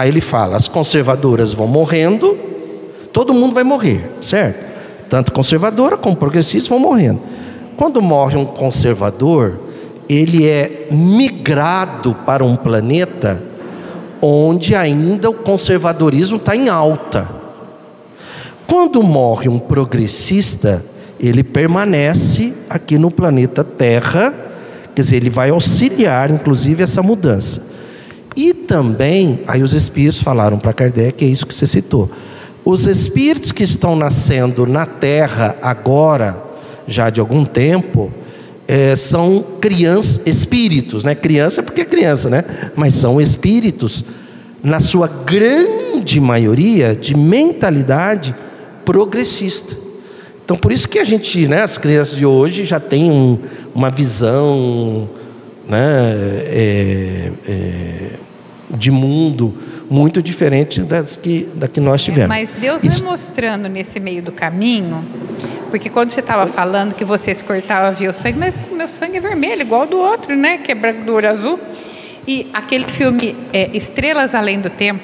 Aí 0.00 0.08
ele 0.08 0.22
fala: 0.22 0.56
as 0.56 0.66
conservadoras 0.66 1.52
vão 1.52 1.66
morrendo, 1.66 2.34
todo 3.12 3.34
mundo 3.34 3.52
vai 3.52 3.62
morrer, 3.62 4.10
certo? 4.18 4.64
Tanto 5.10 5.30
conservadora 5.30 5.94
como 5.94 6.16
progressista 6.16 6.70
vão 6.70 6.78
morrendo. 6.78 7.20
Quando 7.76 8.00
morre 8.00 8.34
um 8.34 8.46
conservador, 8.46 9.58
ele 10.08 10.48
é 10.48 10.88
migrado 10.90 12.14
para 12.24 12.42
um 12.42 12.56
planeta 12.56 13.42
onde 14.22 14.74
ainda 14.74 15.28
o 15.28 15.34
conservadorismo 15.34 16.38
está 16.38 16.56
em 16.56 16.70
alta. 16.70 17.28
Quando 18.66 19.02
morre 19.02 19.50
um 19.50 19.58
progressista, 19.58 20.82
ele 21.18 21.44
permanece 21.44 22.54
aqui 22.70 22.96
no 22.96 23.10
planeta 23.10 23.62
Terra, 23.62 24.32
quer 24.94 25.02
dizer, 25.02 25.16
ele 25.16 25.28
vai 25.28 25.50
auxiliar, 25.50 26.30
inclusive, 26.30 26.82
essa 26.82 27.02
mudança. 27.02 27.69
E 28.36 28.54
também, 28.54 29.40
aí 29.46 29.62
os 29.62 29.74
espíritos 29.74 30.22
falaram 30.22 30.58
para 30.58 30.72
Kardec, 30.72 31.24
é 31.24 31.28
isso 31.28 31.46
que 31.46 31.54
você 31.54 31.66
citou. 31.66 32.10
Os 32.64 32.86
espíritos 32.86 33.52
que 33.52 33.64
estão 33.64 33.96
nascendo 33.96 34.66
na 34.66 34.86
terra 34.86 35.56
agora, 35.62 36.42
já 36.86 37.10
de 37.10 37.20
algum 37.20 37.44
tempo, 37.44 38.12
é, 38.68 38.94
são 38.94 39.44
crianças, 39.60 40.20
espíritos, 40.26 41.02
né? 41.02 41.14
Criança 41.14 41.62
porque 41.62 41.80
é 41.80 41.84
criança, 41.84 42.30
né? 42.30 42.44
Mas 42.76 42.94
são 42.94 43.20
espíritos, 43.20 44.04
na 44.62 44.78
sua 44.78 45.08
grande 45.08 46.20
maioria, 46.20 46.94
de 46.94 47.16
mentalidade 47.16 48.34
progressista. 48.84 49.76
Então, 50.44 50.56
por 50.56 50.72
isso 50.72 50.88
que 50.88 50.98
a 50.98 51.04
gente, 51.04 51.46
né, 51.46 51.62
as 51.62 51.78
crianças 51.78 52.16
de 52.16 52.26
hoje 52.26 52.64
já 52.64 52.80
têm 52.80 53.10
um, 53.10 53.38
uma 53.74 53.90
visão 53.90 55.08
né, 55.68 55.78
é, 56.46 57.32
é, 57.48 58.10
de 58.74 58.90
mundo 58.90 59.54
muito 59.90 60.22
diferente 60.22 60.82
das 60.82 61.16
que, 61.16 61.48
da 61.54 61.66
que 61.66 61.80
nós 61.80 62.04
tivemos. 62.04 62.24
É, 62.24 62.28
mas 62.28 62.50
Deus 62.60 62.84
Isso... 62.84 63.02
vai 63.02 63.10
mostrando 63.10 63.68
nesse 63.68 63.98
meio 63.98 64.22
do 64.22 64.30
caminho, 64.30 65.04
porque 65.70 65.90
quando 65.90 66.10
você 66.10 66.20
estava 66.20 66.46
falando 66.46 66.94
que 66.94 67.04
você 67.04 67.34
se 67.34 67.42
cortava 67.42 67.90
via 67.92 68.10
o 68.10 68.14
sangue, 68.14 68.38
mas 68.38 68.54
o 68.70 68.74
meu 68.74 68.86
sangue 68.86 69.16
é 69.16 69.20
vermelho, 69.20 69.62
igual 69.62 69.86
do 69.86 69.98
outro, 69.98 70.36
né? 70.36 70.58
Que 70.58 70.72
é 70.72 70.92
do 70.92 71.14
olho 71.14 71.28
azul. 71.28 71.58
E 72.26 72.46
aquele 72.52 72.86
filme 72.86 73.34
é, 73.52 73.70
Estrelas 73.76 74.34
Além 74.34 74.60
do 74.60 74.70
Tempo, 74.70 75.02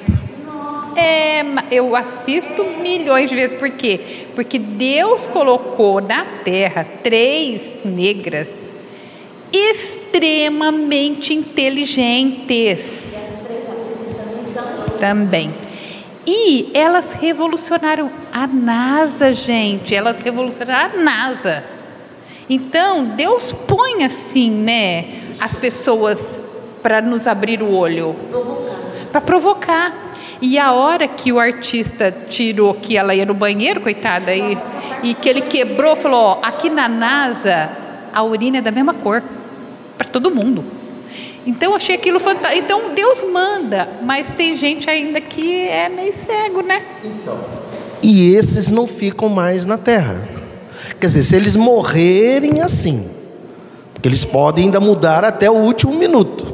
é, 0.95 1.43
eu 1.69 1.95
assisto 1.95 2.65
milhões 2.81 3.29
de 3.29 3.35
vezes. 3.35 3.57
Por 3.57 3.69
quê? 3.69 3.99
Porque 4.35 4.57
Deus 4.57 5.27
colocou 5.27 6.01
na 6.01 6.25
Terra 6.43 6.85
três 7.03 7.73
negras 7.83 8.75
extremamente 9.51 11.33
inteligentes. 11.33 13.15
Também. 14.99 15.53
E 16.25 16.71
elas 16.73 17.13
revolucionaram 17.13 18.11
a 18.33 18.45
NASA, 18.45 19.33
gente. 19.33 19.95
Elas 19.95 20.19
revolucionaram 20.19 20.99
a 20.99 21.03
NASA. 21.03 21.63
Então, 22.49 23.05
Deus 23.05 23.51
põe 23.51 24.03
assim, 24.03 24.49
né, 24.49 25.05
as 25.39 25.57
pessoas 25.57 26.41
para 26.81 27.01
nos 27.01 27.27
abrir 27.27 27.61
o 27.61 27.73
olho. 27.73 28.15
Para 29.11 29.21
provocar. 29.21 29.93
E 30.41 30.57
a 30.59 30.71
hora 30.71 31.07
que 31.07 31.31
o 31.31 31.39
artista 31.39 32.11
tirou 32.29 32.73
que 32.73 32.95
ela 32.95 33.15
ia 33.15 33.25
no 33.25 33.33
banheiro, 33.33 33.81
coitada, 33.81 34.35
e, 34.35 34.57
e 35.03 35.13
que 35.13 35.27
ele 35.27 35.41
quebrou, 35.41 35.95
falou: 35.95 36.19
ó, 36.19 36.39
aqui 36.43 36.69
na 36.69 36.87
NASA, 36.87 37.69
a 38.13 38.21
urina 38.23 38.59
é 38.59 38.61
da 38.61 38.71
mesma 38.71 38.93
cor, 38.93 39.23
para 39.97 40.07
todo 40.07 40.29
mundo. 40.29 40.76
Então 41.47 41.73
achei 41.73 41.95
aquilo 41.95 42.19
fantástico. 42.19 42.61
Então 42.61 42.93
Deus 42.93 43.23
manda, 43.23 43.87
mas 44.03 44.27
tem 44.35 44.57
gente 44.57 44.89
ainda 44.89 45.21
que 45.21 45.61
é 45.61 45.87
meio 45.87 46.13
cego, 46.13 46.61
né? 46.61 46.83
Então. 47.05 47.39
E 48.03 48.35
esses 48.35 48.69
não 48.69 48.85
ficam 48.85 49.29
mais 49.29 49.65
na 49.65 49.77
terra. 49.77 50.27
Quer 50.99 51.07
dizer, 51.07 51.23
se 51.23 51.35
eles 51.37 51.55
morrerem 51.55 52.59
assim, 52.59 53.09
porque 53.93 54.09
eles 54.09 54.25
podem 54.25 54.65
ainda 54.65 54.81
mudar 54.81 55.23
até 55.23 55.49
o 55.49 55.53
último 55.55 55.93
minuto. 55.93 56.53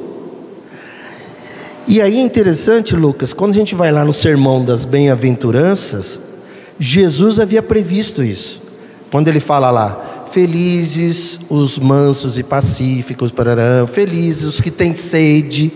E 1.88 2.00
aí 2.00 2.20
é 2.20 2.22
interessante, 2.22 2.96
Lucas, 2.96 3.34
quando 3.34 3.52
a 3.52 3.58
gente 3.58 3.74
vai 3.74 3.92
lá 3.92 4.06
no 4.06 4.14
sermão 4.14 4.64
das 4.64 4.86
bem-aventuranças, 4.86 6.22
Jesus 6.80 7.40
havia 7.40 7.64
previsto 7.64 8.24
isso. 8.24 8.62
Quando 9.12 9.28
ele 9.28 9.40
fala 9.40 9.72
lá, 9.72 10.13
felizes 10.34 11.40
os 11.48 11.78
mansos 11.78 12.40
e 12.40 12.44
pacíficos, 12.44 13.30
parará, 13.30 13.86
felizes 13.86 14.46
os 14.46 14.60
que 14.60 14.72
têm 14.72 14.96
sede 14.96 15.72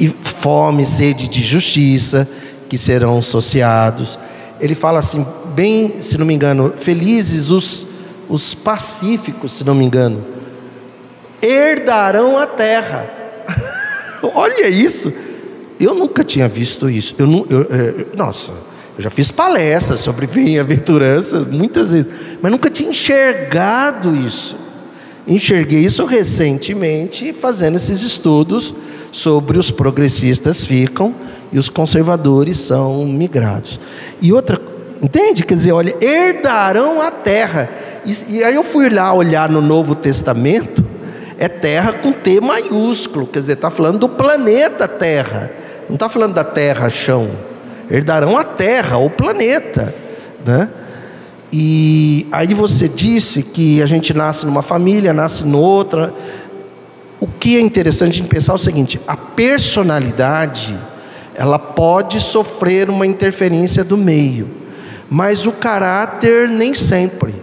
e 0.00 0.08
fome, 0.08 0.86
sede 0.86 1.28
de 1.28 1.42
justiça, 1.42 2.26
que 2.70 2.78
serão 2.78 3.18
associados. 3.18 4.18
Ele 4.58 4.74
fala 4.74 4.98
assim, 5.00 5.26
bem, 5.54 6.00
se 6.00 6.16
não 6.16 6.24
me 6.24 6.32
engano, 6.32 6.72
felizes 6.78 7.50
os, 7.50 7.86
os 8.30 8.54
pacíficos, 8.54 9.52
se 9.52 9.62
não 9.62 9.74
me 9.74 9.84
engano, 9.84 10.24
herdarão 11.42 12.38
a 12.38 12.46
terra. 12.46 13.06
Olha 14.34 14.70
isso. 14.70 15.12
Eu 15.78 15.94
nunca 15.94 16.24
tinha 16.24 16.48
visto 16.48 16.88
isso. 16.88 17.14
Eu, 17.18 17.26
não, 17.26 17.46
eu, 17.50 17.66
é, 17.70 18.16
nossa, 18.16 18.52
já 19.02 19.10
fiz 19.10 19.30
palestras 19.30 20.00
sobre 20.00 20.26
bem-aventuranças 20.26 21.46
muitas 21.46 21.90
vezes, 21.90 22.06
mas 22.40 22.50
nunca 22.52 22.70
tinha 22.70 22.90
enxergado 22.90 24.14
isso. 24.16 24.56
Enxerguei 25.26 25.80
isso 25.80 26.04
recentemente 26.04 27.32
fazendo 27.32 27.76
esses 27.76 28.02
estudos 28.02 28.74
sobre 29.10 29.58
os 29.58 29.70
progressistas 29.70 30.64
ficam 30.64 31.14
e 31.52 31.58
os 31.58 31.68
conservadores 31.68 32.58
são 32.58 33.04
migrados. 33.06 33.78
E 34.20 34.32
outra, 34.32 34.60
entende? 35.02 35.44
Quer 35.44 35.54
dizer, 35.54 35.72
olha, 35.72 35.94
herdarão 36.00 37.00
a 37.00 37.10
terra. 37.10 37.68
E, 38.04 38.36
e 38.36 38.44
aí 38.44 38.54
eu 38.54 38.64
fui 38.64 38.88
lá 38.88 39.12
olhar 39.12 39.50
no 39.50 39.60
Novo 39.60 39.94
Testamento 39.94 40.92
é 41.42 41.48
terra 41.48 41.92
com 41.92 42.12
T 42.12 42.40
maiúsculo, 42.40 43.26
quer 43.26 43.40
dizer, 43.40 43.54
está 43.54 43.68
falando 43.68 43.98
do 43.98 44.08
planeta 44.08 44.86
Terra, 44.86 45.50
não 45.88 45.94
está 45.94 46.08
falando 46.08 46.34
da 46.34 46.44
terra 46.44 46.88
chão. 46.88 47.28
Herdarão 47.90 48.36
a 48.36 48.44
terra, 48.44 48.96
o 48.98 49.10
planeta, 49.10 49.94
né? 50.44 50.68
E 51.52 52.26
aí 52.32 52.54
você 52.54 52.88
disse 52.88 53.42
que 53.42 53.82
a 53.82 53.86
gente 53.86 54.14
nasce 54.14 54.46
numa 54.46 54.62
família, 54.62 55.12
nasce 55.12 55.44
noutra. 55.44 56.14
O 57.20 57.26
que 57.26 57.58
é 57.58 57.60
interessante 57.60 58.22
em 58.22 58.24
pensar 58.24 58.52
é 58.52 58.56
o 58.56 58.58
seguinte: 58.58 58.98
a 59.06 59.16
personalidade 59.16 60.78
ela 61.34 61.58
pode 61.58 62.20
sofrer 62.20 62.88
uma 62.88 63.06
interferência 63.06 63.84
do 63.84 63.96
meio, 63.96 64.48
mas 65.10 65.44
o 65.44 65.52
caráter 65.52 66.48
nem 66.48 66.74
sempre. 66.74 67.34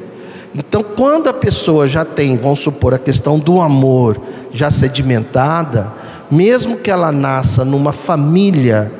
Então, 0.55 0.83
quando 0.83 1.29
a 1.29 1.33
pessoa 1.33 1.87
já 1.87 2.03
tem, 2.03 2.35
vamos 2.35 2.59
supor, 2.59 2.95
a 2.95 2.99
questão 2.99 3.37
do 3.37 3.61
amor 3.61 4.19
já 4.51 4.71
sedimentada, 4.71 5.93
mesmo 6.31 6.77
que 6.77 6.89
ela 6.89 7.11
nasça 7.11 7.63
numa 7.63 7.93
família 7.93 8.91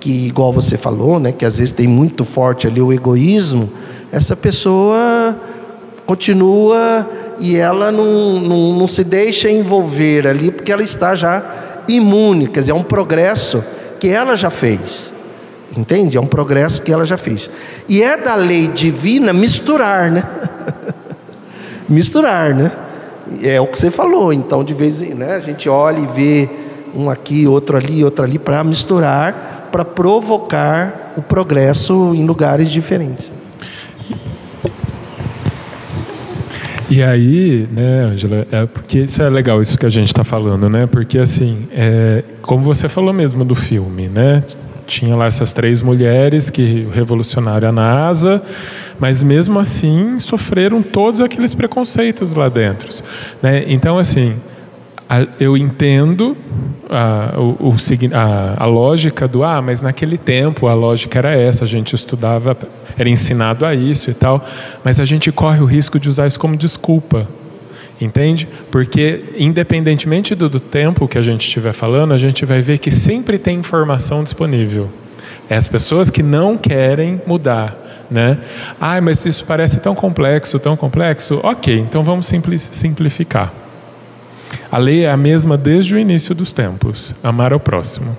que, 0.00 0.26
igual 0.26 0.52
você 0.52 0.76
falou, 0.76 1.18
né, 1.18 1.32
que 1.32 1.44
às 1.44 1.58
vezes 1.58 1.72
tem 1.72 1.86
muito 1.86 2.24
forte 2.24 2.66
ali 2.66 2.80
o 2.80 2.92
egoísmo, 2.92 3.70
essa 4.12 4.34
pessoa 4.36 5.36
continua 6.06 7.06
e 7.38 7.56
ela 7.56 7.92
não, 7.92 8.40
não, 8.40 8.72
não 8.78 8.88
se 8.88 9.04
deixa 9.04 9.50
envolver 9.50 10.26
ali, 10.26 10.50
porque 10.50 10.72
ela 10.72 10.82
está 10.82 11.14
já 11.14 11.44
imune, 11.86 12.48
quer 12.48 12.60
dizer, 12.60 12.72
é 12.72 12.74
um 12.74 12.82
progresso 12.82 13.62
que 13.98 14.08
ela 14.08 14.36
já 14.36 14.50
fez. 14.50 15.12
Entende? 15.76 16.16
É 16.16 16.20
um 16.20 16.26
progresso 16.26 16.80
que 16.82 16.90
ela 16.90 17.04
já 17.04 17.18
fez. 17.18 17.50
E 17.88 18.02
é 18.02 18.16
da 18.16 18.34
lei 18.34 18.68
divina 18.68 19.32
misturar, 19.32 20.10
né? 20.10 20.22
misturar, 21.88 22.54
né? 22.54 22.72
É 23.42 23.60
o 23.60 23.66
que 23.66 23.78
você 23.78 23.90
falou. 23.90 24.32
Então, 24.32 24.64
de 24.64 24.72
vez 24.72 25.02
em 25.02 25.14
né, 25.14 25.34
a 25.34 25.40
gente 25.40 25.68
olha 25.68 25.98
e 26.00 26.06
vê 26.06 26.50
um 26.94 27.10
aqui, 27.10 27.46
outro 27.46 27.76
ali, 27.76 28.02
outro 28.02 28.24
ali, 28.24 28.38
para 28.38 28.64
misturar, 28.64 29.57
para 29.70 29.84
provocar 29.84 31.12
o 31.16 31.22
progresso 31.22 32.14
em 32.14 32.24
lugares 32.24 32.70
diferentes. 32.70 33.30
E 36.90 37.02
aí, 37.02 37.68
né, 37.70 38.04
Angela, 38.04 38.46
é 38.50 38.64
porque 38.64 39.00
isso 39.00 39.22
é 39.22 39.28
legal, 39.28 39.60
isso 39.60 39.76
que 39.76 39.84
a 39.84 39.90
gente 39.90 40.06
está 40.06 40.24
falando, 40.24 40.70
né? 40.70 40.86
Porque 40.86 41.18
assim, 41.18 41.68
é, 41.70 42.24
como 42.40 42.62
você 42.62 42.88
falou 42.88 43.12
mesmo 43.12 43.44
do 43.44 43.54
filme, 43.54 44.08
né? 44.08 44.42
Tinha 44.86 45.14
lá 45.14 45.26
essas 45.26 45.52
três 45.52 45.82
mulheres 45.82 46.48
que 46.48 46.88
revolucionaram 46.90 47.68
a 47.68 47.72
NASA, 47.72 48.42
mas 48.98 49.22
mesmo 49.22 49.58
assim 49.58 50.18
sofreram 50.18 50.82
todos 50.82 51.20
aqueles 51.20 51.52
preconceitos 51.52 52.32
lá 52.32 52.48
dentro. 52.48 52.88
Né? 53.42 53.64
Então, 53.66 53.98
assim, 53.98 54.34
eu 55.40 55.56
entendo 55.56 56.36
a, 56.90 57.34
o, 57.38 57.74
a, 58.14 58.64
a, 58.64 58.66
lógica 58.66 59.26
do, 59.26 59.42
ah, 59.42 59.62
mas 59.62 59.80
naquele 59.80 60.18
tempo 60.18 60.66
a 60.66 60.74
lógica 60.74 61.18
era 61.18 61.34
essa, 61.34 61.64
a 61.64 61.68
gente 61.68 61.94
estudava, 61.94 62.56
era 62.98 63.08
ensinado 63.08 63.64
a 63.64 63.74
isso 63.74 64.10
e 64.10 64.14
tal, 64.14 64.44
mas 64.84 65.00
a 65.00 65.04
gente 65.04 65.32
corre 65.32 65.60
o 65.60 65.64
risco 65.64 65.98
de 65.98 66.08
usar 66.08 66.26
isso 66.26 66.38
como 66.38 66.56
desculpa 66.56 67.26
Entende? 68.00 68.48
Porque, 68.70 69.24
independentemente 69.36 70.34
do, 70.34 70.48
do, 70.48 70.60
tempo 70.60 71.08
que 71.08 71.18
a 71.18 71.22
gente 71.22 71.46
estiver 71.46 71.72
falando, 71.72 72.14
a 72.14 72.18
gente 72.18 72.44
vai 72.44 72.60
ver 72.60 72.78
que 72.78 72.90
sempre 72.90 73.38
tem 73.38 73.58
informação 73.58 74.22
disponível. 74.22 74.88
É 75.50 75.56
as 75.56 75.66
pessoas 75.66 76.08
que 76.08 76.22
não 76.22 76.56
querem 76.56 77.20
mudar. 77.26 77.76
Né? 78.08 78.38
Ah, 78.80 79.00
mas 79.00 79.26
isso 79.26 79.44
parece 79.44 79.80
tão 79.80 79.94
complexo, 79.94 80.58
tão 80.58 80.76
complexo. 80.76 81.40
Ok, 81.42 81.76
então 81.76 82.04
vamos 82.04 82.32
simplificar. 82.70 83.52
A 84.70 84.78
lei 84.78 85.04
é 85.04 85.10
a 85.10 85.16
mesma 85.16 85.56
desde 85.56 85.94
o 85.94 85.98
início 85.98 86.34
dos 86.34 86.52
tempos: 86.52 87.14
amar 87.22 87.52
ao 87.52 87.60
próximo. 87.60 88.16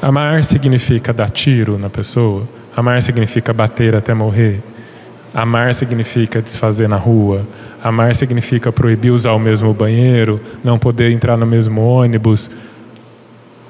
Amar 0.00 0.44
significa 0.44 1.12
dar 1.12 1.30
tiro 1.30 1.78
na 1.78 1.90
pessoa, 1.90 2.48
amar 2.76 3.02
significa 3.02 3.52
bater 3.52 3.94
até 3.94 4.12
morrer, 4.12 4.60
amar 5.32 5.74
significa 5.74 6.42
desfazer 6.42 6.88
na 6.88 6.96
rua, 6.96 7.46
Amar 7.84 8.16
significa 8.16 8.72
proibir 8.72 9.10
usar 9.10 9.32
o 9.32 9.38
mesmo 9.38 9.74
banheiro, 9.74 10.40
não 10.64 10.78
poder 10.78 11.10
entrar 11.10 11.36
no 11.36 11.44
mesmo 11.44 11.82
ônibus. 11.82 12.50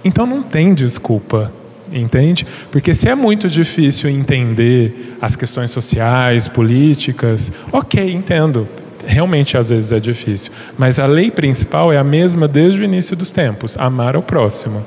Então 0.05 0.25
não 0.25 0.41
tem 0.41 0.73
desculpa, 0.73 1.53
entende? 1.93 2.47
Porque 2.71 2.95
se 2.95 3.09
é 3.09 3.15
muito 3.17 3.49
difícil 3.49 4.09
entender 4.09 5.17
as 5.21 5.35
questões 5.35 5.73
sociais, 5.73 6.47
políticas, 6.47 7.51
ok, 7.73 8.09
entendo. 8.13 8.69
Realmente 9.07 9.57
às 9.57 9.71
vezes 9.71 9.93
é 9.93 10.01
difícil. 10.01 10.53
Mas 10.79 10.99
a 10.99 11.07
lei 11.07 11.31
principal 11.31 11.93
é 11.93 11.99
a 11.99 12.05
mesma 12.05 12.49
desde 12.49 12.81
o 12.81 12.85
início 12.85 13.17
dos 13.17 13.31
tempos: 13.31 13.77
amar 13.79 14.17
ao 14.17 14.23
próximo. 14.23 14.85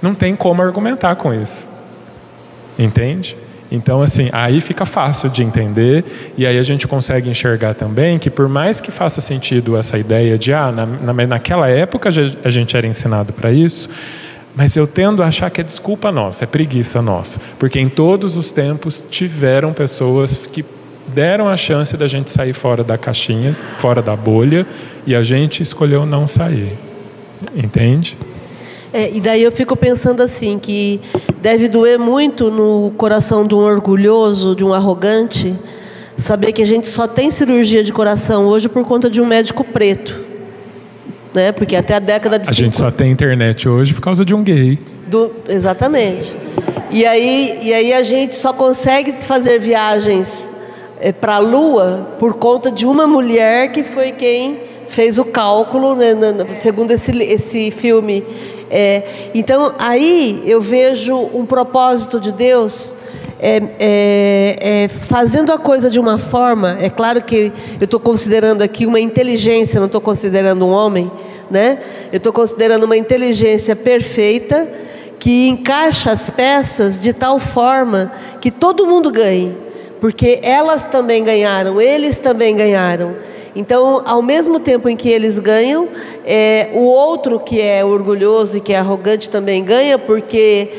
Não 0.00 0.14
tem 0.14 0.36
como 0.36 0.62
argumentar 0.62 1.16
com 1.16 1.34
isso. 1.34 1.66
Entende? 2.78 3.36
Então, 3.70 4.00
assim, 4.00 4.30
aí 4.32 4.60
fica 4.60 4.86
fácil 4.86 5.28
de 5.28 5.42
entender 5.42 6.04
e 6.38 6.46
aí 6.46 6.58
a 6.58 6.62
gente 6.62 6.88
consegue 6.88 7.28
enxergar 7.28 7.74
também 7.74 8.18
que 8.18 8.30
por 8.30 8.48
mais 8.48 8.80
que 8.80 8.90
faça 8.90 9.20
sentido 9.20 9.76
essa 9.76 9.98
ideia 9.98 10.38
de, 10.38 10.54
ah, 10.54 10.72
na, 10.72 10.86
na, 10.86 11.26
naquela 11.26 11.68
época 11.68 12.08
a 12.08 12.50
gente 12.50 12.76
era 12.76 12.86
ensinado 12.86 13.32
para 13.32 13.52
isso, 13.52 13.90
mas 14.56 14.74
eu 14.74 14.86
tendo 14.86 15.22
a 15.22 15.26
achar 15.26 15.50
que 15.50 15.60
é 15.60 15.64
desculpa 15.64 16.10
nossa, 16.10 16.44
é 16.44 16.46
preguiça 16.46 17.02
nossa, 17.02 17.38
porque 17.58 17.78
em 17.78 17.90
todos 17.90 18.38
os 18.38 18.52
tempos 18.52 19.04
tiveram 19.10 19.74
pessoas 19.74 20.36
que 20.50 20.64
deram 21.08 21.48
a 21.48 21.56
chance 21.56 21.96
da 21.96 22.06
gente 22.06 22.30
sair 22.30 22.52
fora 22.52 22.84
da 22.84 22.96
caixinha, 22.98 23.54
fora 23.76 24.00
da 24.00 24.14
bolha, 24.14 24.66
e 25.06 25.14
a 25.14 25.22
gente 25.22 25.62
escolheu 25.62 26.04
não 26.06 26.26
sair. 26.26 26.72
Entende? 27.56 28.16
É, 28.92 29.10
e 29.10 29.20
daí 29.20 29.42
eu 29.42 29.52
fico 29.52 29.76
pensando 29.76 30.22
assim, 30.22 30.58
que 30.58 31.00
deve 31.40 31.68
doer 31.68 31.98
muito 31.98 32.50
no 32.50 32.92
coração 32.96 33.46
de 33.46 33.54
um 33.54 33.58
orgulhoso, 33.58 34.54
de 34.54 34.64
um 34.64 34.72
arrogante, 34.72 35.54
saber 36.16 36.52
que 36.52 36.62
a 36.62 36.66
gente 36.66 36.88
só 36.88 37.06
tem 37.06 37.30
cirurgia 37.30 37.84
de 37.84 37.92
coração 37.92 38.46
hoje 38.46 38.68
por 38.68 38.84
conta 38.84 39.10
de 39.10 39.20
um 39.20 39.26
médico 39.26 39.62
preto. 39.62 40.18
né? 41.34 41.52
Porque 41.52 41.76
até 41.76 41.94
a 41.94 41.98
década 41.98 42.38
de 42.38 42.48
A 42.48 42.52
gente 42.52 42.76
só 42.76 42.90
tem 42.90 43.10
internet 43.10 43.68
hoje 43.68 43.94
por 43.94 44.00
causa 44.00 44.24
de 44.24 44.34
um 44.34 44.42
gay. 44.42 44.78
do, 45.06 45.30
exatamente. 45.48 46.34
E 46.90 47.04
aí, 47.04 47.58
e 47.62 47.72
aí 47.72 47.92
a 47.92 48.02
gente 48.02 48.34
só 48.34 48.52
consegue 48.52 49.16
fazer 49.20 49.58
viagens 49.58 50.50
para 51.20 51.34
a 51.36 51.38
Lua 51.38 52.08
por 52.18 52.34
conta 52.34 52.70
de 52.70 52.86
uma 52.86 53.06
mulher 53.06 53.70
que 53.72 53.82
foi 53.82 54.12
quem 54.12 54.60
fez 54.86 55.18
o 55.18 55.24
cálculo, 55.24 55.94
né, 55.94 56.14
na- 56.14 56.32
na- 56.32 56.46
segundo 56.56 56.90
esse, 56.90 57.10
esse 57.22 57.70
filme. 57.70 58.24
É, 58.70 59.02
então, 59.34 59.74
aí 59.78 60.42
eu 60.46 60.60
vejo 60.60 61.16
um 61.34 61.44
propósito 61.46 62.18
de 62.20 62.32
Deus 62.32 62.96
é, 63.40 63.62
é, 63.78 64.56
é, 64.84 64.88
fazendo 64.88 65.52
a 65.52 65.58
coisa 65.58 65.88
de 65.88 66.00
uma 66.00 66.18
forma. 66.18 66.76
É 66.80 66.90
claro 66.90 67.22
que 67.22 67.52
eu 67.80 67.84
estou 67.84 68.00
considerando 68.00 68.62
aqui 68.62 68.84
uma 68.84 68.98
inteligência, 68.98 69.78
não 69.78 69.86
estou 69.86 70.00
considerando 70.00 70.66
um 70.66 70.70
homem, 70.70 71.10
né? 71.50 71.78
Eu 72.12 72.16
estou 72.16 72.32
considerando 72.32 72.82
uma 72.84 72.96
inteligência 72.96 73.76
perfeita 73.76 74.68
que 75.20 75.48
encaixa 75.48 76.10
as 76.10 76.28
peças 76.30 76.98
de 76.98 77.12
tal 77.12 77.38
forma 77.38 78.10
que 78.40 78.50
todo 78.50 78.86
mundo 78.86 79.10
ganhe, 79.10 79.56
porque 80.00 80.38
elas 80.42 80.86
também 80.86 81.24
ganharam, 81.24 81.80
eles 81.80 82.18
também 82.18 82.56
ganharam. 82.56 83.16
Então, 83.54 84.02
ao 84.04 84.22
mesmo 84.22 84.60
tempo 84.60 84.88
em 84.88 84.96
que 84.96 85.08
eles 85.08 85.38
ganham, 85.38 85.88
é, 86.24 86.70
o 86.74 86.84
outro 86.84 87.40
que 87.40 87.60
é 87.60 87.84
orgulhoso 87.84 88.58
e 88.58 88.60
que 88.60 88.72
é 88.72 88.78
arrogante 88.78 89.28
também 89.28 89.64
ganha, 89.64 89.98
porque 89.98 90.70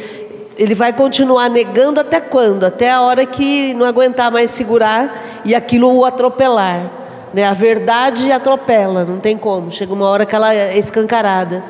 ele 0.58 0.76
vai 0.76 0.94
continuar 0.94 1.50
negando 1.50 2.00
até 2.00 2.22
quando? 2.22 2.64
Até 2.64 2.92
a 2.92 3.02
hora 3.02 3.26
que 3.26 3.74
não 3.74 3.86
aguentar 3.86 4.32
mais 4.32 4.52
segurar 4.52 5.42
e 5.44 5.56
aquilo 5.56 5.94
o 5.94 6.06
atropelar. 6.06 6.90
Né? 7.34 7.44
A 7.44 7.54
verdade 7.54 8.32
atropela, 8.32 9.04
não 9.04 9.20
tem 9.20 9.38
como. 9.38 9.72
Chega 9.72 9.94
uma 9.94 10.08
hora 10.08 10.26
que 10.26 10.36
ela 10.36 10.54
é 10.54 10.78
escancarada. 10.78 11.64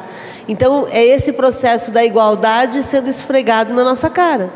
Então, 0.48 0.88
é 0.92 1.04
esse 1.04 1.32
processo 1.32 1.92
da 1.92 2.04
igualdade 2.04 2.82
sendo 2.84 3.10
esfregado 3.10 3.74
na 3.74 3.84
nossa 3.84 4.10
cara. 4.10 4.50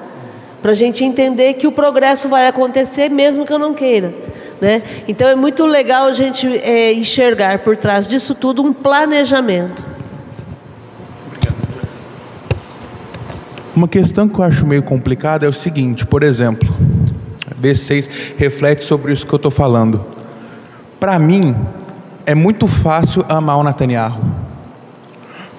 Para 0.64 0.72
a 0.72 0.74
gente 0.74 1.04
entender 1.04 1.54
que 1.54 1.68
o 1.68 1.72
progresso 1.72 2.28
vai 2.28 2.48
acontecer 2.48 3.10
mesmo 3.10 3.46
que 3.46 3.54
eu 3.54 3.60
não 3.60 3.74
queira. 3.74 4.12
Né? 4.62 4.82
Então, 5.10 5.28
é 5.28 5.36
muito 5.36 5.66
legal 5.66 6.06
a 6.06 6.14
gente 6.14 6.48
é, 6.48 6.94
enxergar 6.94 7.60
por 7.60 7.76
trás 7.76 8.08
disso 8.08 8.34
tudo 8.34 8.64
um 8.64 8.72
planejamento. 8.72 9.86
Uma 13.76 13.90
questão 13.90 14.30
que 14.30 14.40
eu 14.40 14.44
acho 14.46 14.66
meio 14.66 14.82
complicada 14.82 15.46
é 15.46 15.50
o 15.50 15.54
seguinte, 15.54 16.06
por 16.06 16.24
exemplo, 16.24 16.74
B6 17.62 18.08
reflete 18.38 18.86
sobre 18.86 19.12
isso 19.12 19.28
que 19.28 19.34
eu 19.34 19.38
estou 19.38 19.52
falando. 19.52 20.06
Para 20.98 21.20
mim, 21.20 21.54
é 22.26 22.34
muito 22.34 22.68
fácil 22.68 23.26
amar 23.28 23.58
o 23.58 23.64
Netanyahu. 23.64 24.22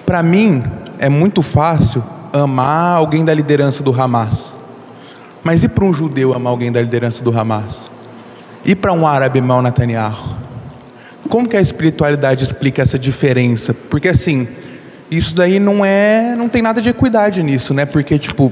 Para 0.03 0.23
mim, 0.23 0.63
é 0.97 1.09
muito 1.09 1.43
fácil 1.43 2.03
amar 2.33 2.97
alguém 2.97 3.23
da 3.23 3.31
liderança 3.31 3.83
do 3.83 3.93
Hamas. 3.93 4.54
Mas 5.45 5.63
e 5.63 5.69
para 5.69 5.85
um 5.85 5.93
judeu 5.93 6.33
amar 6.33 6.49
alguém 6.49 6.71
da 6.71 6.81
liderança 6.81 7.23
do 7.23 7.29
Hamas? 7.29 7.91
E 8.65 8.73
para 8.73 8.91
um 8.91 9.05
árabe 9.05 9.37
amar 9.37 9.59
o 9.59 9.61
Netanyahu? 9.61 10.37
Como 11.29 11.47
que 11.47 11.55
a 11.55 11.61
espiritualidade 11.61 12.43
explica 12.43 12.81
essa 12.81 12.97
diferença? 12.97 13.71
Porque 13.71 14.07
assim, 14.07 14.47
isso 15.11 15.35
daí 15.35 15.59
não 15.59 15.85
é, 15.85 16.35
não 16.35 16.49
tem 16.49 16.63
nada 16.63 16.81
de 16.81 16.89
equidade 16.89 17.43
nisso, 17.43 17.75
né? 17.75 17.85
Porque 17.85 18.17
tipo, 18.17 18.51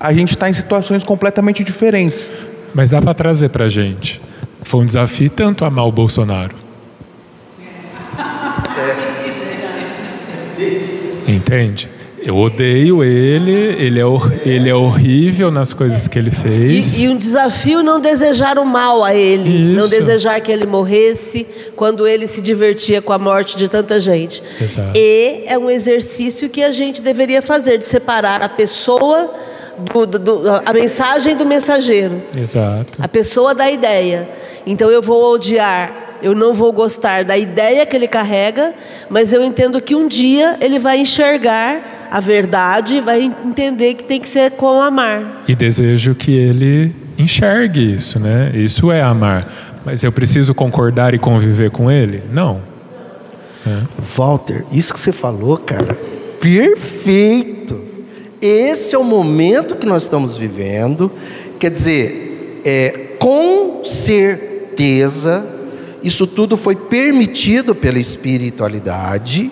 a 0.00 0.14
gente 0.14 0.30
está 0.30 0.48
em 0.48 0.54
situações 0.54 1.04
completamente 1.04 1.62
diferentes. 1.62 2.32
Mas 2.72 2.88
dá 2.88 3.02
para 3.02 3.12
trazer 3.12 3.50
para 3.50 3.68
gente. 3.68 4.18
Foi 4.62 4.80
um 4.80 4.86
desafio 4.86 5.28
tanto 5.28 5.62
amar 5.62 5.86
o 5.86 5.92
Bolsonaro. 5.92 6.56
Entende? 11.28 11.91
Eu 12.24 12.36
odeio 12.36 13.02
ele, 13.02 13.50
ele 13.50 14.00
é, 14.00 14.04
ele 14.48 14.68
é 14.70 14.74
horrível 14.74 15.50
nas 15.50 15.72
coisas 15.72 16.06
que 16.06 16.18
ele 16.18 16.30
fez. 16.30 16.98
E, 16.98 17.04
e 17.04 17.08
um 17.08 17.16
desafio 17.16 17.82
não 17.82 17.98
desejar 18.00 18.58
o 18.58 18.64
mal 18.64 19.02
a 19.02 19.12
ele, 19.14 19.72
não 19.74 19.86
Isso. 19.86 19.90
desejar 19.90 20.40
que 20.40 20.52
ele 20.52 20.64
morresse 20.66 21.44
quando 21.74 22.06
ele 22.06 22.26
se 22.28 22.40
divertia 22.40 23.02
com 23.02 23.12
a 23.12 23.18
morte 23.18 23.56
de 23.56 23.68
tanta 23.68 23.98
gente. 23.98 24.42
Exato. 24.60 24.92
E 24.96 25.42
é 25.46 25.58
um 25.58 25.68
exercício 25.68 26.48
que 26.48 26.62
a 26.62 26.70
gente 26.70 27.02
deveria 27.02 27.42
fazer 27.42 27.76
de 27.78 27.84
separar 27.84 28.40
a 28.40 28.48
pessoa 28.48 29.30
do, 29.92 30.06
do- 30.06 30.18
do- 30.18 30.42
a 30.64 30.72
mensagem 30.72 31.36
do 31.36 31.44
mensageiro, 31.44 32.22
Exato. 32.36 32.98
a 33.00 33.08
pessoa 33.08 33.52
da 33.54 33.68
ideia. 33.70 34.28
Então 34.64 34.90
eu 34.92 35.02
vou 35.02 35.34
odiar, 35.34 36.18
eu 36.22 36.34
não 36.36 36.52
vou 36.54 36.72
gostar 36.72 37.24
da 37.24 37.36
ideia 37.36 37.84
que 37.84 37.96
ele 37.96 38.06
carrega, 38.06 38.74
mas 39.10 39.32
eu 39.32 39.42
entendo 39.42 39.80
que 39.80 39.94
um 39.96 40.06
dia 40.06 40.56
ele 40.60 40.78
vai 40.78 40.98
enxergar 40.98 42.00
a 42.12 42.20
verdade, 42.20 43.00
vai 43.00 43.22
entender 43.22 43.94
que 43.94 44.04
tem 44.04 44.20
que 44.20 44.28
ser 44.28 44.50
com 44.50 44.82
amar. 44.82 45.44
E 45.48 45.54
desejo 45.54 46.14
que 46.14 46.30
ele 46.30 46.94
enxergue 47.16 47.94
isso, 47.94 48.20
né? 48.20 48.52
Isso 48.54 48.92
é 48.92 49.00
amar. 49.00 49.50
Mas 49.82 50.04
eu 50.04 50.12
preciso 50.12 50.54
concordar 50.54 51.14
e 51.14 51.18
conviver 51.18 51.70
com 51.70 51.90
ele? 51.90 52.22
Não. 52.30 52.60
Walter, 54.14 54.62
isso 54.70 54.92
que 54.92 55.00
você 55.00 55.10
falou, 55.10 55.56
cara, 55.56 55.98
perfeito. 56.38 57.80
Esse 58.42 58.94
é 58.94 58.98
o 58.98 59.04
momento 59.04 59.76
que 59.76 59.86
nós 59.86 60.02
estamos 60.02 60.36
vivendo. 60.36 61.10
Quer 61.58 61.70
dizer, 61.70 62.60
é, 62.62 62.90
com 63.18 63.86
certeza, 63.86 65.46
isso 66.02 66.26
tudo 66.26 66.58
foi 66.58 66.76
permitido 66.76 67.74
pela 67.74 67.98
espiritualidade, 67.98 69.50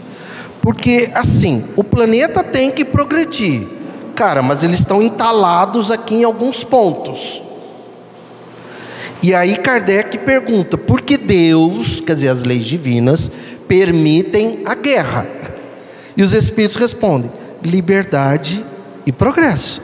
porque 0.62 1.10
assim, 1.14 1.64
o 1.76 1.82
planeta 1.82 2.42
tem 2.42 2.70
que 2.70 2.84
progredir. 2.84 3.66
Cara, 4.14 4.42
mas 4.42 4.62
eles 4.62 4.80
estão 4.80 5.02
entalados 5.02 5.90
aqui 5.90 6.16
em 6.16 6.24
alguns 6.24 6.62
pontos. 6.62 7.42
E 9.22 9.34
aí 9.34 9.56
Kardec 9.56 10.18
pergunta: 10.18 10.76
por 10.76 11.00
que 11.00 11.16
Deus, 11.16 12.00
quer 12.00 12.14
dizer, 12.14 12.28
as 12.28 12.44
leis 12.44 12.66
divinas, 12.66 13.30
permitem 13.66 14.62
a 14.64 14.74
guerra? 14.74 15.26
E 16.16 16.22
os 16.22 16.32
espíritos 16.32 16.76
respondem: 16.76 17.30
liberdade 17.62 18.64
e 19.06 19.12
progresso. 19.12 19.80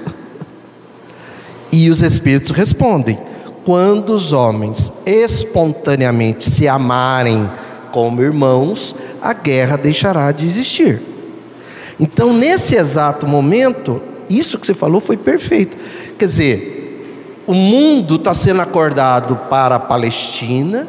E 1.72 1.90
os 1.90 2.02
espíritos 2.02 2.50
respondem: 2.50 3.18
quando 3.64 4.10
os 4.10 4.32
homens 4.32 4.92
espontaneamente 5.04 6.48
se 6.48 6.68
amarem 6.68 7.50
como 7.92 8.22
irmãos, 8.22 8.94
a 9.20 9.32
guerra 9.32 9.76
deixará 9.76 10.30
de 10.32 10.46
existir. 10.46 11.00
Então, 11.98 12.32
nesse 12.32 12.76
exato 12.76 13.26
momento, 13.26 14.00
isso 14.28 14.58
que 14.58 14.66
você 14.66 14.74
falou 14.74 15.00
foi 15.00 15.16
perfeito. 15.16 15.76
Quer 16.18 16.26
dizer, 16.26 17.42
o 17.46 17.54
mundo 17.54 18.16
está 18.16 18.34
sendo 18.34 18.60
acordado 18.60 19.36
para 19.48 19.76
a 19.76 19.80
Palestina, 19.80 20.86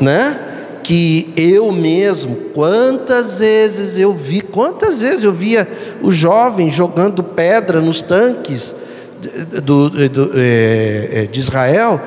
né? 0.00 0.38
Que 0.82 1.32
eu 1.36 1.70
mesmo, 1.72 2.34
quantas 2.54 3.38
vezes 3.40 3.98
eu 3.98 4.14
vi, 4.14 4.40
quantas 4.40 5.02
vezes 5.02 5.24
eu 5.24 5.32
via 5.32 5.68
os 6.02 6.14
jovens 6.14 6.72
jogando 6.72 7.22
pedra 7.22 7.80
nos 7.80 8.00
tanques 8.00 8.74
de, 9.20 9.60
do- 9.60 9.90
do- 10.08 10.30
é, 10.34 11.28
de 11.30 11.40
Israel 11.40 12.00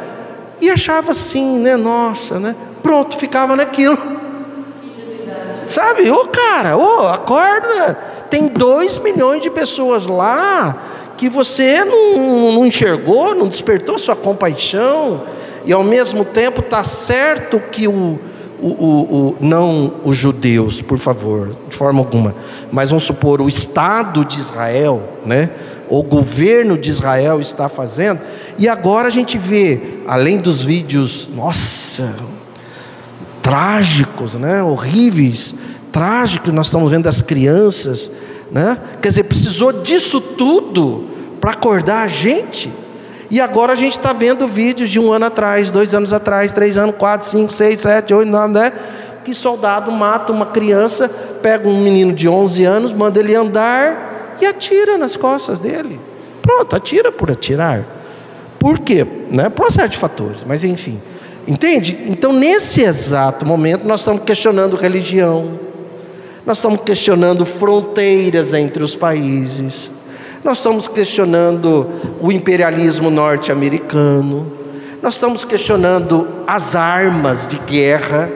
e 0.59 0.69
achava 0.69 1.11
assim, 1.11 1.59
né? 1.59 1.75
Nossa, 1.75 2.39
né? 2.39 2.55
Pronto, 2.81 3.17
ficava 3.17 3.55
naquilo. 3.55 3.97
Sabe, 5.67 6.09
ô 6.11 6.27
cara, 6.27 6.77
ô, 6.77 7.07
acorda. 7.07 7.97
Tem 8.29 8.47
dois 8.47 8.97
milhões 8.97 9.41
de 9.41 9.49
pessoas 9.49 10.05
lá 10.07 10.77
que 11.17 11.29
você 11.29 11.83
não, 11.85 12.51
não 12.53 12.65
enxergou, 12.65 13.35
não 13.35 13.47
despertou 13.47 13.99
sua 13.99 14.15
compaixão, 14.15 15.21
e 15.65 15.71
ao 15.71 15.83
mesmo 15.83 16.25
tempo 16.25 16.61
está 16.61 16.83
certo 16.83 17.59
que 17.71 17.87
o, 17.87 18.19
o, 18.59 18.67
o, 18.67 18.67
o- 18.69 19.37
não 19.39 19.93
os 20.03 20.17
judeus, 20.17 20.81
por 20.81 20.97
favor, 20.97 21.51
de 21.69 21.75
forma 21.75 21.99
alguma, 21.99 22.33
mas 22.71 22.89
vamos 22.89 23.03
supor 23.03 23.39
o 23.41 23.47
Estado 23.47 24.25
de 24.25 24.39
Israel, 24.39 25.01
né? 25.25 25.49
O 25.89 26.01
governo 26.01 26.77
de 26.77 26.89
Israel 26.89 27.39
está 27.41 27.67
fazendo, 27.69 28.19
e 28.57 28.67
agora 28.67 29.07
a 29.09 29.11
gente 29.11 29.37
vê, 29.37 29.79
além 30.07 30.39
dos 30.39 30.63
vídeos, 30.63 31.27
nossa, 31.35 32.15
trágicos, 33.41 34.35
né? 34.35 34.61
horríveis, 34.63 35.53
trágicos, 35.91 36.53
nós 36.53 36.67
estamos 36.67 36.89
vendo 36.89 37.03
das 37.03 37.21
crianças, 37.21 38.11
né? 38.51 38.77
quer 39.01 39.09
dizer, 39.09 39.23
precisou 39.23 39.71
disso 39.73 40.21
tudo 40.21 41.05
para 41.39 41.51
acordar 41.51 42.03
a 42.03 42.07
gente, 42.07 42.71
e 43.31 43.39
agora 43.39 43.71
a 43.71 43.75
gente 43.75 43.97
está 43.97 44.11
vendo 44.11 44.45
vídeos 44.45 44.89
de 44.89 44.99
um 44.99 45.11
ano 45.11 45.25
atrás, 45.25 45.71
dois 45.71 45.95
anos 45.95 46.11
atrás, 46.11 46.51
três 46.51 46.77
anos, 46.77 46.95
quatro, 46.97 47.25
cinco, 47.25 47.53
seis, 47.53 47.79
sete, 47.79 48.13
oito, 48.13 48.29
nove, 48.29 48.53
né? 48.53 48.73
Que 49.23 49.33
soldado 49.33 49.89
mata 49.89 50.33
uma 50.33 50.47
criança, 50.47 51.07
pega 51.41 51.65
um 51.67 51.81
menino 51.81 52.13
de 52.13 52.27
11 52.27 52.65
anos, 52.65 52.91
manda 52.91 53.19
ele 53.19 53.33
andar 53.33 54.37
e 54.41 54.45
atira 54.45 54.97
nas 54.97 55.15
costas 55.15 55.61
dele. 55.61 55.97
Pronto, 56.41 56.75
atira 56.75 57.09
por 57.09 57.31
atirar. 57.31 57.85
Por 58.59 58.79
quê? 58.79 59.07
Né? 59.29 59.47
Por 59.47 59.63
uma 59.63 59.71
série 59.71 59.89
de 59.89 59.97
fatores, 59.97 60.39
mas 60.45 60.65
enfim. 60.65 60.99
Entende? 61.51 61.97
Então, 62.05 62.31
nesse 62.31 62.81
exato 62.81 63.45
momento, 63.45 63.85
nós 63.85 63.99
estamos 63.99 64.23
questionando 64.23 64.77
religião, 64.77 65.59
nós 66.45 66.59
estamos 66.59 66.79
questionando 66.79 67.45
fronteiras 67.45 68.53
entre 68.53 68.81
os 68.81 68.95
países, 68.95 69.91
nós 70.45 70.59
estamos 70.59 70.87
questionando 70.87 71.89
o 72.21 72.31
imperialismo 72.31 73.11
norte-americano, 73.11 74.49
nós 75.01 75.15
estamos 75.15 75.43
questionando 75.43 76.25
as 76.47 76.73
armas 76.73 77.45
de 77.49 77.57
guerra. 77.57 78.31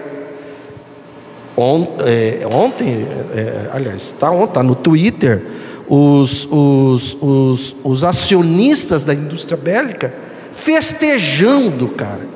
Ontem, 1.55 2.03
é, 2.05 2.47
ontem 2.51 3.07
é, 3.33 3.69
aliás, 3.71 4.07
está 4.07 4.29
ontem, 4.29 4.47
está 4.47 4.61
no 4.61 4.75
Twitter, 4.75 5.41
os, 5.87 6.45
os, 6.51 7.17
os, 7.21 7.75
os 7.81 8.03
acionistas 8.03 9.05
da 9.05 9.13
indústria 9.13 9.55
bélica 9.55 10.13
festejando, 10.53 11.87
cara. 11.87 12.34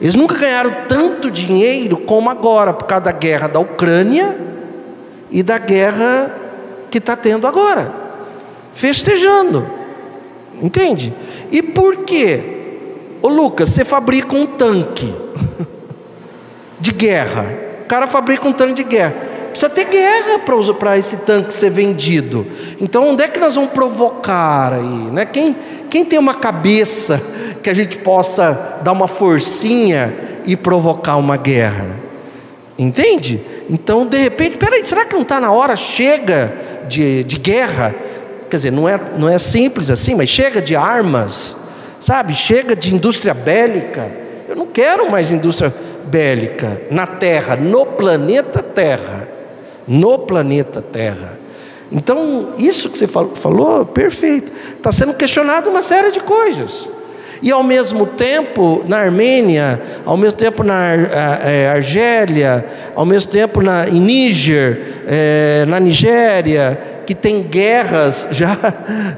Eles 0.00 0.14
nunca 0.14 0.34
ganharam 0.34 0.72
tanto 0.88 1.30
dinheiro 1.30 1.98
como 1.98 2.30
agora, 2.30 2.72
por 2.72 2.86
causa 2.86 3.04
da 3.04 3.12
guerra 3.12 3.48
da 3.48 3.60
Ucrânia 3.60 4.34
e 5.30 5.42
da 5.42 5.58
guerra 5.58 6.34
que 6.90 6.98
está 6.98 7.14
tendo 7.14 7.46
agora. 7.46 7.92
Festejando. 8.74 9.66
Entende? 10.60 11.12
E 11.50 11.62
por 11.62 11.98
quê? 11.98 12.42
Ô 13.20 13.28
Lucas, 13.28 13.68
você 13.70 13.84
fabrica 13.84 14.34
um 14.34 14.46
tanque 14.46 15.14
de 16.80 16.92
guerra. 16.92 17.44
O 17.82 17.86
cara 17.86 18.06
fabrica 18.06 18.48
um 18.48 18.52
tanque 18.52 18.74
de 18.74 18.84
guerra. 18.84 19.14
Precisa 19.50 19.68
ter 19.68 19.84
guerra 19.84 20.38
para 20.78 20.96
esse 20.96 21.18
tanque 21.18 21.52
ser 21.52 21.70
vendido. 21.70 22.46
Então, 22.80 23.10
onde 23.10 23.22
é 23.22 23.28
que 23.28 23.38
nós 23.38 23.54
vamos 23.54 23.72
provocar 23.72 24.72
aí? 24.72 25.10
Né? 25.10 25.26
Quem, 25.26 25.56
quem 25.90 26.04
tem 26.04 26.18
uma 26.18 26.34
cabeça 26.34 27.20
que 27.62 27.70
a 27.70 27.74
gente 27.74 27.98
possa 27.98 28.80
dar 28.82 28.92
uma 28.92 29.08
forcinha 29.08 30.12
e 30.44 30.56
provocar 30.56 31.16
uma 31.16 31.36
guerra. 31.36 31.96
Entende? 32.78 33.40
Então, 33.68 34.06
de 34.06 34.16
repente, 34.16 34.56
peraí, 34.56 34.84
será 34.84 35.04
que 35.04 35.14
não 35.14 35.22
está 35.22 35.38
na 35.38 35.52
hora? 35.52 35.76
Chega 35.76 36.52
de, 36.88 37.22
de 37.24 37.38
guerra. 37.38 37.94
Quer 38.48 38.56
dizer, 38.56 38.72
não 38.72 38.88
é, 38.88 38.98
não 39.16 39.28
é 39.28 39.38
simples 39.38 39.90
assim, 39.90 40.14
mas 40.14 40.28
chega 40.28 40.60
de 40.60 40.74
armas, 40.74 41.56
sabe? 42.00 42.34
Chega 42.34 42.74
de 42.74 42.94
indústria 42.94 43.34
bélica. 43.34 44.10
Eu 44.48 44.56
não 44.56 44.66
quero 44.66 45.10
mais 45.10 45.30
indústria 45.30 45.72
bélica 46.06 46.82
na 46.90 47.06
Terra, 47.06 47.54
no 47.54 47.86
planeta 47.86 48.62
Terra. 48.62 49.28
No 49.86 50.18
planeta 50.18 50.82
Terra. 50.82 51.38
Então, 51.92 52.54
isso 52.56 52.88
que 52.88 52.98
você 52.98 53.06
falou, 53.06 53.34
falou 53.34 53.84
perfeito. 53.84 54.50
Está 54.76 54.90
sendo 54.90 55.14
questionado 55.14 55.68
uma 55.68 55.82
série 55.82 56.12
de 56.12 56.20
coisas. 56.20 56.88
E 57.42 57.50
ao 57.50 57.62
mesmo 57.62 58.06
tempo, 58.06 58.84
na 58.86 58.98
Armênia, 58.98 59.80
ao 60.04 60.16
mesmo 60.16 60.38
tempo 60.38 60.62
na 60.62 60.92
é, 61.44 61.70
Argélia, 61.74 62.64
ao 62.94 63.06
mesmo 63.06 63.30
tempo 63.30 63.62
na, 63.62 63.88
em 63.88 63.98
Níger, 63.98 64.78
é, 65.06 65.64
na 65.66 65.80
Nigéria, 65.80 66.78
que 67.06 67.14
tem 67.14 67.42
guerras 67.42 68.28
já, 68.32 68.56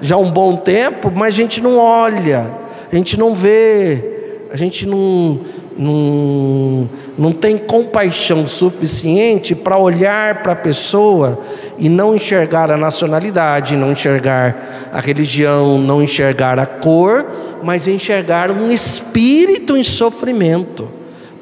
já 0.00 0.14
há 0.14 0.18
um 0.18 0.30
bom 0.30 0.54
tempo, 0.56 1.10
mas 1.12 1.34
a 1.34 1.36
gente 1.36 1.60
não 1.60 1.78
olha, 1.78 2.46
a 2.92 2.94
gente 2.94 3.18
não 3.18 3.34
vê, 3.34 4.04
a 4.52 4.56
gente 4.56 4.86
não, 4.86 5.40
não, 5.76 6.88
não 7.18 7.32
tem 7.32 7.58
compaixão 7.58 8.46
suficiente 8.46 9.52
para 9.52 9.76
olhar 9.78 10.42
para 10.44 10.52
a 10.52 10.56
pessoa 10.56 11.40
e 11.76 11.88
não 11.88 12.14
enxergar 12.14 12.70
a 12.70 12.76
nacionalidade, 12.76 13.76
não 13.76 13.90
enxergar 13.90 14.90
a 14.92 15.00
religião, 15.00 15.76
não 15.78 16.00
enxergar 16.00 16.58
a 16.60 16.66
cor 16.66 17.26
mas 17.62 17.86
enxergar 17.86 18.50
um 18.50 18.70
espírito 18.70 19.76
em 19.76 19.84
sofrimento 19.84 20.88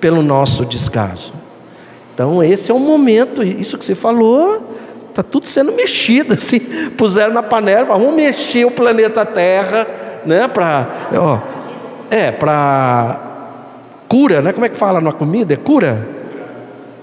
pelo 0.00 0.22
nosso 0.22 0.64
descaso. 0.64 1.32
Então, 2.14 2.42
esse 2.42 2.70
é 2.70 2.74
o 2.74 2.78
momento, 2.78 3.42
isso 3.42 3.78
que 3.78 3.84
você 3.84 3.94
falou, 3.94 4.76
está 5.08 5.22
tudo 5.22 5.46
sendo 5.46 5.72
mexido, 5.72 6.34
assim, 6.38 6.60
puseram 6.96 7.32
na 7.32 7.42
panela, 7.42 7.84
vamos 7.84 8.14
mexer 8.14 8.64
o 8.64 8.70
planeta 8.70 9.24
Terra, 9.24 9.86
né, 10.24 10.46
para, 10.48 10.86
é, 12.10 12.30
para 12.30 13.20
cura, 14.08 14.42
né, 14.42 14.52
como 14.52 14.66
é 14.66 14.68
que 14.68 14.76
fala 14.76 15.00
na 15.00 15.12
comida? 15.12 15.54
É 15.54 15.56
cura? 15.56 16.06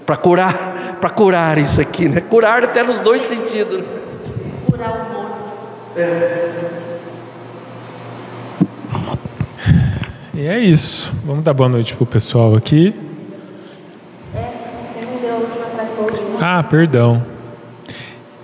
Para 0.06 0.16
curar, 0.16 0.96
para 1.00 1.10
curar 1.10 1.58
isso 1.58 1.80
aqui, 1.80 2.08
né, 2.08 2.20
curar 2.20 2.62
até 2.62 2.82
nos 2.82 3.00
dois 3.00 3.24
sentidos. 3.24 3.82
Curar 4.70 4.92
o 4.92 5.12
mundo. 5.12 5.34
É. 5.96 6.77
E 10.38 10.46
é 10.46 10.56
isso. 10.56 11.12
Vamos 11.24 11.42
dar 11.42 11.52
boa 11.52 11.68
noite 11.68 11.96
pro 11.96 12.06
pessoal 12.06 12.54
aqui. 12.54 12.94
Ah, 16.40 16.62
perdão. 16.62 17.20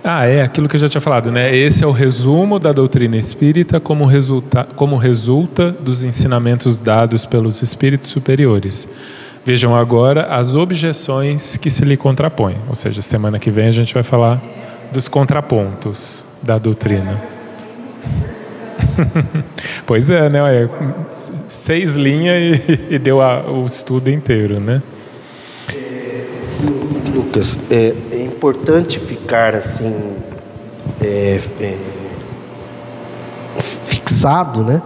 Ah, 0.02 0.26
é 0.26 0.42
aquilo 0.42 0.68
que 0.68 0.74
eu 0.74 0.80
já 0.80 0.88
tinha 0.88 1.00
falado, 1.00 1.30
né? 1.30 1.56
Esse 1.56 1.84
é 1.84 1.86
o 1.86 1.92
resumo 1.92 2.58
da 2.58 2.72
doutrina 2.72 3.16
espírita 3.16 3.78
como 3.78 4.06
resulta, 4.06 4.66
como 4.74 4.96
resulta 4.96 5.70
dos 5.70 6.02
ensinamentos 6.02 6.80
dados 6.80 7.24
pelos 7.24 7.62
espíritos 7.62 8.10
superiores. 8.10 8.88
Vejam 9.44 9.76
agora 9.76 10.34
as 10.34 10.56
objeções 10.56 11.56
que 11.56 11.70
se 11.70 11.84
lhe 11.84 11.96
contrapõem. 11.96 12.56
Ou 12.68 12.74
seja, 12.74 13.02
semana 13.02 13.38
que 13.38 13.52
vem 13.52 13.68
a 13.68 13.72
gente 13.72 13.94
vai 13.94 14.02
falar 14.02 14.42
dos 14.90 15.06
contrapontos 15.06 16.24
da 16.42 16.58
doutrina. 16.58 17.22
pois 19.86 20.10
é, 20.10 20.28
né? 20.28 20.42
Olha, 20.42 20.70
seis 21.48 21.96
linhas 21.96 22.60
e, 22.68 22.94
e 22.94 22.98
deu 22.98 23.20
a, 23.20 23.50
o 23.50 23.66
estudo 23.66 24.10
inteiro, 24.10 24.60
né? 24.60 24.82
É, 25.72 26.24
Lucas, 27.14 27.58
é, 27.70 27.94
é, 28.12 28.22
importante 28.22 28.98
ficar 28.98 29.54
assim 29.54 29.94
é, 31.00 31.40
é 31.60 31.78
fixado, 33.60 34.62
né? 34.62 34.82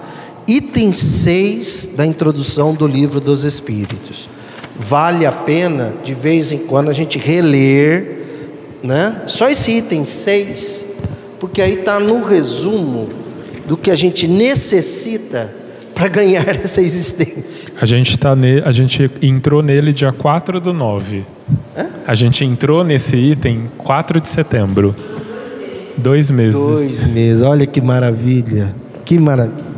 Item 0.47 0.93
6 0.93 1.91
da 1.95 2.07
introdução 2.07 2.75
do 2.75 2.87
livro 2.87 3.21
dos 3.21 3.45
Espíritos. 3.45 4.29
Vale 4.79 5.27
a 5.27 5.33
pena, 5.33 5.93
de 6.05 6.15
vez 6.15 6.53
em 6.53 6.59
quando, 6.59 6.89
a 6.89 6.93
gente 6.93 7.19
reler, 7.19 8.19
né? 8.83 9.23
Só 9.27 9.51
esse 9.51 9.73
item 9.73 10.07
6, 10.07 10.87
porque 11.39 11.61
aí 11.61 11.75
está 11.75 11.99
no 12.01 12.23
resumo 12.23 13.09
do 13.69 13.77
que 13.77 13.91
a 13.91 13.95
gente 13.95 14.27
necessita 14.27 15.55
para 15.95 16.09
ganhar 16.09 16.49
essa 16.65 16.81
existência. 16.81 17.71
A 17.81 17.85
gente, 17.85 18.19
tá 18.19 18.35
ne, 18.35 18.61
a 18.65 18.73
gente 18.73 19.11
entrou 19.21 19.63
nele 19.63 19.93
dia 19.93 20.11
4 20.11 20.61
do 20.61 20.73
9. 20.73 21.25
Hã? 21.77 21.87
A 22.07 22.15
gente 22.15 22.45
entrou 22.45 22.83
nesse 22.83 23.17
item 23.17 23.69
4 23.77 24.21
de 24.21 24.29
setembro. 24.29 24.97
Dois 25.97 26.31
meses. 26.31 26.55
Dois 26.55 27.07
meses, 27.09 27.43
olha 27.43 27.67
que 27.67 27.81
maravilha. 27.81 28.75
Que 29.05 29.19
maravilha. 29.19 29.69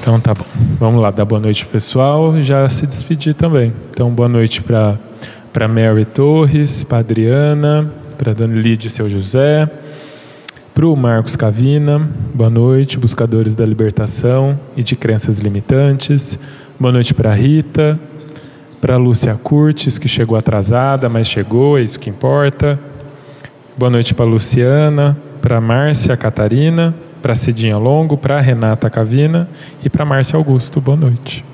Então 0.00 0.20
tá 0.20 0.34
bom. 0.34 0.44
Vamos 0.78 1.00
lá, 1.00 1.10
dar 1.10 1.24
boa 1.24 1.40
noite 1.40 1.64
pessoal 1.64 2.36
e 2.36 2.42
já 2.42 2.68
se 2.68 2.86
despedir 2.86 3.32
também. 3.34 3.72
Então, 3.90 4.10
boa 4.10 4.28
noite 4.28 4.60
para 4.60 5.68
Mary 5.68 6.04
Torres, 6.04 6.84
para 6.84 6.98
Adriana, 6.98 7.90
para 8.14 8.32
a 8.32 8.46
Lídia 8.46 8.88
Seu 8.88 9.10
José, 9.10 9.68
para 10.74 10.86
o 10.86 10.96
Marcos 10.96 11.36
Cavina, 11.36 12.08
boa 12.32 12.50
noite, 12.50 12.98
buscadores 12.98 13.54
da 13.54 13.64
libertação 13.64 14.58
e 14.76 14.82
de 14.82 14.96
crenças 14.96 15.38
limitantes, 15.38 16.38
boa 16.78 16.92
noite 16.92 17.12
para 17.12 17.30
a 17.30 17.34
Rita, 17.34 17.98
para 18.80 18.94
a 18.94 18.98
Lúcia 18.98 19.34
Curtis, 19.34 19.98
que 19.98 20.08
chegou 20.08 20.36
atrasada, 20.36 21.08
mas 21.08 21.26
chegou, 21.26 21.78
é 21.78 21.82
isso 21.82 21.98
que 21.98 22.10
importa, 22.10 22.78
boa 23.76 23.90
noite 23.90 24.14
para 24.14 24.24
a 24.24 24.28
Luciana, 24.28 25.16
para 25.42 25.58
a 25.58 25.60
Márcia 25.60 26.16
Catarina, 26.16 26.94
para 27.20 27.32
a 27.32 27.36
Cidinha 27.36 27.76
Longo, 27.76 28.16
para 28.16 28.38
a 28.38 28.40
Renata 28.40 28.88
Cavina 28.88 29.48
e 29.84 29.90
para 29.90 30.04
a 30.04 30.06
Márcia 30.06 30.36
Augusto, 30.36 30.80
boa 30.80 30.96
noite. 30.96 31.44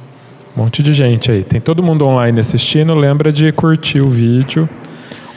Um 0.57 0.63
monte 0.63 0.83
de 0.83 0.93
gente 0.93 1.31
aí. 1.31 1.45
Tem 1.45 1.61
todo 1.61 1.83
mundo 1.83 2.05
online 2.05 2.41
assistindo. 2.41 2.93
Lembra 2.93 3.33
de 3.33 3.53
curtir 3.53 4.01
o 4.01 4.09
vídeo 4.09 4.69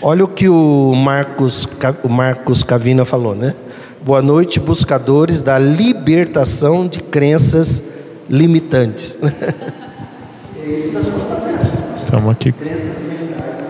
Olha 0.06 0.26
o 0.26 0.28
que 0.28 0.50
o 0.50 0.94
Marcos, 0.94 1.66
o 2.04 2.10
Marcos 2.10 2.62
Cavina 2.62 3.06
falou, 3.06 3.34
né? 3.34 3.56
Boa 4.02 4.22
noite, 4.22 4.60
buscadores 4.60 5.42
da 5.42 5.58
libertação 5.58 6.86
de 6.86 7.00
crenças 7.00 7.82
limitantes. 8.30 9.18
é 9.24 10.68
isso 10.70 10.90
que 10.90 10.94
nós 10.94 11.06
estamos 11.08 11.28
fazendo. 11.30 12.04
Estamos 12.04 12.32
aqui. 12.32 12.52
Crenças 12.52 13.02
limitantes. 13.04 13.62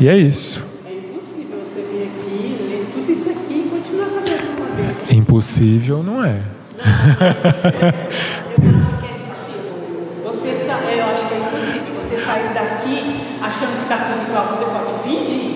E 0.00 0.08
é 0.08 0.16
isso. 0.16 0.64
É 0.86 0.92
impossível 0.94 1.58
você 1.58 1.82
vir 1.82 2.04
aqui, 2.04 2.56
ler 2.66 2.86
tudo 2.94 3.12
isso 3.12 3.28
aqui 3.28 3.66
e 3.66 3.68
continuar 3.68 4.06
fazendo 4.18 4.56
uma 4.56 4.76
vez. 4.76 5.10
Impossível 5.10 6.02
não 6.02 6.24
é. 6.24 6.40
achando 6.80 7.94
está 13.94 14.06
tudo 14.06 14.28
igual, 14.28 14.46
você 14.48 14.64
pode 14.64 15.02
fingir, 15.02 15.54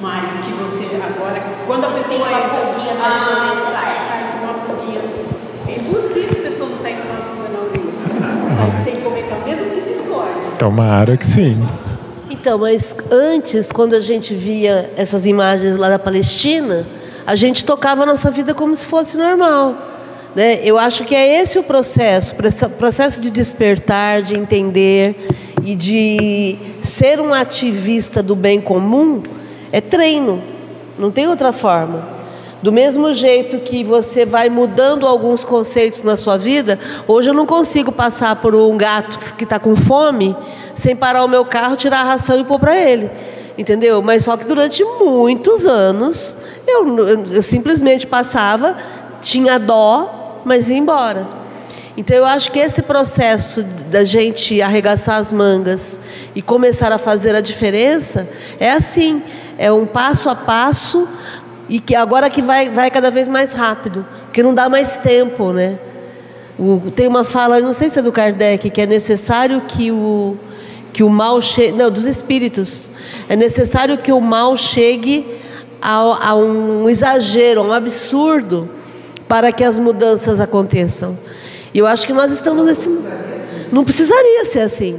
mas 0.00 0.30
que 0.44 0.52
você 0.52 0.84
agora, 1.02 1.42
quando 1.66 1.84
a 1.84 1.90
pessoa 1.90 2.28
entra. 2.28 2.36
Uma 2.36 2.72
pulguinha, 2.72 2.94
mais 2.94 3.22
ah, 3.22 3.54
não 3.54 3.72
sai. 3.72 3.96
sai 4.08 4.24
com 4.32 4.44
uma 4.44 4.54
pulguinha 4.54 5.00
assim. 5.00 5.24
É 5.68 5.72
impossível 5.76 6.38
a 6.38 6.50
pessoa 6.50 6.68
não 6.68 6.78
sair 6.78 6.96
com 6.96 7.08
uma 7.08 7.20
pulga 7.22 7.48
na 7.48 7.58
orelha. 7.60 8.54
Sai 8.54 8.84
sem 8.84 9.00
comentar, 9.00 9.38
mesmo 9.44 9.70
que 9.70 9.92
discorde. 9.92 10.58
Tomara 10.58 11.16
que 11.16 11.26
sim. 11.26 11.66
Então, 12.28 12.58
mas 12.58 12.94
antes, 13.10 13.72
quando 13.72 13.94
a 13.94 14.00
gente 14.00 14.34
via 14.34 14.90
essas 14.96 15.26
imagens 15.26 15.78
lá 15.78 15.88
da 15.88 15.98
Palestina, 15.98 16.86
a 17.26 17.34
gente 17.34 17.64
tocava 17.64 18.02
a 18.02 18.06
nossa 18.06 18.30
vida 18.30 18.54
como 18.54 18.74
se 18.76 18.84
fosse 18.84 19.16
normal. 19.16 19.74
Né? 20.34 20.60
Eu 20.62 20.78
acho 20.78 21.04
que 21.04 21.14
é 21.14 21.40
esse 21.40 21.58
o 21.58 21.62
processo, 21.62 22.34
o 22.34 22.70
processo 22.70 23.20
de 23.22 23.30
despertar, 23.30 24.20
de 24.20 24.36
entender, 24.36 25.16
e 25.66 25.74
de 25.74 26.56
ser 26.80 27.18
um 27.20 27.34
ativista 27.34 28.22
do 28.22 28.36
bem 28.36 28.60
comum 28.60 29.20
é 29.72 29.80
treino, 29.80 30.40
não 30.96 31.10
tem 31.10 31.26
outra 31.26 31.52
forma. 31.52 32.14
Do 32.62 32.70
mesmo 32.70 33.12
jeito 33.12 33.58
que 33.58 33.82
você 33.82 34.24
vai 34.24 34.48
mudando 34.48 35.08
alguns 35.08 35.44
conceitos 35.44 36.02
na 36.02 36.16
sua 36.16 36.36
vida, 36.36 36.78
hoje 37.08 37.30
eu 37.30 37.34
não 37.34 37.44
consigo 37.44 37.90
passar 37.90 38.36
por 38.36 38.54
um 38.54 38.76
gato 38.76 39.34
que 39.34 39.42
está 39.42 39.58
com 39.58 39.74
fome 39.74 40.36
sem 40.72 40.94
parar 40.94 41.24
o 41.24 41.28
meu 41.28 41.44
carro, 41.44 41.74
tirar 41.74 42.00
a 42.02 42.04
ração 42.04 42.38
e 42.38 42.44
pôr 42.44 42.60
para 42.60 42.76
ele. 42.80 43.10
Entendeu? 43.58 44.00
Mas 44.00 44.22
só 44.22 44.36
que 44.36 44.46
durante 44.46 44.84
muitos 44.84 45.66
anos 45.66 46.38
eu, 46.64 46.86
eu, 46.96 47.24
eu 47.24 47.42
simplesmente 47.42 48.06
passava, 48.06 48.76
tinha 49.20 49.58
dó, 49.58 50.42
mas 50.44 50.70
ia 50.70 50.78
embora. 50.78 51.26
Então 51.96 52.16
eu 52.16 52.26
acho 52.26 52.50
que 52.50 52.58
esse 52.58 52.82
processo 52.82 53.62
da 53.90 54.04
gente 54.04 54.60
arregaçar 54.60 55.16
as 55.16 55.32
mangas 55.32 55.98
e 56.34 56.42
começar 56.42 56.92
a 56.92 56.98
fazer 56.98 57.34
a 57.34 57.40
diferença 57.40 58.28
é 58.60 58.70
assim, 58.70 59.22
é 59.56 59.72
um 59.72 59.86
passo 59.86 60.28
a 60.28 60.34
passo 60.34 61.08
e 61.68 61.80
que 61.80 61.94
agora 61.94 62.28
que 62.28 62.42
vai, 62.42 62.68
vai 62.68 62.90
cada 62.90 63.10
vez 63.10 63.28
mais 63.28 63.52
rápido, 63.52 64.06
porque 64.26 64.42
não 64.42 64.52
dá 64.52 64.68
mais 64.68 64.98
tempo, 64.98 65.52
né? 65.52 65.78
O, 66.58 66.90
tem 66.94 67.06
uma 67.06 67.24
fala, 67.24 67.60
não 67.60 67.72
sei 67.72 67.90
se 67.90 67.98
é 67.98 68.02
do 68.02 68.12
Kardec, 68.12 68.70
que 68.70 68.80
é 68.80 68.86
necessário 68.86 69.60
que 69.62 69.90
o, 69.90 70.36
que 70.92 71.02
o 71.02 71.10
mal 71.10 71.40
chegue. 71.42 71.72
Não, 71.72 71.90
dos 71.90 72.06
espíritos. 72.06 72.90
É 73.28 73.36
necessário 73.36 73.98
que 73.98 74.10
o 74.10 74.20
mal 74.20 74.56
chegue 74.56 75.26
a, 75.82 76.28
a 76.28 76.34
um 76.34 76.88
exagero, 76.88 77.60
a 77.60 77.64
um 77.64 77.72
absurdo, 77.74 78.70
para 79.28 79.52
que 79.52 79.62
as 79.62 79.78
mudanças 79.78 80.40
aconteçam. 80.40 81.18
E 81.76 81.78
eu 81.78 81.86
acho 81.86 82.06
que 82.06 82.12
nós 82.14 82.32
estamos 82.32 82.64
nesse. 82.64 82.88
Não 83.70 83.84
precisaria 83.84 84.46
ser 84.46 84.60
assim. 84.60 84.98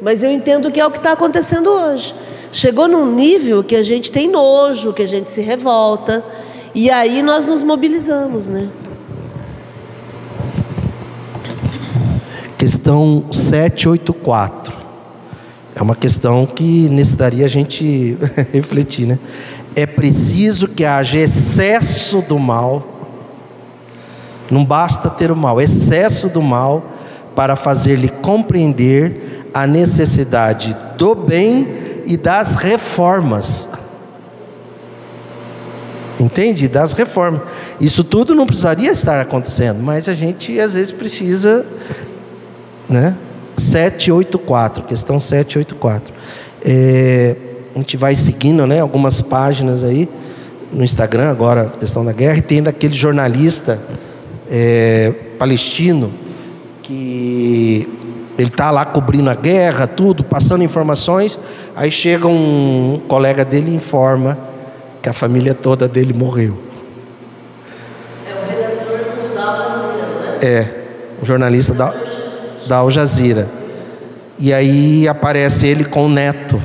Mas 0.00 0.22
eu 0.22 0.30
entendo 0.30 0.70
que 0.70 0.78
é 0.78 0.86
o 0.86 0.90
que 0.90 0.98
está 0.98 1.10
acontecendo 1.10 1.68
hoje. 1.68 2.14
Chegou 2.52 2.86
num 2.86 3.12
nível 3.12 3.64
que 3.64 3.74
a 3.74 3.82
gente 3.82 4.12
tem 4.12 4.28
nojo, 4.28 4.92
que 4.92 5.02
a 5.02 5.06
gente 5.08 5.28
se 5.28 5.40
revolta, 5.40 6.24
e 6.72 6.88
aí 6.88 7.24
nós 7.24 7.48
nos 7.48 7.64
mobilizamos, 7.64 8.46
né? 8.46 8.68
Questão 12.56 13.24
784. 13.32 14.76
É 15.74 15.82
uma 15.82 15.96
questão 15.96 16.46
que 16.46 16.88
necessitaria 16.88 17.46
a 17.46 17.48
gente 17.48 18.16
refletir, 18.54 19.08
né? 19.08 19.18
É 19.74 19.86
preciso 19.86 20.68
que 20.68 20.84
haja 20.84 21.18
excesso 21.18 22.22
do 22.22 22.38
mal. 22.38 22.91
Não 24.52 24.66
basta 24.66 25.08
ter 25.08 25.32
o 25.32 25.36
mal, 25.36 25.62
excesso 25.62 26.28
do 26.28 26.42
mal 26.42 26.84
para 27.34 27.56
fazer-lhe 27.56 28.10
compreender 28.10 29.48
a 29.54 29.66
necessidade 29.66 30.76
do 30.98 31.14
bem 31.14 31.66
e 32.06 32.18
das 32.18 32.54
reformas. 32.54 33.70
Entende? 36.20 36.68
Das 36.68 36.92
reformas. 36.92 37.40
Isso 37.80 38.04
tudo 38.04 38.34
não 38.34 38.44
precisaria 38.44 38.92
estar 38.92 39.18
acontecendo, 39.18 39.82
mas 39.82 40.06
a 40.06 40.12
gente 40.12 40.60
às 40.60 40.74
vezes 40.74 40.92
precisa, 40.92 41.64
né? 42.90 43.16
784, 43.56 44.84
questão 44.84 45.18
784. 45.18 46.12
É, 46.62 47.36
a 47.74 47.78
gente 47.78 47.96
vai 47.96 48.14
seguindo, 48.14 48.66
né? 48.66 48.80
Algumas 48.80 49.22
páginas 49.22 49.82
aí 49.82 50.06
no 50.70 50.84
Instagram 50.84 51.30
agora, 51.30 51.72
questão 51.80 52.04
da 52.04 52.12
guerra, 52.12 52.36
e 52.36 52.42
tem 52.42 52.62
daquele 52.62 52.92
jornalista 52.92 53.80
é, 54.54 55.10
palestino 55.38 56.12
que 56.82 57.88
ele 58.36 58.48
está 58.48 58.70
lá 58.70 58.84
cobrindo 58.84 59.30
a 59.30 59.34
guerra, 59.34 59.86
tudo, 59.86 60.22
passando 60.22 60.62
informações. 60.62 61.38
Aí 61.74 61.90
chega 61.90 62.28
um 62.28 63.00
colega 63.08 63.46
dele 63.46 63.70
e 63.70 63.74
informa 63.74 64.38
que 65.00 65.08
a 65.08 65.12
família 65.14 65.54
toda 65.54 65.88
dele 65.88 66.12
morreu. 66.12 66.58
É 68.26 68.34
o 68.34 68.46
redator 68.46 69.34
da 69.34 69.42
Al 69.42 69.58
Jazeera, 69.58 70.38
é? 70.42 70.46
É, 70.46 70.68
um 71.22 71.24
jornalista 71.24 71.74
da, 71.74 71.94
da 72.66 72.76
Al 72.76 72.90
Jazeera. 72.90 73.48
E 74.38 74.52
aí 74.52 75.08
aparece 75.08 75.66
ele 75.66 75.84
com 75.84 76.06
o 76.06 76.08
neto, 76.10 76.60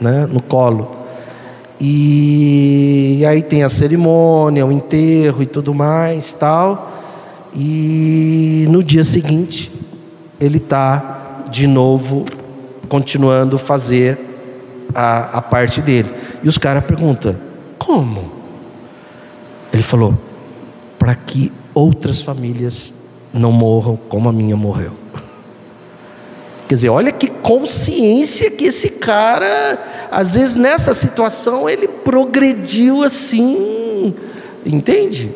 né, 0.00 0.26
no 0.28 0.42
colo. 0.42 0.90
E 1.80 3.24
aí 3.26 3.40
tem 3.40 3.62
a 3.62 3.68
cerimônia, 3.68 4.66
o 4.66 4.72
enterro 4.72 5.42
e 5.42 5.46
tudo 5.46 5.72
mais, 5.74 6.32
tal. 6.32 6.89
E 7.54 8.66
no 8.68 8.82
dia 8.82 9.02
seguinte 9.02 9.72
ele 10.40 10.58
está 10.58 11.44
de 11.50 11.66
novo 11.66 12.24
continuando 12.88 13.58
fazer 13.58 14.18
a, 14.94 15.38
a 15.38 15.42
parte 15.42 15.80
dele. 15.80 16.10
E 16.42 16.48
os 16.48 16.58
caras 16.58 16.84
perguntam: 16.84 17.36
como? 17.78 18.30
Ele 19.72 19.82
falou: 19.82 20.16
para 20.98 21.14
que 21.14 21.52
outras 21.74 22.20
famílias 22.20 22.94
não 23.32 23.52
morram 23.52 23.96
como 24.08 24.28
a 24.28 24.32
minha 24.32 24.56
morreu. 24.56 24.92
Quer 26.68 26.74
dizer, 26.76 26.88
olha 26.88 27.10
que 27.10 27.26
consciência 27.26 28.48
que 28.48 28.66
esse 28.66 28.90
cara, 28.90 30.08
às 30.08 30.34
vezes 30.34 30.54
nessa 30.54 30.94
situação, 30.94 31.68
ele 31.68 31.88
progrediu 31.88 33.02
assim, 33.02 34.14
entende? 34.64 35.32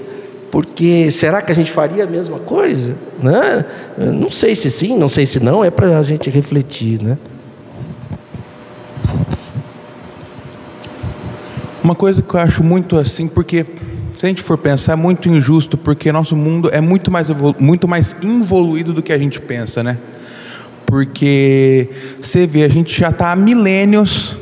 Porque 0.54 1.10
será 1.10 1.42
que 1.42 1.50
a 1.50 1.54
gente 1.54 1.72
faria 1.72 2.04
a 2.04 2.06
mesma 2.06 2.38
coisa? 2.38 2.94
Né? 3.20 3.64
Não 3.98 4.30
sei 4.30 4.54
se 4.54 4.70
sim, 4.70 4.96
não 4.96 5.08
sei 5.08 5.26
se 5.26 5.40
não, 5.40 5.64
é 5.64 5.68
para 5.68 5.98
a 5.98 6.02
gente 6.04 6.30
refletir. 6.30 7.02
Né? 7.02 7.18
Uma 11.82 11.96
coisa 11.96 12.22
que 12.22 12.32
eu 12.32 12.38
acho 12.38 12.62
muito 12.62 12.96
assim, 12.96 13.26
porque 13.26 13.66
se 14.16 14.24
a 14.24 14.28
gente 14.28 14.44
for 14.44 14.56
pensar, 14.56 14.92
é 14.92 14.96
muito 14.96 15.28
injusto, 15.28 15.76
porque 15.76 16.12
nosso 16.12 16.36
mundo 16.36 16.70
é 16.72 16.80
muito 16.80 17.10
mais, 17.10 17.26
muito 17.58 17.88
mais 17.88 18.14
evoluído 18.22 18.92
do 18.92 19.02
que 19.02 19.12
a 19.12 19.18
gente 19.18 19.40
pensa, 19.40 19.82
né? 19.82 19.98
Porque 20.86 21.88
você 22.20 22.46
vê, 22.46 22.62
a 22.62 22.68
gente 22.68 22.96
já 22.96 23.08
está 23.08 23.32
há 23.32 23.36
milênios 23.36 24.38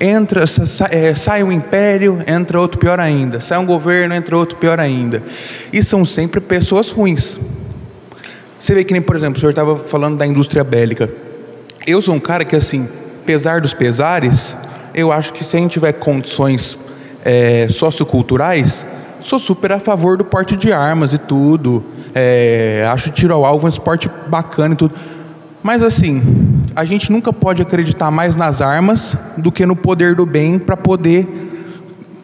entra, 0.00 0.44
é, 0.90 1.14
sai 1.14 1.42
um 1.42 1.50
império, 1.50 2.22
entra 2.26 2.60
outro 2.60 2.78
pior 2.78 3.00
ainda, 3.00 3.40
sai 3.40 3.58
um 3.58 3.66
governo, 3.66 4.14
entra 4.14 4.36
outro 4.36 4.56
pior 4.56 4.78
ainda. 4.78 5.22
E 5.72 5.82
são 5.82 6.04
sempre 6.04 6.40
pessoas 6.40 6.90
ruins. 6.90 7.38
Você 8.58 8.74
vê 8.74 8.84
que 8.84 8.92
nem, 8.92 9.02
por 9.02 9.16
exemplo, 9.16 9.36
o 9.36 9.40
senhor 9.40 9.50
estava 9.50 9.76
falando 9.76 10.16
da 10.16 10.26
indústria 10.26 10.64
bélica. 10.64 11.08
Eu 11.86 12.02
sou 12.02 12.14
um 12.14 12.20
cara 12.20 12.44
que, 12.44 12.56
assim, 12.56 12.88
pesar 13.24 13.60
dos 13.60 13.72
pesares, 13.72 14.56
eu 14.94 15.12
acho 15.12 15.32
que 15.32 15.44
se 15.44 15.56
a 15.56 15.60
gente 15.60 15.72
tiver 15.72 15.92
condições 15.92 16.78
é, 17.24 17.68
socioculturais, 17.68 18.84
sou 19.20 19.38
super 19.38 19.72
a 19.72 19.78
favor 19.78 20.16
do 20.16 20.24
porte 20.24 20.56
de 20.56 20.72
armas 20.72 21.12
e 21.12 21.18
tudo. 21.18 21.84
É, 22.14 22.88
acho 22.90 23.10
tiro 23.10 23.34
ao 23.34 23.44
alvo 23.44 23.66
um 23.66 23.68
esporte 23.68 24.10
bacana 24.26 24.74
e 24.74 24.76
tudo. 24.76 24.94
Mas 25.68 25.82
assim, 25.82 26.22
a 26.74 26.82
gente 26.82 27.12
nunca 27.12 27.30
pode 27.30 27.60
acreditar 27.60 28.10
mais 28.10 28.34
nas 28.34 28.62
armas 28.62 29.14
do 29.36 29.52
que 29.52 29.66
no 29.66 29.76
poder 29.76 30.14
do 30.14 30.24
bem 30.24 30.58
para 30.58 30.78
poder 30.78 31.28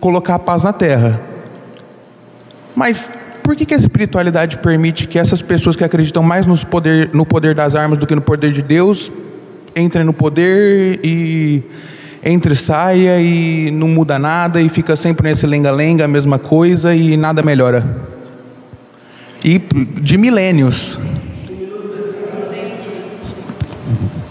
colocar 0.00 0.36
a 0.36 0.38
paz 0.38 0.62
na 0.62 0.72
terra. 0.72 1.20
Mas 2.74 3.10
por 3.42 3.54
que, 3.54 3.66
que 3.66 3.74
a 3.74 3.76
espiritualidade 3.76 4.56
permite 4.56 5.06
que 5.06 5.18
essas 5.18 5.42
pessoas 5.42 5.76
que 5.76 5.84
acreditam 5.84 6.22
mais 6.22 6.46
no 6.46 6.56
poder, 6.64 7.10
no 7.12 7.26
poder 7.26 7.54
das 7.54 7.74
armas 7.74 7.98
do 7.98 8.06
que 8.06 8.14
no 8.14 8.22
poder 8.22 8.50
de 8.50 8.62
Deus 8.62 9.12
entrem 9.76 10.04
no 10.04 10.14
poder 10.14 11.00
e 11.04 11.62
entre 12.24 12.56
saia 12.56 13.20
e 13.20 13.70
não 13.70 13.88
muda 13.88 14.18
nada 14.18 14.58
e 14.58 14.70
fica 14.70 14.96
sempre 14.96 15.28
nesse 15.28 15.46
lenga-lenga, 15.46 16.06
a 16.06 16.08
mesma 16.08 16.38
coisa 16.38 16.94
e 16.94 17.14
nada 17.14 17.42
melhora? 17.42 17.84
E 19.44 19.58
de 20.00 20.16
milênios. 20.16 20.98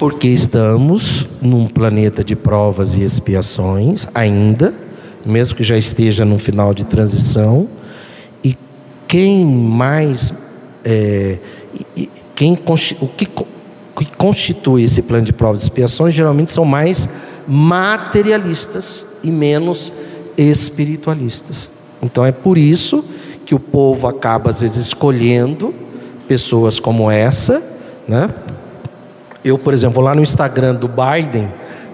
Porque 0.03 0.27
estamos 0.27 1.25
num 1.41 1.65
planeta 1.65 2.25
de 2.25 2.35
provas 2.35 2.93
e 2.93 3.03
expiações, 3.03 4.05
ainda, 4.13 4.73
mesmo 5.25 5.55
que 5.55 5.63
já 5.63 5.77
esteja 5.77 6.25
no 6.25 6.37
final 6.37 6.73
de 6.73 6.83
transição, 6.83 7.69
e 8.43 8.57
quem 9.07 9.45
mais. 9.45 10.33
É, 10.83 11.37
quem, 12.35 12.59
o 12.99 13.07
que, 13.07 13.25
que 13.25 14.05
constitui 14.17 14.83
esse 14.83 15.03
plano 15.03 15.23
de 15.23 15.31
provas 15.31 15.61
e 15.61 15.67
expiações 15.67 16.13
geralmente 16.13 16.51
são 16.51 16.65
mais 16.65 17.07
materialistas 17.47 19.05
e 19.23 19.31
menos 19.31 19.93
espiritualistas. 20.37 21.69
Então 22.01 22.25
é 22.25 22.33
por 22.33 22.57
isso 22.57 23.05
que 23.45 23.55
o 23.55 23.59
povo 23.59 24.05
acaba 24.05 24.49
às 24.49 24.59
vezes 24.59 24.87
escolhendo 24.87 25.73
pessoas 26.27 26.77
como 26.77 27.09
essa, 27.09 27.63
né? 28.05 28.29
Eu, 29.43 29.57
por 29.57 29.73
exemplo, 29.73 29.95
vou 29.95 30.03
lá 30.03 30.15
no 30.15 30.21
Instagram 30.21 30.75
do 30.75 30.87
Biden, 30.87 31.49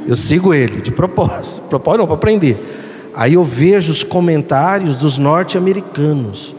eu 0.07 0.15
sigo 0.15 0.53
ele, 0.53 0.81
de 0.81 0.91
propósito. 0.91 1.61
Propósito 1.61 1.99
não, 1.99 2.07
para 2.07 2.15
aprender. 2.15 3.11
Aí 3.15 3.33
eu 3.33 3.43
vejo 3.43 3.91
os 3.91 4.03
comentários 4.03 4.95
dos 4.95 5.17
norte-americanos. 5.17 6.55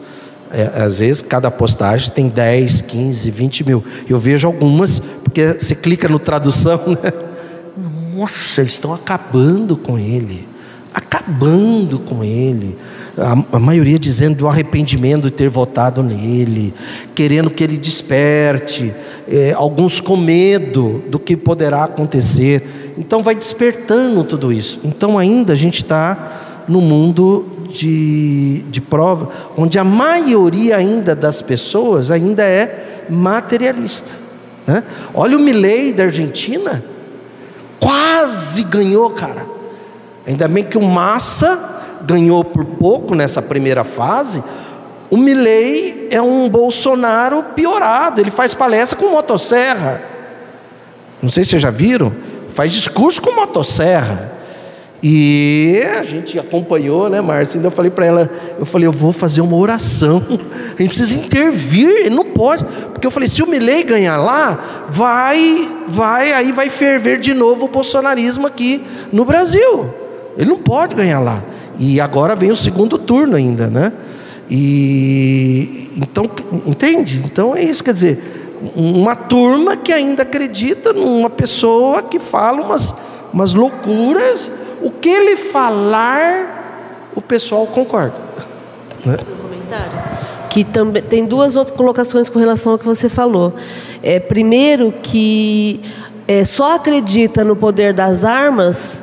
É, 0.53 0.83
às 0.83 0.99
vezes 0.99 1.23
cada 1.23 1.49
postagem 1.51 2.11
tem 2.11 2.29
10, 2.29 2.81
15, 2.83 3.31
20 3.31 3.65
mil. 3.67 3.85
Eu 4.09 4.19
vejo 4.19 4.47
algumas, 4.47 5.01
porque 5.23 5.55
você 5.55 5.75
clica 5.75 6.09
no 6.09 6.19
tradução, 6.19 6.81
né? 7.03 7.13
Nossa, 8.15 8.61
eles 8.61 8.73
estão 8.73 8.93
acabando 8.93 9.77
com 9.77 9.99
ele. 9.99 10.47
Acabando 10.93 12.01
com 12.01 12.25
ele. 12.25 12.77
A, 13.19 13.57
a, 13.57 13.59
maioria 13.59 13.99
dizendo 13.99 14.37
do 14.37 14.49
arrependimento 14.49 15.25
de 15.25 15.31
ter 15.31 15.49
votado 15.49 16.03
nele, 16.03 16.73
querendo 17.15 17.51
que 17.51 17.65
ele 17.65 17.77
desperte, 17.77 18.93
é, 19.29 19.53
alguns 19.53 20.01
com 20.01 20.17
medo 20.17 21.03
do 21.09 21.19
que 21.19 21.37
poderá 21.37 21.85
acontecer. 21.85 22.95
Então 22.97 23.23
vai 23.23 23.35
despertando 23.35 24.25
tudo 24.25 24.53
isso. 24.53 24.81
Então 24.85 25.19
ainda 25.19 25.53
a 25.53 25.57
gente 25.57 25.83
está 25.83 26.65
no 26.69 26.81
mundo 26.81 27.47
de, 27.73 28.63
de 28.71 28.81
prova, 28.81 29.31
onde 29.57 29.79
a 29.79 29.85
maioria 29.85 30.77
ainda 30.77 31.15
das 31.15 31.41
pessoas 31.41 32.11
ainda 32.11 32.43
é 32.45 33.07
materialista. 33.09 34.13
Né? 34.67 34.83
Olha 35.15 35.37
o 35.37 35.41
Milley 35.41 35.93
da 35.93 36.05
Argentina, 36.05 36.85
quase 37.79 38.65
ganhou, 38.65 39.11
cara. 39.11 39.47
Ainda 40.27 40.47
bem 40.47 40.65
que 40.65 40.79
o 40.79 40.83
Massa 40.83 41.80
ganhou 42.03 42.45
por 42.45 42.65
pouco 42.65 43.15
nessa 43.15 43.41
primeira 43.41 43.85
fase. 43.85 44.43
O 45.11 45.17
Milley 45.17 46.09
é 46.11 46.23
um 46.23 46.49
Bolsonaro 46.49 47.43
piorado, 47.55 48.21
ele 48.21 48.31
faz 48.31 48.55
palestra 48.55 48.99
com 48.99 49.11
motosserra. 49.11 50.03
Não 51.21 51.31
sei 51.31 51.45
se 51.45 51.51
vocês 51.51 51.63
já 51.63 51.71
viram, 51.71 52.13
faz 52.55 52.73
discurso 52.73 53.21
com 53.21 53.35
motosserra. 53.35 54.41
E 55.03 55.83
a 55.99 56.03
gente 56.05 56.39
acompanhou, 56.39 57.09
né, 57.09 57.23
Márcia? 57.23 57.57
Ainda 57.57 57.69
eu 57.69 57.73
falei 57.73 57.91
para 57.91 58.05
ela, 58.05 58.31
eu 58.59 58.67
falei, 58.67 58.87
eu 58.87 58.93
vou 58.93 59.13
fazer 59.13 59.41
uma 59.41 59.57
oração. 59.57 60.23
A 60.79 60.83
gente 60.83 60.95
precisa 60.95 61.19
intervir, 61.19 61.89
ele 61.89 62.11
não 62.11 62.25
pode. 62.25 62.65
Porque 62.65 63.07
eu 63.07 63.11
falei, 63.11 63.29
se 63.29 63.43
o 63.43 63.47
Milei 63.47 63.83
ganhar 63.83 64.19
lá, 64.19 64.87
vai, 64.89 65.69
vai, 65.89 66.33
aí 66.33 66.53
vai 66.53 66.69
ferver 66.69 67.19
de 67.19 67.33
novo 67.33 67.65
o 67.65 67.69
bolsonarismo 67.69 68.47
aqui 68.47 68.85
no 69.11 69.25
Brasil. 69.25 69.89
Ele 70.37 70.51
não 70.51 70.59
pode 70.59 70.95
ganhar 70.95 71.21
lá. 71.21 71.43
E 71.81 71.99
agora 71.99 72.37
vem 72.37 72.53
o 72.53 72.57
segundo 72.57 72.99
turno 72.99 73.37
ainda, 73.37 73.69
né? 73.69 73.91
E 74.51 75.91
então, 75.97 76.31
entende? 76.67 77.23
Então 77.25 77.57
é 77.57 77.65
isso, 77.65 77.83
quer 77.83 77.95
dizer, 77.95 78.53
uma 78.77 79.17
turma 79.17 79.77
que 79.79 79.91
ainda 79.91 80.23
acredita 80.23 80.93
numa 80.93 81.31
pessoa 81.31 82.03
que 82.03 82.19
fala 82.19 82.61
umas, 82.61 82.95
umas 83.33 83.55
loucuras 83.55 84.53
o 84.83 84.91
que 84.91 85.09
ele 85.09 85.37
falar, 85.37 87.09
o 87.15 87.21
pessoal 87.21 87.67
concorda. 87.67 88.15
Né? 89.05 89.17
Que 90.49 90.65
também 90.65 91.03
tem 91.03 91.25
duas 91.25 91.57
outras 91.57 91.77
colocações 91.77 92.29
com 92.29 92.39
relação 92.39 92.73
ao 92.73 92.79
que 92.79 92.85
você 92.85 93.09
falou. 93.09 93.55
É, 94.03 94.19
primeiro 94.19 94.93
que 95.03 95.81
é, 96.27 96.45
só 96.45 96.77
acredita 96.77 97.45
no 97.45 97.55
poder 97.55 97.93
das 97.93 98.25
armas 98.25 99.03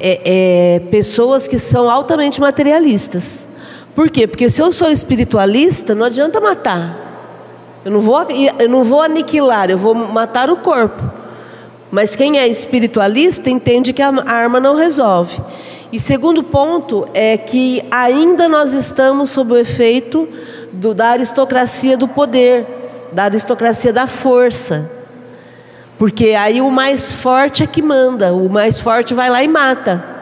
é, 0.00 0.20
é, 0.24 0.80
pessoas 0.90 1.48
que 1.48 1.58
são 1.58 1.90
altamente 1.90 2.40
materialistas. 2.40 3.46
Por 3.94 4.10
quê? 4.10 4.26
Porque 4.26 4.48
se 4.48 4.62
eu 4.62 4.70
sou 4.70 4.88
espiritualista, 4.88 5.94
não 5.94 6.06
adianta 6.06 6.40
matar. 6.40 7.06
Eu 7.84 7.90
não 7.90 8.00
vou, 8.00 8.20
eu 8.58 8.68
não 8.68 8.84
vou 8.84 9.02
aniquilar, 9.02 9.70
eu 9.70 9.78
vou 9.78 9.94
matar 9.94 10.50
o 10.50 10.56
corpo. 10.56 11.02
Mas 11.90 12.14
quem 12.14 12.38
é 12.38 12.46
espiritualista 12.46 13.48
entende 13.48 13.92
que 13.92 14.02
a 14.02 14.12
arma 14.26 14.60
não 14.60 14.74
resolve. 14.74 15.40
E 15.90 15.98
segundo 15.98 16.42
ponto 16.42 17.08
é 17.14 17.36
que 17.38 17.82
ainda 17.90 18.48
nós 18.48 18.74
estamos 18.74 19.30
sob 19.30 19.54
o 19.54 19.56
efeito 19.56 20.28
do, 20.70 20.92
da 20.92 21.08
aristocracia 21.08 21.96
do 21.96 22.06
poder, 22.06 22.66
da 23.10 23.24
aristocracia 23.24 23.92
da 23.92 24.06
força. 24.06 24.97
Porque 25.98 26.30
aí 26.30 26.60
o 26.60 26.70
mais 26.70 27.14
forte 27.14 27.62
é 27.62 27.66
que 27.66 27.82
manda, 27.82 28.32
o 28.32 28.48
mais 28.48 28.78
forte 28.78 29.12
vai 29.12 29.28
lá 29.28 29.42
e 29.42 29.48
mata. 29.48 30.18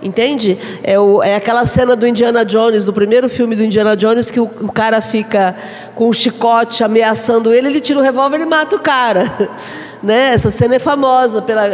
Entende? 0.00 0.56
É, 0.84 0.98
o, 0.98 1.22
é 1.22 1.34
aquela 1.34 1.64
cena 1.66 1.96
do 1.96 2.06
Indiana 2.06 2.44
Jones, 2.44 2.84
do 2.84 2.92
primeiro 2.92 3.28
filme 3.28 3.56
do 3.56 3.64
Indiana 3.64 3.96
Jones, 3.96 4.30
que 4.30 4.38
o, 4.38 4.44
o 4.44 4.70
cara 4.70 5.00
fica 5.00 5.56
com 5.96 6.08
o 6.08 6.12
chicote 6.12 6.84
ameaçando 6.84 7.52
ele, 7.52 7.66
ele 7.66 7.80
tira 7.80 7.98
o 7.98 8.02
revólver 8.02 8.40
e 8.40 8.46
mata 8.46 8.76
o 8.76 8.78
cara. 8.78 9.32
Né? 10.00 10.32
Essa 10.32 10.52
cena 10.52 10.76
é 10.76 10.78
famosa 10.78 11.42
pela 11.42 11.64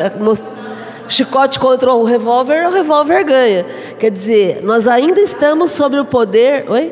chicote 1.07 1.59
contra 1.59 1.93
o 1.93 2.05
revólver, 2.05 2.66
o 2.66 2.70
revólver 2.70 3.22
ganha. 3.22 3.66
Quer 3.99 4.11
dizer, 4.11 4.61
nós 4.62 4.89
ainda 4.89 5.20
estamos 5.20 5.72
sobre 5.72 6.01
o 6.01 6.07
poder. 6.07 6.64
Oi? 6.70 6.91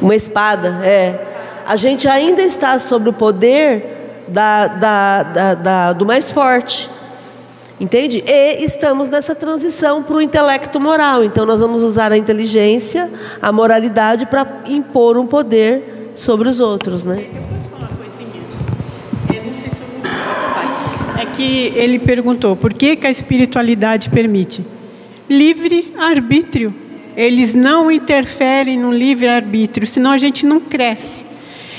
Uma 0.00 0.14
espada, 0.14 0.80
é. 0.84 1.18
A 1.66 1.74
gente 1.74 2.06
ainda 2.06 2.40
está 2.40 2.78
sobre 2.78 3.08
o 3.08 3.12
poder 3.12 3.95
da, 4.28 4.66
da, 4.66 5.54
da, 5.54 5.92
do 5.92 6.06
mais 6.06 6.30
forte. 6.30 6.90
Entende? 7.78 8.24
E 8.26 8.64
estamos 8.64 9.10
nessa 9.10 9.34
transição 9.34 10.02
para 10.02 10.16
o 10.16 10.20
intelecto 10.20 10.80
moral. 10.80 11.22
Então, 11.22 11.44
nós 11.44 11.60
vamos 11.60 11.82
usar 11.82 12.10
a 12.10 12.16
inteligência, 12.16 13.10
a 13.40 13.52
moralidade 13.52 14.24
para 14.26 14.46
impor 14.66 15.18
um 15.18 15.26
poder 15.26 16.10
sobre 16.14 16.48
os 16.48 16.60
outros, 16.60 17.04
né? 17.04 17.26
que 21.36 21.72
ele 21.76 21.98
perguntou: 21.98 22.56
por 22.56 22.72
que, 22.72 22.96
que 22.96 23.06
a 23.06 23.10
espiritualidade 23.10 24.10
permite? 24.10 24.64
Livre 25.28 25.92
arbítrio. 25.98 26.74
Eles 27.16 27.54
não 27.54 27.90
interferem 27.90 28.78
no 28.78 28.92
livre 28.92 29.28
arbítrio, 29.28 29.86
senão 29.86 30.10
a 30.10 30.18
gente 30.18 30.44
não 30.44 30.60
cresce. 30.60 31.24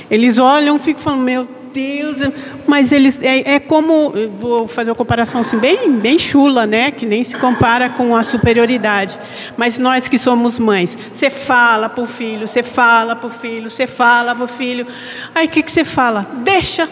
Eles 0.09 0.39
olham, 0.39 0.79
ficam 0.79 1.03
falando: 1.03 1.23
meu 1.23 1.47
Deus, 1.77 2.17
mas 2.65 2.91
eles 2.91 3.21
é, 3.21 3.53
é, 3.53 3.59
como 3.59 4.11
vou 4.39 4.67
fazer 4.67 4.89
uma 4.89 4.95
comparação 4.95 5.41
assim 5.41 5.59
bem 5.59 5.91
bem 5.91 6.17
chula, 6.17 6.65
né? 6.65 6.89
Que 6.89 7.05
nem 7.05 7.23
se 7.23 7.37
compara 7.37 7.87
com 7.87 8.15
a 8.15 8.23
superioridade. 8.23 9.19
Mas 9.55 9.77
nós 9.77 10.07
que 10.07 10.17
somos 10.17 10.57
mães, 10.57 10.97
você 11.13 11.29
fala 11.29 11.87
para 11.87 12.03
o 12.03 12.07
filho, 12.07 12.47
você 12.47 12.63
fala 12.63 13.15
para 13.15 13.27
o 13.27 13.29
filho, 13.29 13.69
você 13.69 13.85
fala 13.85 14.33
para 14.33 14.45
o 14.45 14.47
filho. 14.47 14.87
Aí 15.35 15.45
o 15.45 15.49
que 15.49 15.61
que 15.61 15.71
você 15.71 15.83
fala? 15.83 16.25
Deixa, 16.37 16.89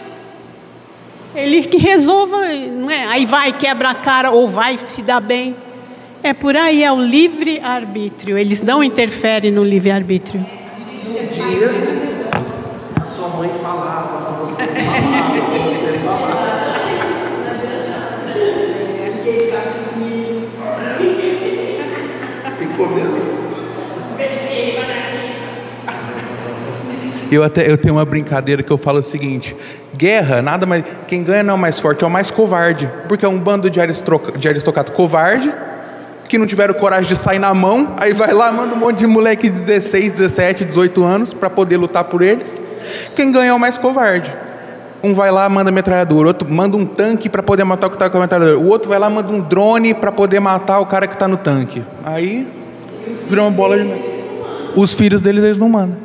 ele 1.34 1.62
que 1.62 1.78
resolva, 1.78 2.36
não 2.72 2.88
é? 2.88 3.06
Aí 3.06 3.26
vai, 3.26 3.52
quebra 3.52 3.90
a 3.90 3.94
cara 3.94 4.30
ou 4.30 4.46
vai 4.46 4.78
se 4.78 5.02
dá 5.02 5.18
bem. 5.18 5.56
É 6.22 6.32
por 6.32 6.56
aí, 6.56 6.84
é 6.84 6.92
o 6.92 7.00
livre-arbítrio. 7.00 8.38
Eles 8.38 8.62
não 8.62 8.84
interferem 8.84 9.50
no 9.50 9.64
livre-arbítrio. 9.64 10.40
Um 10.40 11.12
dia, 11.26 11.70
a 13.00 13.04
sua 13.04 13.28
mãe 13.28 13.50
falava, 13.62 14.15
Eu 27.30 27.42
até 27.42 27.70
eu 27.70 27.76
tenho 27.76 27.96
uma 27.96 28.04
brincadeira 28.04 28.62
que 28.62 28.70
eu 28.70 28.78
falo 28.78 29.00
o 29.00 29.02
seguinte: 29.02 29.54
Guerra, 29.94 30.40
nada 30.40 30.64
mais. 30.64 30.84
Quem 31.06 31.22
ganha 31.22 31.42
não 31.42 31.52
é 31.52 31.56
o 31.56 31.58
mais 31.58 31.78
forte, 31.78 32.02
é 32.02 32.06
o 32.06 32.10
mais 32.10 32.30
covarde. 32.30 32.90
Porque 33.08 33.26
é 33.26 33.28
um 33.28 33.38
bando 33.38 33.68
de, 33.68 33.78
de 34.38 34.48
aristocrata 34.48 34.90
covarde, 34.92 35.52
que 36.28 36.38
não 36.38 36.46
tiveram 36.46 36.72
coragem 36.72 37.08
de 37.08 37.16
sair 37.16 37.38
na 37.38 37.52
mão, 37.52 37.94
aí 38.00 38.14
vai 38.14 38.32
lá, 38.32 38.50
manda 38.50 38.74
um 38.74 38.78
monte 38.78 39.00
de 39.00 39.06
moleque 39.06 39.50
de 39.50 39.60
16, 39.60 40.12
17, 40.12 40.64
18 40.64 41.04
anos 41.04 41.34
para 41.34 41.50
poder 41.50 41.76
lutar 41.76 42.04
por 42.04 42.22
eles. 42.22 42.56
Quem 43.14 43.30
ganha 43.30 43.50
é 43.50 43.54
o 43.54 43.58
mais 43.58 43.76
covarde. 43.76 44.45
Um 45.06 45.14
vai 45.14 45.30
lá, 45.30 45.48
manda 45.48 45.70
metralhadora, 45.70 46.26
outro 46.26 46.52
manda 46.52 46.76
um 46.76 46.84
tanque 46.84 47.28
para 47.28 47.40
poder 47.40 47.62
matar 47.62 47.86
o 47.86 47.90
que 47.90 47.94
está 47.94 48.10
com 48.10 48.18
a 48.18 48.22
metralhadora, 48.22 48.58
o 48.58 48.66
outro 48.68 48.88
vai 48.88 48.98
lá, 48.98 49.08
manda 49.08 49.32
um 49.32 49.40
drone 49.40 49.94
para 49.94 50.10
poder 50.10 50.40
matar 50.40 50.80
o 50.80 50.86
cara 50.86 51.06
que 51.06 51.14
está 51.14 51.28
no 51.28 51.36
tanque. 51.36 51.80
Aí 52.04 52.44
virou 53.30 53.44
uma 53.44 53.52
bola 53.52 53.78
de. 53.78 53.88
Os 54.74 54.94
filhos 54.94 55.22
deles 55.22 55.44
eles 55.44 55.58
não 55.58 55.68
mandam. 55.68 55.96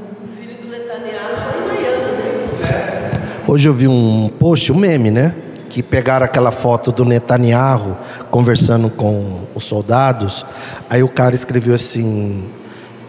Hoje 3.47 3.67
eu 3.67 3.73
vi 3.73 3.87
um 3.87 4.31
post, 4.39 4.71
um 4.71 4.75
meme, 4.75 5.09
né? 5.09 5.33
Que 5.67 5.81
pegaram 5.81 6.23
aquela 6.23 6.51
foto 6.51 6.91
do 6.91 7.03
Netanyahu 7.03 7.97
conversando 8.29 8.87
com 8.87 9.41
os 9.55 9.65
soldados. 9.65 10.45
Aí 10.87 11.01
o 11.01 11.09
cara 11.09 11.33
escreveu 11.33 11.73
assim, 11.73 12.45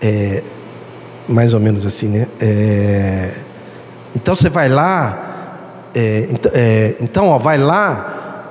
é, 0.00 0.42
mais 1.28 1.52
ou 1.52 1.60
menos 1.60 1.84
assim, 1.84 2.08
né? 2.08 2.26
É, 2.40 3.34
então 4.16 4.34
você 4.34 4.48
vai 4.48 4.70
lá, 4.70 5.31
é, 5.94 6.28
é, 6.52 6.96
então 7.00 7.28
ó, 7.28 7.38
vai 7.38 7.58
lá, 7.58 8.44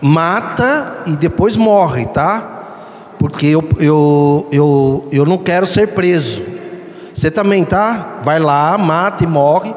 mata 0.00 1.02
e 1.06 1.16
depois 1.16 1.56
morre, 1.56 2.06
tá? 2.06 2.58
Porque 3.18 3.46
eu, 3.46 3.62
eu, 3.78 4.48
eu, 4.50 5.08
eu 5.12 5.26
não 5.26 5.38
quero 5.38 5.66
ser 5.66 5.88
preso. 5.88 6.42
Você 7.12 7.30
também 7.30 7.64
tá? 7.64 8.20
Vai 8.24 8.38
lá, 8.38 8.78
mata 8.78 9.24
e 9.24 9.26
morre 9.26 9.74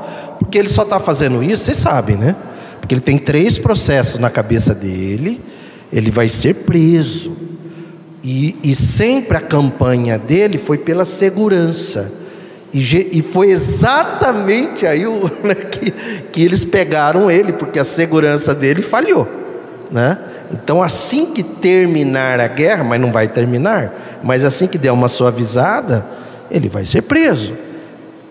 porque 0.53 0.57
ele 0.57 0.68
só 0.68 0.84
está 0.84 0.99
fazendo 0.99 1.41
isso, 1.41 1.64
vocês 1.64 1.78
sabem, 1.78 2.15
né? 2.15 2.36
Porque 2.80 2.94
ele 2.94 3.02
tem 3.02 3.18
três 3.18 3.57
processos 3.57 4.20
na 4.20 4.30
cabeça 4.30 4.76
dele, 4.76 5.41
ele 5.91 6.11
vai 6.11 6.30
ser 6.30 6.53
preso. 6.53 7.36
E, 8.24 8.56
e 8.64 8.76
sempre 8.76 9.36
a 9.36 9.41
campanha 9.41 10.18
dele 10.18 10.57
foi 10.57 10.78
pela 10.78 11.06
segurança. 11.06 12.22
E, 12.73 13.21
foi 13.21 13.51
exatamente 13.51 14.87
aí 14.87 15.05
o, 15.05 15.29
né, 15.45 15.53
que, 15.53 15.91
que 16.31 16.41
eles 16.41 16.65
pegaram 16.65 17.29
ele, 17.29 17.53
porque 17.53 17.77
a 17.77 17.83
segurança 17.83 18.55
dele 18.55 18.81
falhou. 18.81 19.27
Né? 19.91 20.17
Então, 20.51 20.81
assim 20.81 21.27
que 21.27 21.43
terminar 21.43 22.39
a 22.39 22.47
guerra, 22.47 22.83
mas 22.83 22.99
não 22.99 23.11
vai 23.11 23.27
terminar, 23.27 23.93
mas 24.23 24.43
assim 24.43 24.65
que 24.67 24.77
der 24.77 24.91
uma 24.91 25.07
suavizada, 25.07 26.05
ele 26.49 26.67
vai 26.67 26.83
ser 26.83 27.03
preso. 27.03 27.53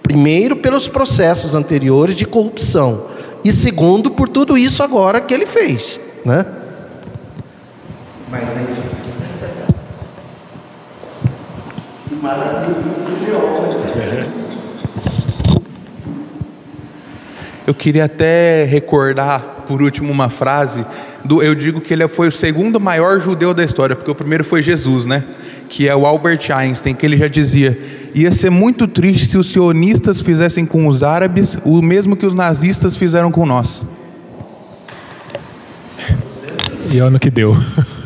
Primeiro, 0.03 0.57
pelos 0.57 0.89
processos 0.89 1.55
anteriores 1.55 2.17
de 2.17 2.25
corrupção, 2.25 3.07
e 3.45 3.53
segundo, 3.53 4.11
por 4.11 4.29
tudo 4.29 4.59
isso 4.59 4.83
agora 4.83 5.21
que 5.21 5.33
ele 5.33 5.47
fez. 5.47 6.01
Né? 6.25 6.45
Mas. 8.29 8.63
Que 12.09 12.15
maravilha, 12.17 12.92
Eu 17.67 17.75
queria 17.75 18.07
até 18.07 18.65
recordar, 18.65 19.41
por 19.69 19.81
último, 19.81 20.11
uma 20.11 20.29
frase. 20.29 20.85
Do, 21.25 21.43
eu 21.43 21.55
digo 21.55 21.81
que 21.81 21.93
ele 21.93 22.07
foi 22.09 22.29
o 22.29 22.33
segundo 22.33 22.81
maior 22.81 23.21
judeu 23.21 23.55
da 23.55 23.63
história, 23.63 23.95
porque 23.95 24.11
o 24.11 24.15
primeiro 24.15 24.43
foi 24.43 24.61
Jesus, 24.61 25.07
né? 25.07 25.23
Que 25.69 25.89
é 25.89 25.95
o 25.95 26.05
Albert 26.05 26.51
Einstein, 26.53 26.95
que 26.95 27.07
ele 27.07 27.17
já 27.17 27.29
dizia: 27.29 27.79
ia 28.13 28.33
ser 28.33 28.51
muito 28.51 28.89
triste 28.89 29.27
se 29.27 29.39
os 29.39 29.47
sionistas 29.53 30.21
fizessem 30.21 30.67
com 30.67 30.89
os 30.89 31.05
árabes 31.05 31.57
o 31.65 31.81
mesmo 31.81 32.17
que 32.17 32.27
os 32.27 32.35
nazistas 32.35 32.97
fizeram 32.97 33.31
com 33.31 33.47
nós. 33.47 33.87
E 36.91 37.01
olha 37.01 37.11
no 37.11 37.19
que 37.19 37.31
deu. 37.31 37.57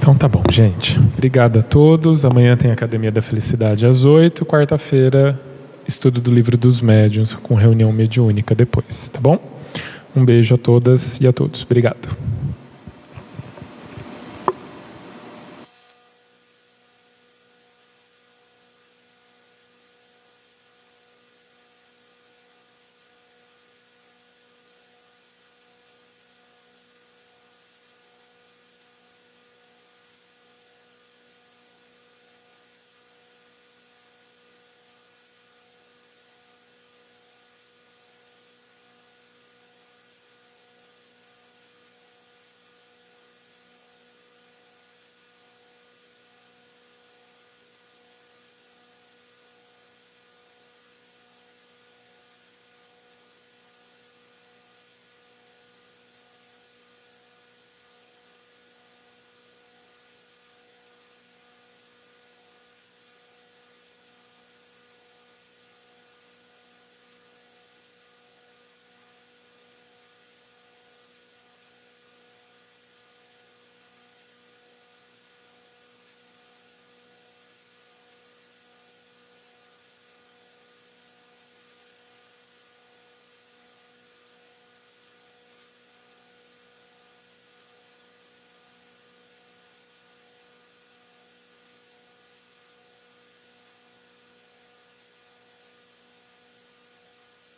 Então 0.00 0.14
tá 0.14 0.28
bom, 0.28 0.42
gente. 0.50 1.00
Obrigado 1.14 1.60
a 1.60 1.62
todos. 1.62 2.26
Amanhã 2.26 2.58
tem 2.58 2.70
Academia 2.70 3.10
da 3.10 3.22
Felicidade 3.22 3.86
às 3.86 4.04
8, 4.04 4.44
quarta-feira 4.44 5.40
estudo 5.86 6.20
do 6.20 6.32
livro 6.32 6.56
dos 6.56 6.80
médiuns 6.80 7.34
com 7.34 7.54
reunião 7.54 7.92
mediúnica 7.92 8.54
depois, 8.54 9.08
tá 9.08 9.20
bom? 9.20 9.38
Um 10.14 10.24
beijo 10.24 10.54
a 10.54 10.58
todas 10.58 11.20
e 11.20 11.26
a 11.26 11.32
todos. 11.32 11.62
Obrigado. 11.62 12.16